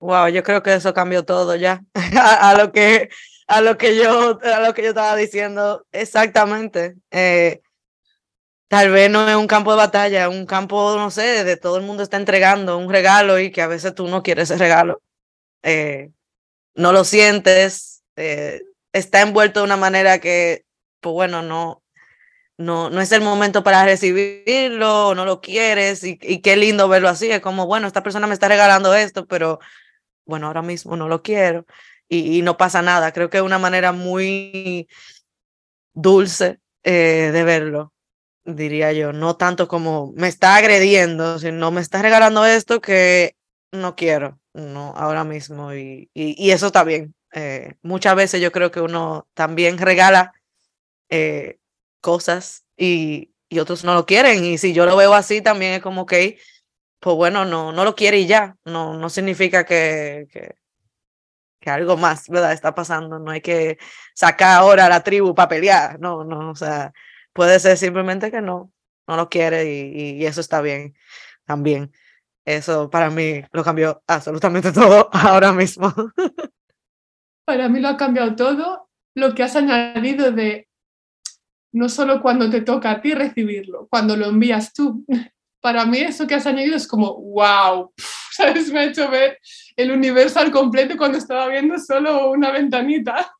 Wow, 0.00 0.28
yo 0.28 0.42
creo 0.42 0.62
que 0.62 0.74
eso 0.74 0.92
cambió 0.94 1.24
todo 1.24 1.54
ya 1.54 1.84
a, 2.40 2.54
lo 2.54 2.72
que 2.72 3.08
a 3.46 3.60
lo 3.60 3.78
que 3.78 3.96
yo 3.96 4.38
a 4.42 4.60
lo 4.60 4.74
que 4.74 4.82
yo 4.82 4.88
estaba 4.88 5.14
diciendo 5.14 5.86
exactamente. 5.92 6.96
Eh, 7.10 7.60
tal 8.72 8.90
vez 8.90 9.10
no 9.10 9.28
es 9.28 9.36
un 9.36 9.46
campo 9.46 9.72
de 9.72 9.76
batalla, 9.76 10.30
un 10.30 10.46
campo 10.46 10.96
no 10.96 11.10
sé, 11.10 11.44
de 11.44 11.58
todo 11.58 11.76
el 11.76 11.82
mundo 11.82 12.02
está 12.02 12.16
entregando 12.16 12.78
un 12.78 12.90
regalo 12.90 13.38
y 13.38 13.50
que 13.52 13.60
a 13.60 13.66
veces 13.66 13.94
tú 13.94 14.08
no 14.08 14.22
quieres 14.22 14.50
ese 14.50 14.58
regalo. 14.58 15.02
Eh, 15.62 16.10
no 16.74 16.92
lo 16.92 17.04
sientes, 17.04 18.02
eh, 18.16 18.62
está 18.94 19.20
envuelto 19.20 19.60
de 19.60 19.66
una 19.66 19.76
manera 19.76 20.20
que, 20.20 20.64
pues 21.00 21.12
bueno, 21.12 21.42
no, 21.42 21.82
no, 22.56 22.88
no 22.88 23.02
es 23.02 23.12
el 23.12 23.20
momento 23.20 23.62
para 23.62 23.84
recibirlo, 23.84 25.14
no 25.14 25.26
lo 25.26 25.42
quieres 25.42 26.02
y, 26.02 26.16
qué 26.16 26.56
lindo 26.56 26.88
verlo 26.88 27.10
así. 27.10 27.30
Es 27.30 27.40
como, 27.40 27.66
bueno, 27.66 27.86
esta 27.86 28.02
persona 28.02 28.26
me 28.26 28.32
está 28.32 28.48
regalando 28.48 28.94
esto, 28.94 29.26
pero 29.26 29.60
bueno, 30.24 30.46
ahora 30.46 30.62
mismo 30.62 30.96
no 30.96 31.08
lo 31.08 31.22
quiero 31.22 31.66
y, 32.08 32.40
no 32.40 32.56
pasa 32.56 32.80
nada. 32.80 33.12
Creo 33.12 33.28
que 33.28 33.36
es 33.36 33.42
una 33.42 33.58
manera 33.58 33.92
muy 33.92 34.88
dulce 35.92 36.58
eh, 36.84 37.30
de 37.34 37.44
verlo, 37.44 37.91
diría 38.44 38.92
yo. 38.92 39.12
No 39.12 39.36
tanto 39.36 39.68
como 39.68 40.12
me 40.16 40.28
está 40.28 40.56
agrediendo, 40.56 41.38
sino 41.38 41.70
me 41.70 41.80
está 41.80 42.02
regalando 42.02 42.44
esto 42.46 42.80
que 42.80 43.36
no 43.72 43.96
quiero, 43.96 44.40
no, 44.54 44.94
ahora 44.96 45.24
mismo. 45.24 45.74
Y, 45.74 46.10
y, 46.14 46.50
eso 46.50 46.66
está 46.66 46.84
bien. 46.84 47.14
Eh, 47.34 47.74
muchas 47.82 48.14
veces 48.16 48.40
yo 48.40 48.52
creo 48.52 48.70
que 48.70 48.80
uno 48.80 49.26
también 49.34 49.78
regala 49.78 50.32
eh, 51.08 51.58
cosas 52.00 52.64
y, 52.76 53.32
y 53.48 53.58
otros 53.58 53.84
no 53.84 53.94
lo 53.94 54.06
quieren. 54.06 54.44
Y 54.44 54.58
si 54.58 54.72
yo 54.72 54.86
lo 54.86 54.96
veo 54.96 55.14
así, 55.14 55.42
también 55.42 55.74
es 55.74 55.82
como 55.82 56.06
que 56.06 56.38
pues 57.02 57.16
bueno, 57.16 57.44
no, 57.44 57.72
no 57.72 57.84
lo 57.84 57.96
quiere 57.96 58.20
y 58.20 58.26
ya. 58.28 58.56
No, 58.64 58.94
no 58.96 59.10
significa 59.10 59.64
que, 59.64 60.28
que, 61.60 61.70
algo 61.70 61.96
más, 61.96 62.28
¿verdad? 62.28 62.52
Está 62.52 62.74
pasando. 62.76 63.18
No 63.18 63.32
hay 63.32 63.40
que 63.40 63.78
sacar 64.14 64.58
ahora 64.58 64.86
a 64.86 64.88
la 64.88 65.02
tribu 65.02 65.34
para 65.34 65.48
pelear. 65.48 65.98
No, 65.98 66.22
no, 66.22 66.50
o 66.50 66.54
sea, 66.54 66.92
puede 67.32 67.58
ser 67.60 67.76
simplemente 67.76 68.30
que 68.30 68.40
no, 68.40 68.72
no 69.06 69.16
lo 69.16 69.28
quiere 69.28 69.70
y, 69.70 70.22
y 70.22 70.26
eso 70.26 70.40
está 70.40 70.60
bien 70.60 70.94
también. 71.44 71.92
Eso 72.44 72.90
para 72.90 73.10
mí 73.10 73.42
lo 73.52 73.62
cambió 73.62 74.02
absolutamente 74.06 74.72
todo 74.72 75.08
ahora 75.12 75.52
mismo. 75.52 75.92
Para 77.44 77.68
mí 77.68 77.80
lo 77.80 77.88
ha 77.88 77.96
cambiado 77.96 78.34
todo 78.36 78.88
lo 79.14 79.34
que 79.34 79.42
has 79.42 79.56
añadido 79.56 80.32
de 80.32 80.68
no 81.72 81.88
solo 81.88 82.20
cuando 82.20 82.50
te 82.50 82.60
toca 82.60 82.90
a 82.90 83.00
ti 83.00 83.14
recibirlo, 83.14 83.88
cuando 83.88 84.16
lo 84.16 84.26
envías 84.26 84.72
tú, 84.72 85.04
para 85.60 85.86
mí 85.86 85.98
eso 85.98 86.26
que 86.26 86.34
has 86.34 86.46
añadido 86.46 86.76
es 86.76 86.86
como, 86.86 87.14
wow, 87.14 87.92
¿sabes? 88.30 88.70
Me 88.70 88.80
ha 88.80 88.84
hecho 88.84 89.10
ver 89.10 89.38
el 89.76 89.90
universo 89.90 90.40
al 90.40 90.50
completo 90.50 90.96
cuando 90.96 91.18
estaba 91.18 91.48
viendo 91.48 91.78
solo 91.78 92.30
una 92.30 92.50
ventanita. 92.50 93.32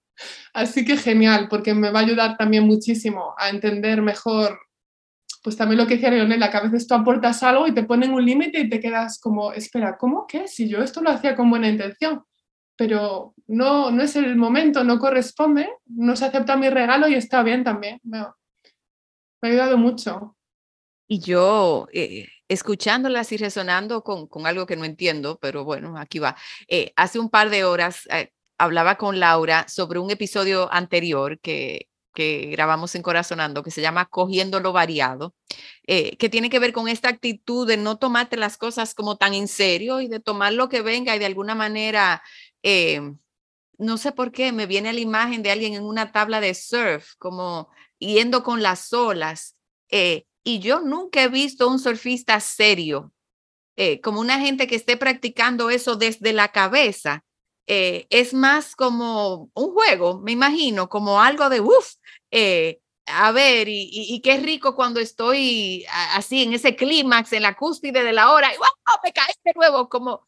Así 0.52 0.84
que 0.84 0.96
genial, 0.96 1.48
porque 1.48 1.74
me 1.74 1.90
va 1.90 2.00
a 2.00 2.02
ayudar 2.02 2.36
también 2.36 2.64
muchísimo 2.64 3.34
a 3.38 3.48
entender 3.48 4.02
mejor, 4.02 4.60
pues 5.42 5.56
también 5.56 5.78
lo 5.78 5.86
que 5.86 5.94
decía 5.94 6.10
Leonela, 6.10 6.50
que 6.50 6.56
a 6.58 6.62
veces 6.62 6.86
tú 6.86 6.94
aportas 6.94 7.42
algo 7.42 7.66
y 7.66 7.74
te 7.74 7.84
ponen 7.84 8.12
un 8.12 8.24
límite 8.24 8.60
y 8.60 8.68
te 8.68 8.78
quedas 8.78 9.18
como, 9.18 9.52
espera, 9.52 9.96
¿cómo? 9.96 10.26
¿Qué? 10.26 10.46
Si 10.46 10.68
yo 10.68 10.82
esto 10.82 11.00
lo 11.00 11.10
hacía 11.10 11.34
con 11.34 11.48
buena 11.48 11.68
intención, 11.68 12.22
pero 12.76 13.34
no, 13.46 13.90
no 13.90 14.02
es 14.02 14.14
el 14.16 14.36
momento, 14.36 14.84
no 14.84 14.98
corresponde, 14.98 15.68
no 15.86 16.16
se 16.16 16.26
acepta 16.26 16.56
mi 16.56 16.68
regalo 16.68 17.08
y 17.08 17.14
está 17.14 17.42
bien 17.42 17.64
también. 17.64 17.98
Me, 18.02 18.18
me 18.20 19.48
ha 19.48 19.52
ayudado 19.52 19.78
mucho. 19.78 20.36
Y 21.08 21.18
yo, 21.18 21.88
eh, 21.92 22.28
escuchándolas 22.48 23.32
y 23.32 23.36
resonando 23.36 24.02
con, 24.02 24.26
con, 24.26 24.46
algo 24.46 24.66
que 24.66 24.76
no 24.76 24.84
entiendo, 24.84 25.38
pero 25.40 25.64
bueno, 25.64 25.98
aquí 25.98 26.18
va. 26.18 26.36
Eh, 26.68 26.92
hace 26.96 27.18
un 27.18 27.28
par 27.28 27.50
de 27.50 27.64
horas 27.64 28.06
eh, 28.10 28.32
hablaba 28.58 28.96
con 28.96 29.20
Laura 29.20 29.66
sobre 29.68 29.98
un 29.98 30.10
episodio 30.10 30.72
anterior 30.72 31.40
que, 31.40 31.88
que 32.12 32.46
grabamos 32.50 32.94
en 32.94 33.02
Corazonando, 33.02 33.62
que 33.62 33.70
se 33.70 33.80
llama 33.80 34.06
Cogiendo 34.06 34.60
lo 34.60 34.72
Variado, 34.72 35.34
eh, 35.86 36.16
que 36.16 36.28
tiene 36.28 36.50
que 36.50 36.58
ver 36.58 36.72
con 36.72 36.88
esta 36.88 37.08
actitud 37.08 37.66
de 37.66 37.76
no 37.76 37.98
tomarte 37.98 38.36
las 38.36 38.58
cosas 38.58 38.94
como 38.94 39.16
tan 39.16 39.34
en 39.34 39.48
serio 39.48 40.00
y 40.00 40.08
de 40.08 40.20
tomar 40.20 40.52
lo 40.52 40.68
que 40.68 40.82
venga 40.82 41.16
y 41.16 41.18
de 41.18 41.26
alguna 41.26 41.54
manera, 41.54 42.22
eh, 42.62 43.00
no 43.78 43.98
sé 43.98 44.12
por 44.12 44.32
qué, 44.32 44.52
me 44.52 44.66
viene 44.66 44.92
la 44.92 45.00
imagen 45.00 45.42
de 45.42 45.50
alguien 45.50 45.74
en 45.74 45.84
una 45.84 46.12
tabla 46.12 46.40
de 46.40 46.54
surf, 46.54 47.14
como 47.18 47.70
yendo 47.98 48.42
con 48.42 48.62
las 48.62 48.92
olas. 48.92 49.56
Eh, 49.88 50.26
y 50.44 50.58
yo 50.58 50.80
nunca 50.80 51.22
he 51.22 51.28
visto 51.28 51.68
un 51.68 51.78
surfista 51.78 52.38
serio, 52.40 53.12
como 54.02 54.20
una 54.20 54.38
gente 54.38 54.68
que 54.68 54.76
esté 54.76 54.96
practicando 54.96 55.70
eso 55.70 55.96
desde 55.96 56.32
la 56.32 56.48
cabeza. 56.48 57.24
Eh, 57.66 58.06
es 58.10 58.34
más 58.34 58.74
como 58.74 59.50
un 59.54 59.72
juego, 59.72 60.20
me 60.20 60.32
imagino, 60.32 60.88
como 60.88 61.20
algo 61.20 61.48
de, 61.48 61.60
uff, 61.60 61.94
eh, 62.30 62.80
a 63.06 63.32
ver, 63.32 63.68
y, 63.68 63.88
y, 63.92 64.20
qué 64.20 64.38
rico 64.38 64.74
cuando 64.74 65.00
estoy 65.00 65.84
así 66.14 66.42
en 66.42 66.52
ese 66.54 66.76
clímax, 66.76 67.32
en 67.32 67.42
la 67.42 67.56
cúspide 67.56 68.02
de 68.04 68.12
la 68.12 68.32
hora, 68.32 68.52
y 68.52 68.56
wow, 68.58 68.66
me 69.04 69.12
cae 69.12 69.32
de 69.44 69.52
nuevo, 69.54 69.88
como 69.88 70.26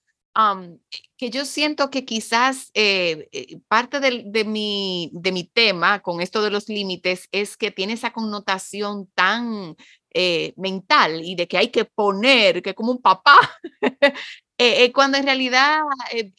que 1.16 1.30
yo 1.30 1.44
siento 1.44 1.90
que 1.90 2.04
quizás 2.04 2.70
eh, 2.74 3.28
eh, 3.32 3.58
parte 3.68 4.00
de, 4.00 4.44
mi, 4.44 5.10
de 5.12 5.30
mi 5.30 5.44
tema 5.44 6.00
con 6.00 6.20
esto 6.20 6.42
de 6.42 6.50
los 6.50 6.68
límites 6.68 7.28
es 7.30 7.56
que 7.56 7.70
tiene 7.70 7.92
esa 7.92 8.12
connotación 8.12 9.08
tan 9.14 9.76
mental 10.56 11.22
y 11.24 11.34
de 11.34 11.48
que 11.48 11.58
hay 11.58 11.68
que 11.70 11.84
poner, 11.84 12.62
que 12.62 12.74
como 12.74 12.92
un 12.92 13.02
papá, 13.02 13.36
cuando 14.92 15.18
en 15.18 15.24
realidad 15.24 15.80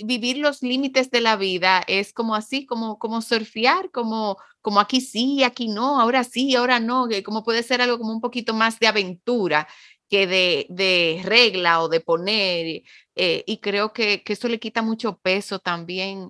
vivir 0.04 0.38
los 0.38 0.62
límites 0.62 1.12
de 1.12 1.22
la 1.22 1.36
vida 1.36 1.84
es 1.88 2.14
como 2.14 2.36
así, 2.36 2.66
como, 2.66 2.98
como 2.98 3.22
surfear, 3.22 3.92
como, 3.92 4.38
como 4.62 4.80
aquí 4.80 5.02
sí, 5.02 5.44
aquí 5.44 5.68
no, 5.68 6.00
ahora 6.00 6.24
sí, 6.24 6.56
ahora 6.56 6.80
no, 6.80 7.08
como 7.24 7.44
puede 7.44 7.64
ser 7.64 7.82
algo 7.82 7.98
como 8.00 8.14
un 8.14 8.22
poquito 8.22 8.54
más 8.54 8.80
de 8.80 8.88
aventura 8.88 9.68
que 10.10 10.28
de, 10.28 10.68
de 10.70 11.22
regla 11.24 11.82
o 11.82 11.90
de 11.90 12.00
poner. 12.00 12.84
Eh, 13.16 13.44
y 13.46 13.60
creo 13.60 13.94
que, 13.94 14.24
que, 14.24 14.34
eso 14.34 14.48
le 14.48 14.60
quita 14.60 14.82
mucho 14.82 15.18
peso 15.20 15.60
también. 15.60 16.30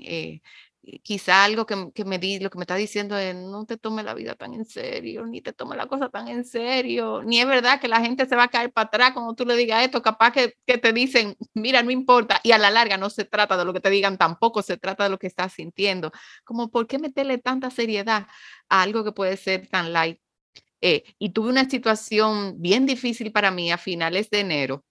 Quizá 1.03 1.43
algo 1.43 1.65
que, 1.65 1.91
que, 1.93 2.05
me 2.05 2.19
di, 2.19 2.39
lo 2.39 2.49
que 2.51 2.57
me 2.59 2.63
está 2.63 2.75
diciendo 2.75 3.17
es 3.17 3.35
no 3.35 3.65
te 3.65 3.77
tome 3.77 4.03
la 4.03 4.13
vida 4.13 4.35
tan 4.35 4.53
en 4.53 4.65
serio, 4.65 5.25
ni 5.25 5.41
te 5.41 5.51
tome 5.51 5.75
la 5.75 5.87
cosa 5.87 6.09
tan 6.09 6.27
en 6.27 6.45
serio, 6.45 7.23
ni 7.23 7.39
es 7.39 7.47
verdad 7.47 7.79
que 7.81 7.87
la 7.87 8.01
gente 8.01 8.27
se 8.27 8.35
va 8.35 8.43
a 8.43 8.47
caer 8.49 8.71
para 8.71 8.87
atrás 8.87 9.11
cuando 9.13 9.33
tú 9.33 9.45
le 9.45 9.55
digas 9.55 9.83
esto, 9.83 10.01
capaz 10.03 10.31
que, 10.31 10.53
que 10.67 10.77
te 10.77 10.93
dicen, 10.93 11.35
mira, 11.55 11.81
no 11.81 11.89
importa, 11.91 12.39
y 12.43 12.51
a 12.51 12.59
la 12.59 12.69
larga 12.69 12.97
no 12.97 13.09
se 13.09 13.25
trata 13.25 13.57
de 13.57 13.65
lo 13.65 13.73
que 13.73 13.79
te 13.79 13.89
digan, 13.89 14.17
tampoco 14.17 14.61
se 14.61 14.77
trata 14.77 15.05
de 15.05 15.09
lo 15.09 15.17
que 15.17 15.27
estás 15.27 15.53
sintiendo, 15.53 16.11
como 16.43 16.69
por 16.69 16.85
qué 16.87 16.99
meterle 16.99 17.39
tanta 17.39 17.71
seriedad 17.71 18.27
a 18.69 18.81
algo 18.81 19.03
que 19.03 19.11
puede 19.11 19.37
ser 19.37 19.67
tan 19.67 19.91
light. 19.91 20.19
Eh, 20.81 21.03
y 21.17 21.31
tuve 21.31 21.49
una 21.49 21.69
situación 21.69 22.61
bien 22.61 22.85
difícil 22.85 23.31
para 23.31 23.49
mí 23.51 23.71
a 23.71 23.77
finales 23.79 24.29
de 24.29 24.41
enero, 24.41 24.85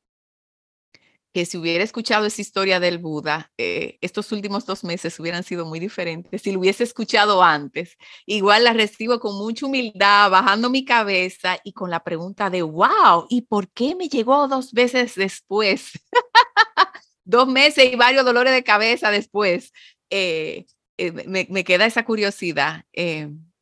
que 1.34 1.44
si 1.46 1.58
hubiera 1.58 1.82
escuchado 1.82 2.26
esa 2.26 2.40
historia 2.40 2.78
del 2.78 2.98
Buda, 2.98 3.50
eh, 3.58 3.98
estos 4.00 4.30
últimos 4.30 4.66
dos 4.66 4.84
meses 4.84 5.18
hubieran 5.18 5.42
sido 5.42 5.66
muy 5.66 5.80
diferentes. 5.80 6.42
Si 6.42 6.52
lo 6.52 6.60
hubiese 6.60 6.84
escuchado 6.84 7.42
antes, 7.42 7.98
igual 8.24 8.62
la 8.62 8.72
recibo 8.72 9.18
con 9.18 9.36
mucha 9.36 9.66
humildad, 9.66 10.30
bajando 10.30 10.70
mi 10.70 10.84
cabeza 10.84 11.58
y 11.64 11.72
con 11.72 11.90
la 11.90 12.04
pregunta 12.04 12.50
de, 12.50 12.62
wow, 12.62 13.26
¿y 13.28 13.42
por 13.42 13.68
qué 13.72 13.96
me 13.96 14.08
llegó 14.08 14.46
dos 14.46 14.72
veces 14.72 15.16
después? 15.16 15.90
dos 17.24 17.48
meses 17.48 17.92
y 17.92 17.96
varios 17.96 18.24
dolores 18.24 18.52
de 18.52 18.62
cabeza 18.62 19.10
después. 19.10 19.72
Eh, 20.10 20.66
eh, 20.98 21.10
me, 21.10 21.48
me, 21.50 21.64
queda 21.64 21.84
esa 21.84 22.04
curiosidad. 22.04 22.84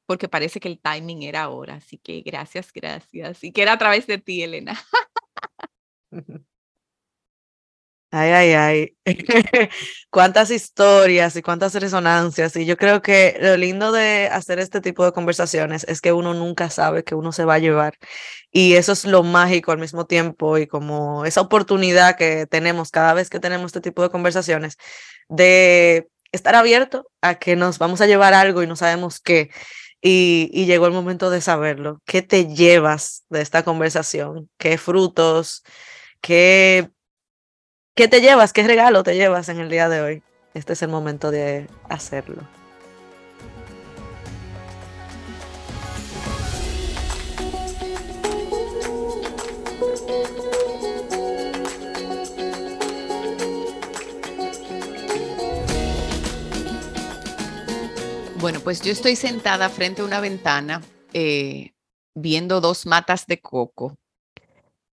porque 0.05 0.29
parece 0.29 0.61
que 0.61 0.69
el 0.69 0.79
timing 0.79 1.23
era 1.23 1.45
ahora, 1.45 1.77
así 1.77 1.97
que 1.97 2.21
gracias, 2.21 2.71
gracias. 2.71 3.43
Y 3.43 3.51
que 3.51 3.63
era 3.63 3.73
a 3.73 3.79
través 3.79 4.07
de 4.07 4.19
ti, 4.19 4.43
Elena. 4.43 4.79
Ay, 8.15 8.31
ay, 8.33 8.53
ay. 8.53 8.97
cuántas 10.11 10.51
historias 10.51 11.35
y 11.37 11.41
cuántas 11.41 11.75
resonancias. 11.75 12.55
Y 12.57 12.67
yo 12.67 12.77
creo 12.77 13.01
que 13.01 13.39
lo 13.41 13.57
lindo 13.57 13.91
de 13.91 14.29
hacer 14.31 14.59
este 14.59 14.83
tipo 14.83 15.03
de 15.07 15.13
conversaciones 15.13 15.85
es 15.89 16.03
que 16.03 16.13
uno 16.13 16.35
nunca 16.35 16.69
sabe 16.69 17.05
que 17.05 17.15
uno 17.15 17.33
se 17.33 17.47
va 17.47 17.55
a 17.55 17.59
llevar. 17.59 17.95
Y 18.51 18.75
eso 18.75 18.93
es 18.93 19.07
lo 19.07 19.23
mágico 19.23 19.73
al 19.73 19.79
mismo 19.79 20.05
tiempo 20.07 20.59
y 20.59 20.67
como 20.67 21.25
esa 21.25 21.41
oportunidad 21.41 22.17
que 22.19 22.47
tenemos 22.47 22.91
cada 22.91 23.15
vez 23.15 23.31
que 23.31 23.41
tenemos 23.41 23.67
este 23.71 23.81
tipo 23.81 24.03
de 24.03 24.11
conversaciones 24.11 24.77
de 25.29 26.09
estar 26.33 26.55
abierto 26.55 27.09
a 27.23 27.37
que 27.37 27.57
nos 27.57 27.79
vamos 27.79 28.03
a 28.03 28.07
llevar 28.07 28.35
algo 28.35 28.63
y 28.63 28.67
no 28.67 28.77
sabemos 28.77 29.21
qué. 29.21 29.51
Y, 30.03 30.51
y 30.53 30.67
llegó 30.67 30.87
el 30.87 30.93
momento 30.93 31.31
de 31.31 31.41
saberlo. 31.41 32.03
¿Qué 32.05 32.21
te 32.21 32.47
llevas 32.47 33.25
de 33.31 33.41
esta 33.41 33.63
conversación? 33.65 34.51
¿Qué 34.59 34.77
frutos? 34.77 35.63
¿Qué 36.21 36.91
¿Qué 37.95 38.09
te 38.09 38.23
llevas? 38.23 38.55
¿Qué 38.55 38.63
regalo 38.67 39.03
te 39.03 39.15
llevas 39.15 39.51
en 39.51 39.61
el 39.61 39.69
día 39.69 39.91
de 39.91 40.01
hoy? 40.01 40.23
Este 40.55 40.73
es 40.73 40.81
el 40.81 40.89
momento 40.89 41.31
de 41.31 41.69
hacerlo. 41.91 42.43
Bueno, 58.41 58.61
pues 58.61 58.81
yo 58.81 58.91
estoy 58.91 59.17
sentada 59.17 59.69
frente 59.69 60.01
a 60.01 60.07
una 60.07 60.21
ventana 60.21 60.81
eh, 61.13 61.75
viendo 62.15 62.63
dos 62.63 62.87
matas 62.87 63.27
de 63.27 63.39
coco. 63.39 63.99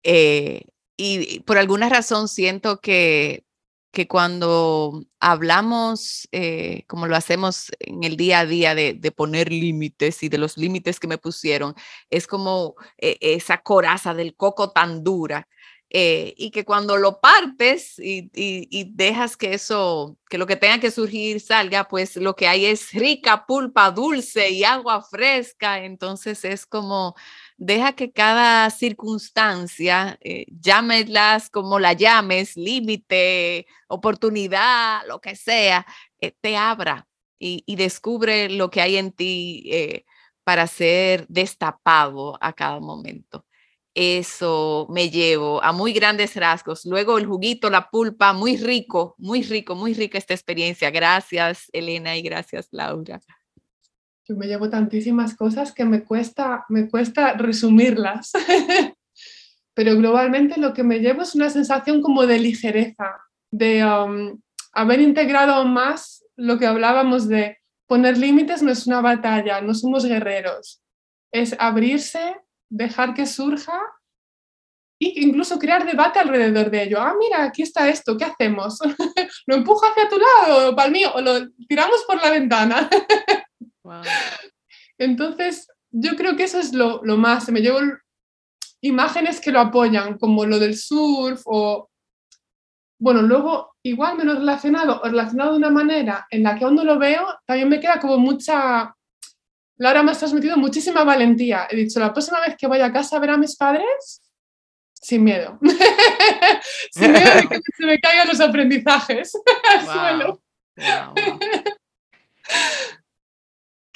Eh, 0.02 0.62
y 0.98 1.40
por 1.40 1.56
alguna 1.56 1.88
razón 1.88 2.28
siento 2.28 2.80
que, 2.80 3.46
que 3.92 4.06
cuando 4.06 5.04
hablamos, 5.20 6.28
eh, 6.32 6.84
como 6.86 7.06
lo 7.06 7.16
hacemos 7.16 7.72
en 7.80 8.04
el 8.04 8.16
día 8.16 8.40
a 8.40 8.46
día, 8.46 8.74
de, 8.74 8.94
de 8.94 9.12
poner 9.12 9.50
límites 9.50 10.22
y 10.22 10.28
de 10.28 10.38
los 10.38 10.56
límites 10.58 11.00
que 11.00 11.08
me 11.08 11.18
pusieron, 11.18 11.74
es 12.10 12.26
como 12.26 12.74
eh, 12.98 13.16
esa 13.20 13.58
coraza 13.58 14.14
del 14.14 14.34
coco 14.36 14.70
tan 14.70 15.02
dura. 15.04 15.48
Eh, 15.90 16.34
y 16.36 16.50
que 16.50 16.66
cuando 16.66 16.98
lo 16.98 17.18
partes 17.18 17.98
y, 17.98 18.30
y, 18.34 18.68
y, 18.70 18.92
dejas 18.94 19.38
que 19.38 19.54
eso, 19.54 20.18
que 20.28 20.36
lo 20.36 20.46
que 20.46 20.56
tenga 20.56 20.80
que 20.80 20.90
surgir 20.90 21.40
salga, 21.40 21.88
pues 21.88 22.16
lo 22.16 22.36
que 22.36 22.46
hay 22.46 22.66
es 22.66 22.92
rica 22.92 23.46
pulpa 23.46 23.90
dulce 23.90 24.50
y 24.50 24.64
agua 24.64 25.02
fresca. 25.02 25.82
Entonces 25.82 26.44
es 26.44 26.66
como 26.66 27.14
deja 27.58 27.92
que 27.94 28.12
cada 28.12 28.70
circunstancia, 28.70 30.18
eh, 30.22 30.46
llámelas 30.48 31.50
como 31.50 31.78
la 31.80 31.92
llames, 31.92 32.56
límite, 32.56 33.66
oportunidad, 33.88 35.02
lo 35.06 35.20
que 35.20 35.36
sea, 35.36 35.86
eh, 36.20 36.32
te 36.40 36.56
abra 36.56 37.06
y, 37.38 37.76
descubre 37.76 38.48
lo 38.48 38.70
que 38.70 38.80
hay 38.80 38.96
en 38.96 39.12
ti 39.12 39.64
eh, 39.72 40.04
para 40.44 40.66
ser 40.66 41.26
destapado 41.28 42.38
a 42.40 42.52
cada 42.52 42.80
momento. 42.80 43.44
Eso 43.94 44.86
me 44.90 45.10
llevo 45.10 45.62
a 45.62 45.72
muy 45.72 45.92
grandes 45.92 46.36
rasgos. 46.36 46.84
Luego 46.84 47.18
el 47.18 47.26
juguito, 47.26 47.70
la 47.70 47.90
pulpa, 47.90 48.32
muy 48.32 48.56
rico, 48.56 49.14
muy 49.18 49.42
rico, 49.42 49.74
muy 49.74 49.94
rica 49.94 50.18
esta 50.18 50.34
experiencia. 50.34 50.90
Gracias, 50.90 51.68
Elena, 51.72 52.16
y 52.16 52.22
gracias, 52.22 52.68
Laura 52.72 53.20
yo 54.28 54.36
me 54.36 54.46
llevo 54.46 54.68
tantísimas 54.68 55.34
cosas 55.34 55.72
que 55.72 55.84
me 55.84 56.04
cuesta, 56.04 56.66
me 56.68 56.88
cuesta 56.88 57.32
resumirlas. 57.32 58.32
Pero 59.74 59.96
globalmente 59.96 60.60
lo 60.60 60.74
que 60.74 60.82
me 60.82 60.98
llevo 60.98 61.22
es 61.22 61.34
una 61.34 61.48
sensación 61.50 62.02
como 62.02 62.26
de 62.26 62.38
ligereza, 62.38 63.22
de 63.50 63.84
um, 63.84 64.40
haber 64.72 65.00
integrado 65.00 65.64
más 65.64 66.24
lo 66.36 66.58
que 66.58 66.66
hablábamos 66.66 67.28
de 67.28 67.58
poner 67.86 68.18
límites 68.18 68.62
no 68.62 68.70
es 68.70 68.86
una 68.86 69.00
batalla, 69.00 69.60
no 69.60 69.74
somos 69.74 70.04
guerreros, 70.04 70.82
es 71.32 71.56
abrirse, 71.58 72.36
dejar 72.68 73.14
que 73.14 73.24
surja 73.24 73.80
e 75.00 75.22
incluso 75.22 75.58
crear 75.58 75.86
debate 75.86 76.18
alrededor 76.18 76.70
de 76.70 76.82
ello. 76.82 77.00
Ah, 77.00 77.14
mira, 77.18 77.44
aquí 77.44 77.62
está 77.62 77.88
esto, 77.88 78.16
¿qué 78.16 78.24
hacemos? 78.24 78.78
¿Lo 79.46 79.56
empujo 79.56 79.86
hacia 79.86 80.08
tu 80.08 80.18
lado 80.18 80.70
o 80.70 80.76
para 80.76 80.86
el 80.86 80.92
mío 80.92 81.10
o 81.14 81.20
lo 81.20 81.50
tiramos 81.66 82.04
por 82.06 82.22
la 82.22 82.30
ventana? 82.30 82.90
Entonces, 84.98 85.68
yo 85.90 86.16
creo 86.16 86.36
que 86.36 86.44
eso 86.44 86.58
es 86.58 86.72
lo, 86.72 87.00
lo 87.04 87.16
más. 87.16 87.48
Me 87.50 87.60
llevo 87.60 87.80
imágenes 88.80 89.40
que 89.40 89.52
lo 89.52 89.60
apoyan, 89.60 90.18
como 90.18 90.44
lo 90.46 90.58
del 90.58 90.76
surf 90.76 91.42
o... 91.46 91.88
Bueno, 93.00 93.22
luego, 93.22 93.76
igual 93.84 94.16
menos 94.16 94.38
relacionado, 94.38 95.00
o 95.00 95.04
relacionado 95.04 95.52
de 95.52 95.58
una 95.58 95.70
manera 95.70 96.26
en 96.30 96.42
la 96.42 96.56
que 96.56 96.64
aún 96.64 96.74
no 96.74 96.82
lo 96.82 96.98
veo, 96.98 97.26
también 97.46 97.68
me 97.68 97.80
queda 97.80 98.00
como 98.00 98.18
mucha... 98.18 98.94
Laura 99.76 100.02
me 100.02 100.10
ha 100.10 100.14
transmitido 100.14 100.56
muchísima 100.56 101.04
valentía. 101.04 101.68
He 101.70 101.76
dicho, 101.76 102.00
la 102.00 102.12
próxima 102.12 102.40
vez 102.40 102.56
que 102.58 102.66
vaya 102.66 102.86
a 102.86 102.92
casa 102.92 103.16
a 103.16 103.20
ver 103.20 103.30
a 103.30 103.36
mis 103.36 103.56
padres, 103.56 104.20
sin 104.92 105.22
miedo. 105.22 105.60
sin 106.90 107.12
miedo 107.12 107.34
de 107.36 107.48
que 107.48 107.60
se 107.76 107.86
me 107.86 108.00
caigan 108.00 108.26
los 108.26 108.40
aprendizajes 108.40 109.32
al 109.70 109.86
suelo 109.86 110.42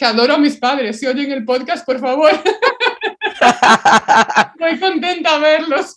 que 0.02 0.08
adoro 0.08 0.34
a 0.34 0.38
mis 0.38 0.56
padres. 0.56 0.98
Si 0.98 1.06
oyen 1.06 1.30
el 1.30 1.44
podcast, 1.44 1.86
por 1.86 2.00
favor. 2.00 2.32
Muy 4.58 4.80
contenta 4.80 5.38
verlos. 5.38 5.96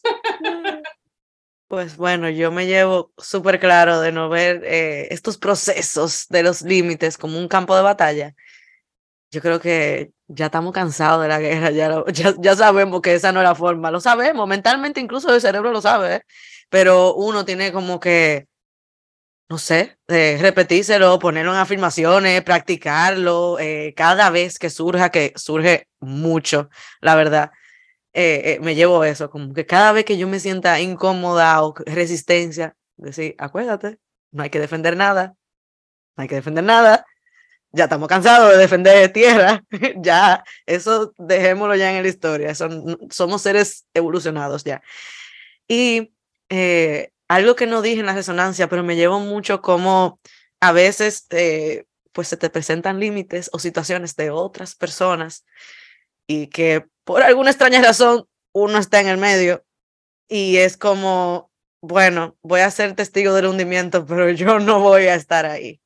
Pues 1.68 1.98
bueno, 1.98 2.30
yo 2.30 2.52
me 2.52 2.68
llevo 2.68 3.12
súper 3.18 3.60
claro 3.60 4.02
de 4.02 4.12
no 4.12 4.30
ver 4.30 4.62
eh, 4.64 5.08
estos 5.10 5.40
procesos 5.40 6.28
de 6.30 6.44
los 6.44 6.62
límites 6.62 7.18
como 7.18 7.40
un 7.40 7.48
campo 7.48 7.76
de 7.76 7.82
batalla. 7.82 8.36
Yo 9.32 9.42
creo 9.42 9.60
que 9.60 10.12
ya 10.28 10.46
estamos 10.46 10.72
cansados 10.72 11.24
de 11.24 11.28
la 11.28 11.40
guerra, 11.40 11.72
ya, 11.72 12.04
ya, 12.14 12.36
ya, 12.38 12.56
sabemos 12.56 13.02
que 13.02 13.16
esa 13.16 13.32
no 13.32 13.40
es 13.40 13.44
la 13.44 13.56
forma, 13.56 13.90
lo 13.90 14.00
sabemos, 14.00 14.48
mentalmente 14.48 15.00
incluso 15.00 15.34
el 15.34 15.42
cerebro 15.42 15.72
lo 15.72 15.82
sabe, 15.82 16.16
¿eh? 16.16 16.22
pero 16.70 17.16
uno 17.16 17.46
tiene 17.46 17.72
como 17.72 18.00
que 18.00 18.48
no 19.50 19.58
sé, 19.60 19.98
eh, 20.08 20.38
repetírselo, 20.42 21.20
ponerlo 21.20 21.52
en 21.54 21.60
afirmaciones, 21.60 22.44
practicarlo, 22.44 23.60
eh, 23.60 23.94
cada 23.96 24.30
vez 24.32 24.58
que 24.58 24.70
surja, 24.70 25.12
que 25.12 25.34
surge 25.36 25.88
mucho, 26.00 26.70
la 27.02 27.16
verdad. 27.16 27.52
Eh, 28.14 28.56
eh, 28.56 28.60
me 28.62 28.76
llevo 28.76 29.04
eso, 29.04 29.30
como 29.30 29.54
que 29.54 29.66
cada 29.66 29.92
vez 29.92 30.06
que 30.06 30.18
yo 30.18 30.28
me 30.28 30.40
sienta 30.40 30.80
incómoda 30.80 31.62
o 31.64 31.76
resistencia, 31.86 32.76
decir, 32.96 33.36
acuérdate, 33.38 34.00
no 34.32 34.44
hay 34.44 34.50
que 34.50 34.60
defender 34.60 34.96
nada, 34.96 35.36
no 36.16 36.24
hay 36.24 36.30
que 36.30 36.36
defender 36.36 36.64
nada, 36.64 37.06
ya 37.74 37.86
estamos 37.86 38.08
cansados 38.08 38.52
de 38.52 38.58
defender 38.58 39.12
tierra, 39.12 39.64
ya, 39.98 40.46
eso 40.66 41.14
dejémoslo 41.18 41.76
ya 41.76 41.92
en 41.96 42.04
la 42.04 42.10
historia, 42.10 42.56
son, 42.56 42.98
somos 43.12 43.42
seres 43.42 43.86
evolucionados 43.94 44.64
ya. 44.64 44.82
Y 45.68 46.14
eh, 46.50 47.12
algo 47.28 47.56
que 47.56 47.68
no 47.68 47.82
dije 47.82 48.00
en 48.00 48.06
la 48.06 48.14
resonancia, 48.14 48.70
pero 48.70 48.84
me 48.84 48.96
llevo 48.96 49.20
mucho 49.20 49.62
como 49.62 50.20
a 50.60 50.72
veces 50.72 51.28
eh, 51.32 51.86
pues 52.12 52.28
se 52.28 52.38
te 52.38 52.50
presentan 52.50 53.00
límites 53.00 53.50
o 53.54 53.60
situaciones 53.60 54.16
de 54.16 54.30
otras 54.30 54.76
personas 54.76 55.46
y 56.28 56.48
que 56.48 56.86
por 57.04 57.24
alguna 57.24 57.52
extraña 57.52 57.82
razón 57.82 58.26
uno 58.54 58.78
está 58.78 59.02
en 59.02 59.08
el 59.08 59.18
medio 59.18 59.64
y 60.28 60.58
es 60.58 60.78
como, 60.78 61.52
bueno, 61.82 62.38
voy 62.42 62.62
a 62.62 62.72
ser 62.72 62.96
testigo 62.96 63.34
del 63.34 63.48
hundimiento, 63.48 64.06
pero 64.08 64.30
yo 64.32 64.60
no 64.60 64.80
voy 64.80 65.08
a 65.08 65.16
estar 65.16 65.46
ahí. 65.46 65.82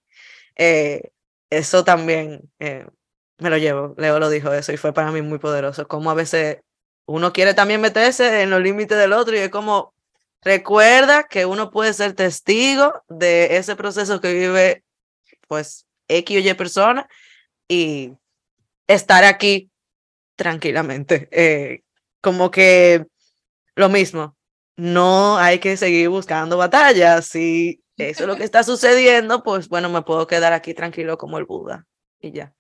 Eh, 0.56 1.12
eso 1.50 1.84
también 1.84 2.50
eh, 2.60 2.86
me 3.40 3.50
lo 3.50 3.58
llevo, 3.58 3.96
Leo 3.98 4.20
lo 4.20 4.30
dijo 4.30 4.54
eso 4.54 4.72
y 4.72 4.78
fue 4.78 4.94
para 4.94 5.12
mí 5.12 5.22
muy 5.22 5.40
poderoso, 5.40 5.88
como 5.88 6.12
a 6.12 6.14
veces 6.14 6.60
uno 7.06 7.34
quiere 7.34 7.54
también 7.54 7.82
meterse 7.82 8.44
en 8.44 8.52
los 8.52 8.62
límites 8.62 8.98
del 8.98 9.14
otro 9.14 9.36
y 9.36 9.40
es 9.40 9.50
como, 9.50 9.94
Recuerda 10.42 11.24
que 11.24 11.46
uno 11.46 11.70
puede 11.70 11.94
ser 11.94 12.14
testigo 12.14 13.04
de 13.10 13.58
ese 13.58 13.76
proceso 13.76 14.22
que 14.22 14.34
vive, 14.34 14.84
pues, 15.48 15.86
X 16.08 16.38
o 16.38 16.40
Y 16.40 16.54
persona 16.54 17.08
y 17.68 18.14
estar 18.88 19.24
aquí 19.26 19.70
tranquilamente. 20.36 21.28
Eh, 21.32 21.82
como 22.22 22.52
que 22.52 23.06
lo 23.76 23.90
mismo, 23.90 24.36
no 24.76 25.38
hay 25.38 25.60
que 25.60 25.76
seguir 25.78 26.10
buscando 26.10 26.58
batallas. 26.58 27.26
Si 27.26 27.84
eso 27.98 28.24
es 28.24 28.28
lo 28.28 28.38
que 28.38 28.46
está 28.46 28.64
sucediendo, 28.64 29.44
pues 29.44 29.68
bueno, 29.68 29.90
me 29.90 30.02
puedo 30.02 30.26
quedar 30.26 30.54
aquí 30.54 30.74
tranquilo 30.74 31.18
como 31.18 31.38
el 31.38 31.46
Buda 31.46 31.86
y 32.22 32.32
ya. 32.32 32.54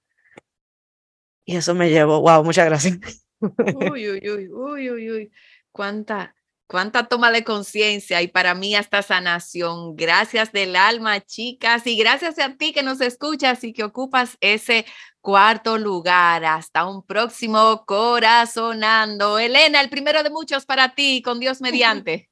Y 1.45 1.55
eso 1.55 1.73
me 1.73 1.89
llevó, 1.89 2.21
wow, 2.21 2.43
muchas 2.43 2.65
gracias. 2.65 2.99
Uy, 3.39 4.09
uy, 4.09 4.30
uy, 4.30 4.49
uy, 4.49 4.89
uy, 4.91 5.11
uy. 5.11 5.32
Cuánta, 5.71 6.36
cuánta 6.70 7.07
toma 7.07 7.32
de 7.32 7.43
conciencia 7.43 8.22
y 8.22 8.28
para 8.28 8.53
mí 8.53 8.76
hasta 8.76 9.01
sanación. 9.01 9.95
Gracias 9.95 10.51
del 10.51 10.76
alma, 10.76 11.20
chicas, 11.20 11.86
y 11.88 11.97
gracias 11.97 12.38
a 12.38 12.55
ti 12.55 12.72
que 12.72 12.84
nos 12.84 13.01
escuchas 13.01 13.63
y 13.63 13.74
que 13.74 13.84
ocupas 13.84 14.38
ese 14.39 14.86
cuarto 15.20 15.80
lugar. 15.80 16.45
Hasta 16.45 16.86
un 16.86 17.03
próximo 17.03 17.84
corazonando. 17.88 19.39
Elena, 19.39 19.82
el 19.82 19.89
primero 19.89 20.22
de 20.22 20.30
muchos 20.30 20.65
para 20.65 20.93
ti, 20.93 21.24
con 21.24 21.39
Dios 21.39 21.59
mediante. 21.61 22.30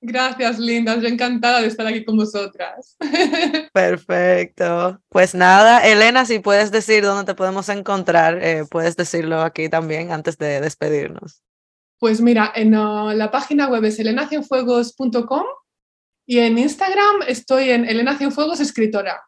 Gracias, 0.00 0.58
lindas. 0.58 1.00
Yo 1.00 1.08
encantada 1.08 1.60
de 1.60 1.68
estar 1.68 1.86
aquí 1.86 2.04
con 2.04 2.16
vosotras. 2.16 2.96
Perfecto. 3.72 5.00
Pues 5.08 5.34
nada, 5.36 5.86
Elena, 5.86 6.24
si 6.24 6.40
puedes 6.40 6.72
decir 6.72 7.04
dónde 7.04 7.24
te 7.24 7.36
podemos 7.36 7.68
encontrar, 7.68 8.42
eh, 8.42 8.64
puedes 8.68 8.96
decirlo 8.96 9.40
aquí 9.40 9.68
también 9.68 10.10
antes 10.10 10.36
de 10.36 10.60
despedirnos. 10.60 11.42
Pues 11.98 12.20
mira, 12.20 12.52
en 12.54 12.76
uh, 12.76 13.12
la 13.12 13.30
página 13.30 13.68
web 13.68 13.84
es 13.84 13.98
elenacienfuegos.com 13.98 15.44
y 16.26 16.38
en 16.38 16.58
Instagram 16.58 17.22
estoy 17.26 17.70
en 17.70 17.84
Elena 17.88 18.16
Cienfuegos 18.16 18.60
Escritora. 18.60 19.22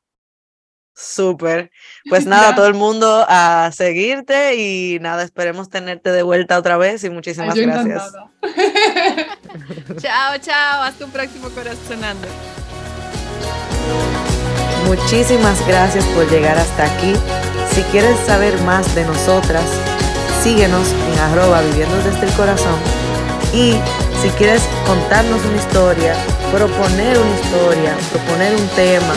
Súper. 0.95 1.71
Pues 2.09 2.27
nada, 2.27 2.55
todo 2.55 2.67
el 2.67 2.75
mundo 2.75 3.25
a 3.29 3.71
seguirte 3.73 4.57
y 4.57 4.99
nada, 5.01 5.23
esperemos 5.23 5.69
tenerte 5.71 6.13
de 6.13 6.23
vuelta 6.23 6.59
otra 6.59 6.77
vez 6.77 7.03
y 7.05 7.11
muchísimas 7.11 7.55
gracias. 7.55 8.13
chao, 10.01 10.39
chao, 10.41 10.83
hasta 10.83 11.05
un 11.05 11.11
próximo 11.11 11.49
Corazonando. 11.51 12.29
Muchísimas 14.87 15.67
gracias 15.67 16.05
por 16.07 16.31
llegar 16.31 16.59
hasta 16.59 16.85
aquí. 16.85 17.15
Si 17.73 17.83
quieres 17.85 18.19
saber 18.21 18.61
más 18.63 18.95
de 18.95 19.05
nosotras, 19.05 19.65
síguenos 20.43 20.95
en 21.13 21.19
arroba 21.19 21.61
viviendo 21.63 21.97
desde 21.99 22.27
el 22.27 22.33
corazón. 22.33 22.77
Y 23.53 23.75
si 24.23 24.31
quieres 24.39 24.63
contarnos 24.87 25.45
una 25.45 25.57
historia, 25.57 26.15
proponer 26.53 27.19
una 27.19 27.35
historia, 27.35 27.97
proponer 28.13 28.55
un 28.55 28.69
tema, 28.69 29.15